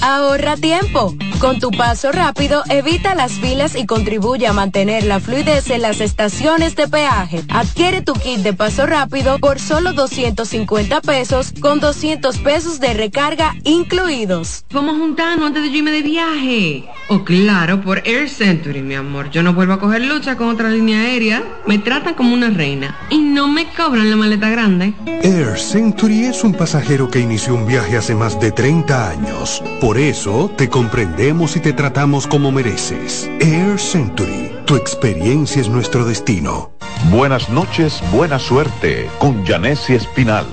Ahorra 0.00 0.56
tiempo. 0.56 1.14
Con 1.38 1.58
tu 1.60 1.70
paso 1.70 2.12
rápido, 2.12 2.62
evita 2.70 3.14
las 3.14 3.32
filas 3.32 3.76
y 3.76 3.84
contribuye 3.84 4.46
a 4.46 4.54
mantener 4.54 5.04
la 5.04 5.20
fluidez 5.20 5.68
en 5.70 5.82
las 5.82 6.00
estaciones 6.00 6.76
de 6.76 6.88
peaje. 6.88 7.42
Adquiere 7.50 8.00
tu 8.00 8.14
kit 8.14 8.38
de 8.38 8.54
paso 8.54 8.86
rápido 8.86 9.38
por 9.38 9.60
solo 9.60 9.92
250 9.92 11.02
pesos 11.02 11.52
con 11.60 11.78
200 11.78 12.38
pesos 12.38 12.80
de 12.80 12.94
recarga 12.94 13.54
incluidos. 13.64 14.64
Vamos 14.72 14.96
juntando 14.96 15.46
antes 15.46 15.62
de 15.62 15.70
yo 15.70 15.76
irme 15.76 15.90
de 15.90 16.02
viaje. 16.02 16.84
Oh, 17.08 17.24
claro, 17.24 17.82
por 17.82 17.98
Air 18.06 18.28
Century, 18.28 18.80
mi 18.80 18.94
amor. 18.94 19.30
Yo 19.30 19.42
no 19.42 19.52
vuelvo 19.52 19.74
a 19.74 19.78
coger 19.78 20.02
lucha 20.02 20.36
con 20.36 20.48
otra 20.48 20.70
línea 20.70 21.02
aérea. 21.02 21.42
Me 21.66 21.78
tratan 21.78 22.14
como 22.14 22.32
una 22.32 22.48
reina 22.50 22.96
y 23.10 23.18
no 23.18 23.46
me 23.46 23.66
cobran 23.66 24.08
la 24.08 24.16
maleta 24.16 24.48
grande. 24.48 24.94
Air 25.22 25.58
Century 25.58 26.24
es 26.24 26.42
un 26.44 26.54
pasajero 26.54 27.10
que 27.10 27.20
inició 27.20 27.54
un 27.54 27.66
viaje 27.66 27.96
hace 27.98 28.14
más 28.14 28.40
de 28.40 28.52
30 28.52 29.10
años 29.10 29.62
por 29.80 29.98
eso 29.98 30.50
te 30.56 30.68
comprendemos 30.68 31.56
y 31.56 31.60
te 31.60 31.72
tratamos 31.72 32.26
como 32.26 32.50
mereces. 32.50 33.30
Air 33.40 33.78
Century, 33.78 34.52
tu 34.64 34.76
experiencia 34.76 35.60
es 35.60 35.68
nuestro 35.68 36.04
destino. 36.04 36.70
Buenas 37.10 37.50
noches, 37.50 38.02
buena 38.12 38.38
suerte 38.38 39.10
con 39.18 39.44
Janessi 39.44 39.94
Espinal. 39.94 40.46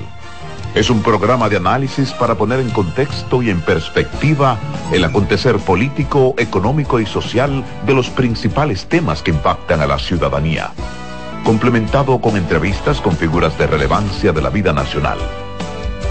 Es 0.75 0.89
un 0.89 1.01
programa 1.01 1.49
de 1.49 1.57
análisis 1.57 2.11
para 2.11 2.35
poner 2.35 2.59
en 2.59 2.69
contexto 2.71 3.41
y 3.41 3.49
en 3.49 3.61
perspectiva 3.61 4.57
el 4.91 5.03
acontecer 5.03 5.57
político, 5.57 6.33
económico 6.37 6.99
y 6.99 7.05
social 7.05 7.63
de 7.85 7.93
los 7.93 8.09
principales 8.09 8.87
temas 8.87 9.21
que 9.21 9.31
impactan 9.31 9.81
a 9.81 9.87
la 9.87 9.99
ciudadanía. 9.99 10.71
Complementado 11.43 12.19
con 12.19 12.37
entrevistas 12.37 12.99
con 12.99 13.15
figuras 13.15 13.57
de 13.57 13.67
relevancia 13.67 14.33
de 14.33 14.41
la 14.41 14.49
vida 14.49 14.73
nacional. 14.73 15.19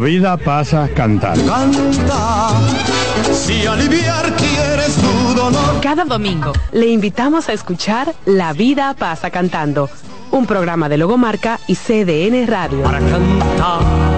Vida 0.00 0.36
pasa 0.36 0.88
cantando. 0.94 1.44
Canta, 1.46 2.50
si 3.32 3.66
aliviar 3.66 4.32
quieres 4.34 4.96
tu 4.96 5.34
dolor. 5.34 5.80
Cada 5.82 6.04
domingo 6.04 6.52
le 6.72 6.88
invitamos 6.88 7.48
a 7.48 7.52
escuchar 7.52 8.14
La 8.24 8.52
vida 8.52 8.94
pasa 8.98 9.30
cantando, 9.30 9.90
un 10.30 10.46
programa 10.46 10.88
de 10.88 10.96
Logomarca 10.96 11.60
y 11.66 11.74
CDN 11.74 12.46
Radio. 12.46 12.82
Para 12.82 12.98
cantar 13.00 14.09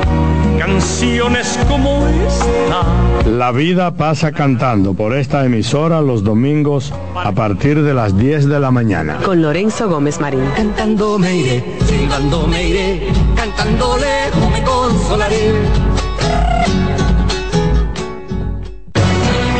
canciones 0.72 1.58
como 1.68 2.06
esta. 2.06 3.28
La 3.28 3.52
vida 3.52 3.94
pasa 3.94 4.32
cantando 4.32 4.94
por 4.94 5.14
esta 5.14 5.44
emisora 5.44 6.00
los 6.00 6.24
domingos 6.24 6.92
a 7.14 7.32
partir 7.32 7.82
de 7.82 7.92
las 7.92 8.16
10 8.16 8.48
de 8.48 8.58
la 8.58 8.70
mañana. 8.70 9.18
Con 9.22 9.42
Lorenzo 9.42 9.88
Gómez 9.88 10.18
Marín. 10.18 10.44
Cantando 10.56 11.18
me 11.18 11.36
iré, 11.36 11.64
silbando 11.86 12.46
me 12.46 12.68
iré, 12.68 13.08
cantando 13.36 13.98
lejos 13.98 14.50
me 14.50 14.62
consolaré. 14.62 15.52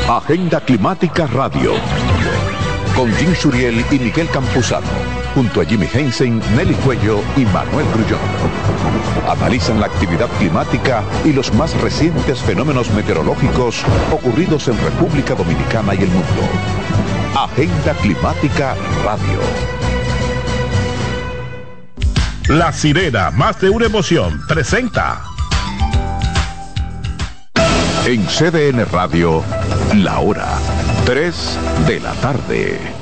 Agenda 0.09 0.61
Climática 0.61 1.27
Radio. 1.27 1.73
Con 2.97 3.13
Jim 3.17 3.35
Suriel 3.35 3.85
y 3.91 3.99
Miguel 3.99 4.29
Campuzano. 4.29 5.12
Junto 5.35 5.62
a 5.62 5.64
Jimmy 5.64 5.89
Hensen, 5.93 6.43
Nelly 6.57 6.74
Cuello 6.74 7.22
y 7.37 7.47
Manuel 7.47 7.87
Grullón. 7.95 8.20
Analizan 9.28 9.80
la 9.80 9.87
actividad 9.87 10.28
climática 10.39 11.03
y 11.24 11.33
los 11.33 11.53
más 11.55 11.78
recientes 11.80 12.41
fenómenos 12.41 12.91
meteorológicos 12.91 13.83
ocurridos 14.12 14.68
en 14.68 14.78
República 14.78 15.35
Dominicana 15.35 15.95
y 15.95 16.03
el 16.03 16.11
mundo. 16.11 16.43
Agenda 17.35 17.95
Climática 17.95 18.76
Radio. 19.05 19.41
La 22.49 22.72
sirena, 22.72 23.30
más 23.30 23.61
de 23.61 23.70
una 23.70 23.87
emoción, 23.87 24.43
presenta. 24.47 25.22
En 28.05 28.26
CDN 28.26 28.85
Radio, 28.91 29.43
la 29.95 30.18
hora 30.18 30.59
3 31.07 31.59
de 31.87 32.01
la 32.01 32.12
tarde. 32.14 33.02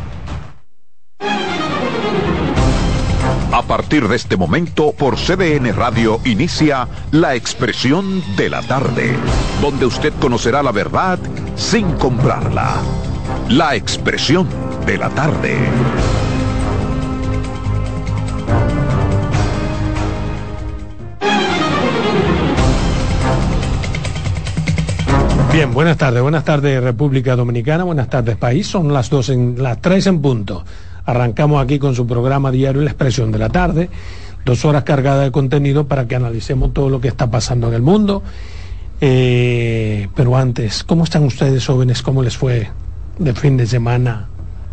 A 3.61 3.63
partir 3.63 4.07
de 4.07 4.15
este 4.15 4.37
momento, 4.37 4.91
por 4.91 5.17
CDN 5.17 5.71
Radio 5.75 6.19
inicia 6.25 6.87
La 7.11 7.35
Expresión 7.35 8.23
de 8.35 8.49
la 8.49 8.63
Tarde, 8.63 9.15
donde 9.61 9.85
usted 9.85 10.11
conocerá 10.19 10.63
la 10.63 10.71
verdad 10.71 11.19
sin 11.55 11.91
comprarla. 11.93 12.77
La 13.49 13.75
Expresión 13.75 14.47
de 14.87 14.97
la 14.97 15.09
Tarde. 15.11 15.59
Bien, 25.53 25.71
buenas 25.71 25.97
tardes, 25.97 26.23
buenas 26.23 26.43
tardes 26.43 26.81
República 26.81 27.35
Dominicana, 27.35 27.83
buenas 27.83 28.09
tardes 28.09 28.37
país, 28.37 28.65
son 28.65 28.91
las 28.91 29.11
dos 29.11 29.29
en 29.29 29.61
las 29.61 29.79
tres 29.79 30.07
en 30.07 30.19
punto. 30.19 30.65
Arrancamos 31.05 31.63
aquí 31.63 31.79
con 31.79 31.95
su 31.95 32.05
programa 32.05 32.51
diario 32.51 32.81
La 32.81 32.91
Expresión 32.91 33.31
de 33.31 33.39
la 33.39 33.49
Tarde, 33.49 33.89
dos 34.45 34.65
horas 34.65 34.83
cargadas 34.83 35.25
de 35.25 35.31
contenido 35.31 35.87
para 35.87 36.07
que 36.07 36.15
analicemos 36.15 36.73
todo 36.73 36.89
lo 36.89 37.01
que 37.01 37.07
está 37.07 37.29
pasando 37.31 37.67
en 37.67 37.73
el 37.73 37.81
mundo. 37.81 38.23
Eh, 39.01 40.07
pero 40.15 40.37
antes, 40.37 40.83
¿cómo 40.83 41.03
están 41.03 41.23
ustedes 41.23 41.65
jóvenes? 41.65 42.01
¿Cómo 42.03 42.21
les 42.21 42.37
fue 42.37 42.69
de 43.17 43.33
fin 43.33 43.57
de 43.57 43.65
semana? 43.65 44.27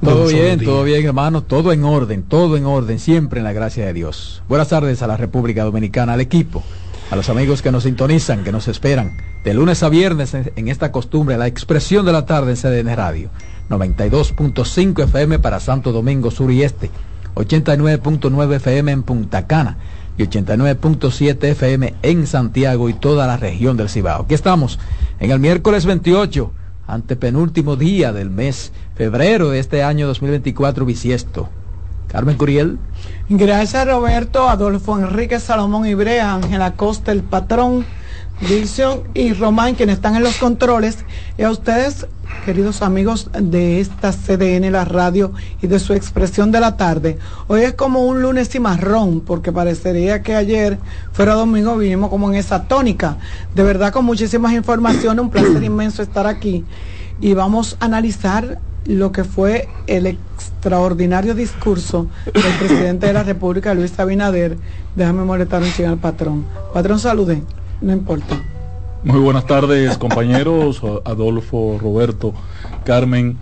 Todo 0.04 0.28
bien, 0.28 0.62
todo 0.62 0.84
bien, 0.84 1.04
hermano, 1.04 1.42
todo 1.42 1.72
en 1.72 1.82
orden, 1.82 2.22
todo 2.22 2.56
en 2.56 2.66
orden, 2.66 3.00
siempre 3.00 3.40
en 3.40 3.44
la 3.44 3.52
gracia 3.52 3.84
de 3.84 3.92
Dios. 3.92 4.42
Buenas 4.48 4.68
tardes 4.68 5.02
a 5.02 5.08
la 5.08 5.16
República 5.16 5.64
Dominicana, 5.64 6.12
al 6.12 6.20
equipo, 6.20 6.62
a 7.10 7.16
los 7.16 7.28
amigos 7.30 7.62
que 7.62 7.72
nos 7.72 7.82
sintonizan, 7.82 8.44
que 8.44 8.52
nos 8.52 8.68
esperan, 8.68 9.16
de 9.42 9.54
lunes 9.54 9.82
a 9.82 9.88
viernes 9.88 10.34
en 10.34 10.68
esta 10.68 10.92
costumbre, 10.92 11.36
la 11.36 11.48
expresión 11.48 12.06
de 12.06 12.12
la 12.12 12.26
tarde 12.26 12.52
en 12.52 12.56
CDN 12.56 12.94
Radio. 12.94 13.30
92.5 13.70 15.04
FM 15.04 15.38
para 15.38 15.60
Santo 15.60 15.92
Domingo 15.92 16.30
Sur 16.30 16.50
y 16.50 16.62
Este, 16.62 16.90
89.9 17.34 18.54
FM 18.56 18.92
en 18.92 19.02
Punta 19.02 19.46
Cana 19.46 19.76
y 20.16 20.24
89.7 20.24 21.44
FM 21.44 21.94
en 22.02 22.26
Santiago 22.26 22.88
y 22.88 22.94
toda 22.94 23.26
la 23.26 23.36
región 23.36 23.76
del 23.76 23.88
Cibao. 23.88 24.22
Aquí 24.22 24.34
estamos 24.34 24.78
en 25.20 25.30
el 25.30 25.38
miércoles 25.38 25.86
28, 25.86 26.52
antepenúltimo 26.86 27.76
día 27.76 28.12
del 28.12 28.30
mes 28.30 28.72
febrero 28.96 29.50
de 29.50 29.60
este 29.60 29.82
año 29.82 30.06
2024 30.08 30.84
bisiesto. 30.84 31.48
Carmen 32.08 32.36
Curiel. 32.36 32.78
Gracias 33.28 33.86
Roberto, 33.86 34.48
Adolfo 34.48 34.98
Enrique 34.98 35.38
Salomón 35.38 35.86
Ibrea, 35.86 36.34
Ángela 36.34 36.72
Costa, 36.72 37.12
el 37.12 37.22
patrón, 37.22 37.84
Dilson 38.40 39.02
y 39.14 39.32
Román, 39.32 39.74
quienes 39.74 39.96
están 39.96 40.14
en 40.14 40.22
los 40.22 40.36
controles, 40.36 40.98
y 41.36 41.42
a 41.42 41.50
ustedes 41.50 42.06
queridos 42.44 42.82
amigos 42.82 43.30
de 43.38 43.80
esta 43.80 44.12
CDN, 44.12 44.70
la 44.70 44.84
radio 44.84 45.32
y 45.60 45.66
de 45.66 45.78
su 45.78 45.92
expresión 45.92 46.50
de 46.50 46.60
la 46.60 46.76
tarde. 46.76 47.18
Hoy 47.46 47.62
es 47.62 47.74
como 47.74 48.04
un 48.04 48.22
lunes 48.22 48.54
y 48.54 48.60
marrón, 48.60 49.20
porque 49.20 49.52
parecería 49.52 50.22
que 50.22 50.34
ayer 50.34 50.78
fuera 51.12 51.34
domingo 51.34 51.76
vinimos 51.76 52.10
como 52.10 52.30
en 52.30 52.36
esa 52.36 52.64
tónica. 52.64 53.18
De 53.54 53.62
verdad, 53.62 53.92
con 53.92 54.04
muchísimas 54.04 54.52
informaciones, 54.52 55.22
un 55.22 55.30
placer 55.30 55.62
inmenso 55.64 56.02
estar 56.02 56.26
aquí. 56.26 56.64
Y 57.20 57.34
vamos 57.34 57.76
a 57.80 57.86
analizar 57.86 58.60
lo 58.86 59.12
que 59.12 59.24
fue 59.24 59.68
el 59.86 60.06
extraordinario 60.06 61.34
discurso 61.34 62.06
del 62.24 62.54
presidente 62.58 63.08
de 63.08 63.12
la 63.12 63.24
República, 63.24 63.74
Luis 63.74 63.98
Abinader. 63.98 64.56
Déjame 64.94 65.24
molestar 65.24 65.62
un 65.62 65.86
al 65.86 65.98
patrón. 65.98 66.46
Patrón, 66.72 66.98
salude, 66.98 67.42
no 67.80 67.92
importa. 67.92 68.40
Muy 69.04 69.20
buenas 69.20 69.46
tardes, 69.46 69.96
compañeros, 69.96 70.82
Adolfo, 71.04 71.78
Roberto, 71.80 72.34
Carmen, 72.84 73.36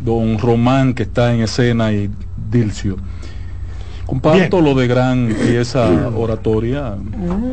don 0.00 0.38
Román 0.38 0.94
que 0.94 1.04
está 1.04 1.34
en 1.34 1.42
escena 1.42 1.92
y 1.92 2.10
Dilcio. 2.50 2.96
Comparto 4.06 4.60
lo 4.60 4.74
de 4.74 4.86
gran 4.86 5.34
pieza 5.46 6.08
oratoria. 6.14 6.96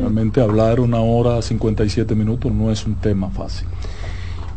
Realmente 0.00 0.40
hablar 0.40 0.78
una 0.78 1.00
hora 1.00 1.42
57 1.42 2.14
minutos 2.14 2.52
no 2.52 2.70
es 2.70 2.86
un 2.86 2.94
tema 2.94 3.28
fácil. 3.28 3.66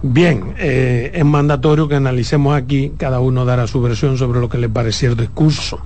Bien, 0.03 0.53
eh, 0.59 1.11
es 1.15 1.26
mandatorio 1.26 1.88
que 1.88 1.95
analicemos 1.95 2.55
aquí, 2.55 2.93
cada 2.97 3.20
uno 3.20 3.45
dará 3.45 3.65
su 3.65 3.82
versión 3.82 4.15
sobre 4.20 4.39
lo 4.39 4.47
que 4.47 4.59
le 4.59 4.70
pareció 4.70 5.09
el 5.09 5.18
discurso. 5.18 5.80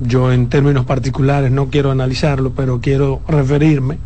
Yo 0.00 0.32
en 0.32 0.48
términos 0.48 0.84
particulares 0.84 1.52
no 1.52 1.68
quiero 1.68 1.92
analizarlo, 1.92 2.50
pero 2.50 2.80
quiero 2.80 3.20
referirme 3.28 3.98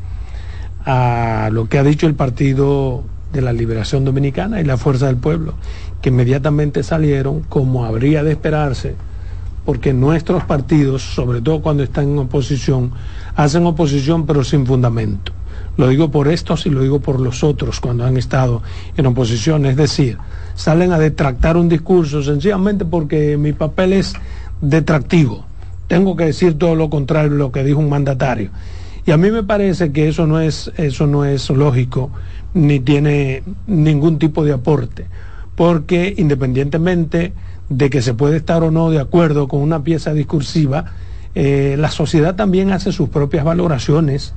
a 0.84 1.48
lo 1.52 1.68
que 1.68 1.78
ha 1.78 1.82
dicho 1.82 2.06
el 2.06 2.14
Partido 2.14 3.02
de 3.32 3.42
la 3.42 3.52
Liberación 3.52 4.04
Dominicana 4.04 4.60
y 4.60 4.64
la 4.64 4.76
Fuerza 4.76 5.06
del 5.06 5.16
Pueblo, 5.16 5.54
que 6.00 6.10
inmediatamente 6.10 6.82
salieron, 6.82 7.40
como 7.40 7.84
habría 7.84 8.22
de 8.22 8.32
esperarse, 8.32 8.94
porque 9.64 9.94
nuestros 9.94 10.44
partidos, 10.44 11.02
sobre 11.02 11.40
todo 11.40 11.62
cuando 11.62 11.82
están 11.82 12.10
en 12.10 12.18
oposición, 12.18 12.92
hacen 13.34 13.66
oposición 13.66 14.26
pero 14.26 14.44
sin 14.44 14.66
fundamento. 14.66 15.32
Lo 15.76 15.88
digo 15.88 16.10
por 16.10 16.28
estos 16.28 16.66
y 16.66 16.70
lo 16.70 16.82
digo 16.82 17.00
por 17.00 17.18
los 17.18 17.42
otros 17.42 17.80
cuando 17.80 18.04
han 18.04 18.16
estado 18.16 18.62
en 18.96 19.06
oposición. 19.06 19.66
Es 19.66 19.76
decir, 19.76 20.18
salen 20.54 20.92
a 20.92 20.98
detractar 20.98 21.56
un 21.56 21.68
discurso 21.68 22.22
sencillamente 22.22 22.84
porque 22.84 23.36
mi 23.36 23.52
papel 23.52 23.94
es 23.94 24.12
detractivo. 24.60 25.44
Tengo 25.88 26.14
que 26.14 26.26
decir 26.26 26.56
todo 26.56 26.76
lo 26.76 26.90
contrario 26.90 27.32
de 27.32 27.38
lo 27.38 27.50
que 27.50 27.64
dijo 27.64 27.80
un 27.80 27.88
mandatario 27.88 28.50
Y 29.06 29.10
a 29.10 29.16
mí 29.16 29.30
me 29.30 29.42
parece 29.42 29.92
que 29.92 30.08
eso 30.08 30.26
no 30.26 30.40
es, 30.40 30.72
eso 30.76 31.06
no 31.06 31.24
es 31.24 31.50
lógico, 31.50 32.10
ni 32.54 32.80
tiene 32.80 33.42
ningún 33.66 34.18
tipo 34.18 34.44
de 34.44 34.52
aporte, 34.52 35.06
porque 35.56 36.14
independientemente 36.16 37.32
de 37.68 37.90
que 37.90 38.02
se 38.02 38.14
puede 38.14 38.38
estar 38.38 38.62
o 38.62 38.70
no 38.70 38.90
de 38.90 39.00
acuerdo 39.00 39.48
con 39.48 39.60
una 39.60 39.82
pieza 39.82 40.14
discursiva, 40.14 40.86
eh, 41.34 41.76
la 41.78 41.90
sociedad 41.90 42.34
también 42.34 42.72
hace 42.72 42.92
sus 42.92 43.08
propias 43.08 43.44
valoraciones. 43.44 44.34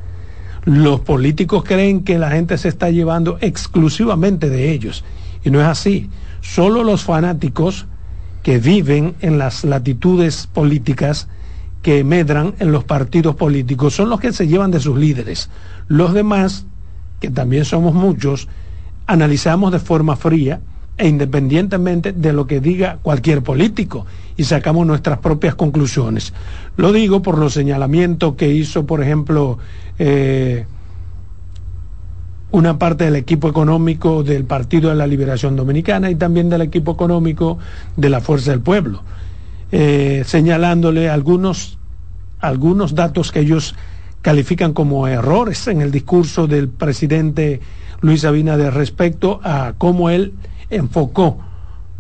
Los 0.66 1.00
políticos 1.00 1.64
creen 1.64 2.04
que 2.04 2.18
la 2.18 2.32
gente 2.32 2.58
se 2.58 2.68
está 2.68 2.90
llevando 2.90 3.38
exclusivamente 3.40 4.50
de 4.50 4.72
ellos, 4.72 5.06
y 5.46 5.50
no 5.50 5.62
es 5.62 5.68
así. 5.68 6.10
Solo 6.42 6.84
los 6.84 7.04
fanáticos 7.04 7.86
que 8.44 8.60
viven 8.60 9.16
en 9.22 9.38
las 9.38 9.64
latitudes 9.64 10.48
políticas 10.48 11.30
que 11.88 12.04
medran 12.04 12.54
en 12.60 12.74
los 12.74 12.84
partidos 12.84 13.38
políticos 13.38 13.96
son 13.96 14.10
los 14.10 14.20
que 14.20 14.34
se 14.34 14.46
llevan 14.46 14.72
de 14.72 14.82
sus 14.82 14.98
líderes. 14.98 15.50
Los 15.88 16.14
demás, 16.14 16.66
que 17.22 17.30
también 17.30 17.64
somos 17.64 17.94
muchos, 17.94 18.50
analizamos 19.06 19.72
de 19.72 19.80
forma 19.80 20.18
fría 20.18 20.60
e 20.98 21.08
independientemente 21.08 22.12
de 22.12 22.34
lo 22.34 22.46
que 22.46 22.60
diga 22.60 23.00
cualquier 23.02 23.42
político 23.42 24.06
y 24.36 24.44
sacamos 24.44 24.86
nuestras 24.86 25.20
propias 25.20 25.56
conclusiones. 25.56 26.34
Lo 26.76 26.92
digo 26.92 27.22
por 27.22 27.38
los 27.38 27.54
señalamientos 27.54 28.36
que 28.36 28.50
hizo, 28.50 28.86
por 28.86 29.02
ejemplo, 29.02 29.58
eh, 29.98 30.66
una 32.52 32.78
parte 32.78 33.06
del 33.06 33.16
equipo 33.16 33.48
económico 33.48 34.24
del 34.24 34.44
Partido 34.44 34.90
de 34.90 34.96
la 34.96 35.08
Liberación 35.08 35.56
Dominicana 35.56 36.12
y 36.12 36.16
también 36.16 36.50
del 36.50 36.64
equipo 36.64 36.92
económico 36.92 37.60
de 37.96 38.10
la 38.10 38.20
Fuerza 38.20 38.52
del 38.52 38.60
Pueblo, 38.60 39.04
eh, 39.72 40.24
señalándole 40.26 41.10
algunos, 41.10 41.77
algunos 42.40 42.96
datos 42.96 43.32
que 43.32 43.42
ellos 43.42 43.76
califican 44.22 44.74
como 44.74 45.08
errores 45.08 45.68
en 45.68 45.82
el 45.82 45.92
discurso 45.92 46.48
del 46.48 46.70
presidente 46.70 47.62
Luis 48.02 48.26
Abinader 48.26 48.74
respecto 48.74 49.40
a 49.44 49.74
cómo 49.78 50.10
él 50.10 50.34
enfocó 50.70 51.40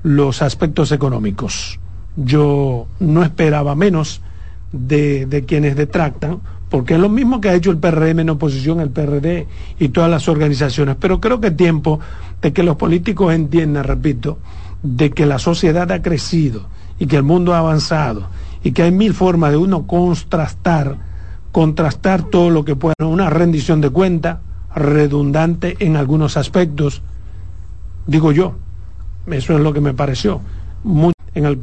los 0.03 0.41
aspectos 0.41 0.91
económicos. 0.91 1.79
Yo 2.15 2.87
no 2.99 3.23
esperaba 3.23 3.75
menos 3.75 4.21
de, 4.71 5.25
de 5.25 5.45
quienes 5.45 5.75
detractan, 5.75 6.39
porque 6.69 6.95
es 6.95 6.99
lo 6.99 7.09
mismo 7.09 7.39
que 7.39 7.49
ha 7.49 7.53
hecho 7.53 7.71
el 7.71 7.77
PRM 7.77 8.19
en 8.19 8.29
oposición, 8.29 8.81
el 8.81 8.89
PRD 8.89 9.47
y 9.79 9.89
todas 9.89 10.09
las 10.09 10.27
organizaciones, 10.27 10.97
pero 10.99 11.21
creo 11.21 11.39
que 11.39 11.47
es 11.47 11.57
tiempo 11.57 11.99
de 12.41 12.51
que 12.51 12.63
los 12.63 12.75
políticos 12.75 13.33
entiendan, 13.33 13.85
repito, 13.85 14.39
de 14.83 15.11
que 15.11 15.25
la 15.25 15.39
sociedad 15.39 15.91
ha 15.91 16.01
crecido 16.01 16.67
y 16.99 17.07
que 17.07 17.15
el 17.15 17.23
mundo 17.23 17.53
ha 17.53 17.59
avanzado 17.59 18.27
y 18.63 18.71
que 18.71 18.83
hay 18.83 18.91
mil 18.91 19.13
formas 19.13 19.51
de 19.51 19.57
uno 19.57 19.87
contrastar, 19.87 20.97
contrastar 21.51 22.23
todo 22.23 22.49
lo 22.49 22.65
que 22.65 22.75
pueda, 22.75 22.95
una 22.99 23.29
rendición 23.29 23.81
de 23.81 23.89
cuenta 23.89 24.41
redundante 24.75 25.75
en 25.79 25.95
algunos 25.95 26.37
aspectos, 26.37 27.01
digo 28.05 28.31
yo, 28.31 28.55
eso 29.27 29.53
es 29.55 29.59
lo 29.59 29.73
que 29.73 29.81
me 29.81 29.93
pareció, 29.93 30.41
en 31.33 31.45
el 31.45 31.57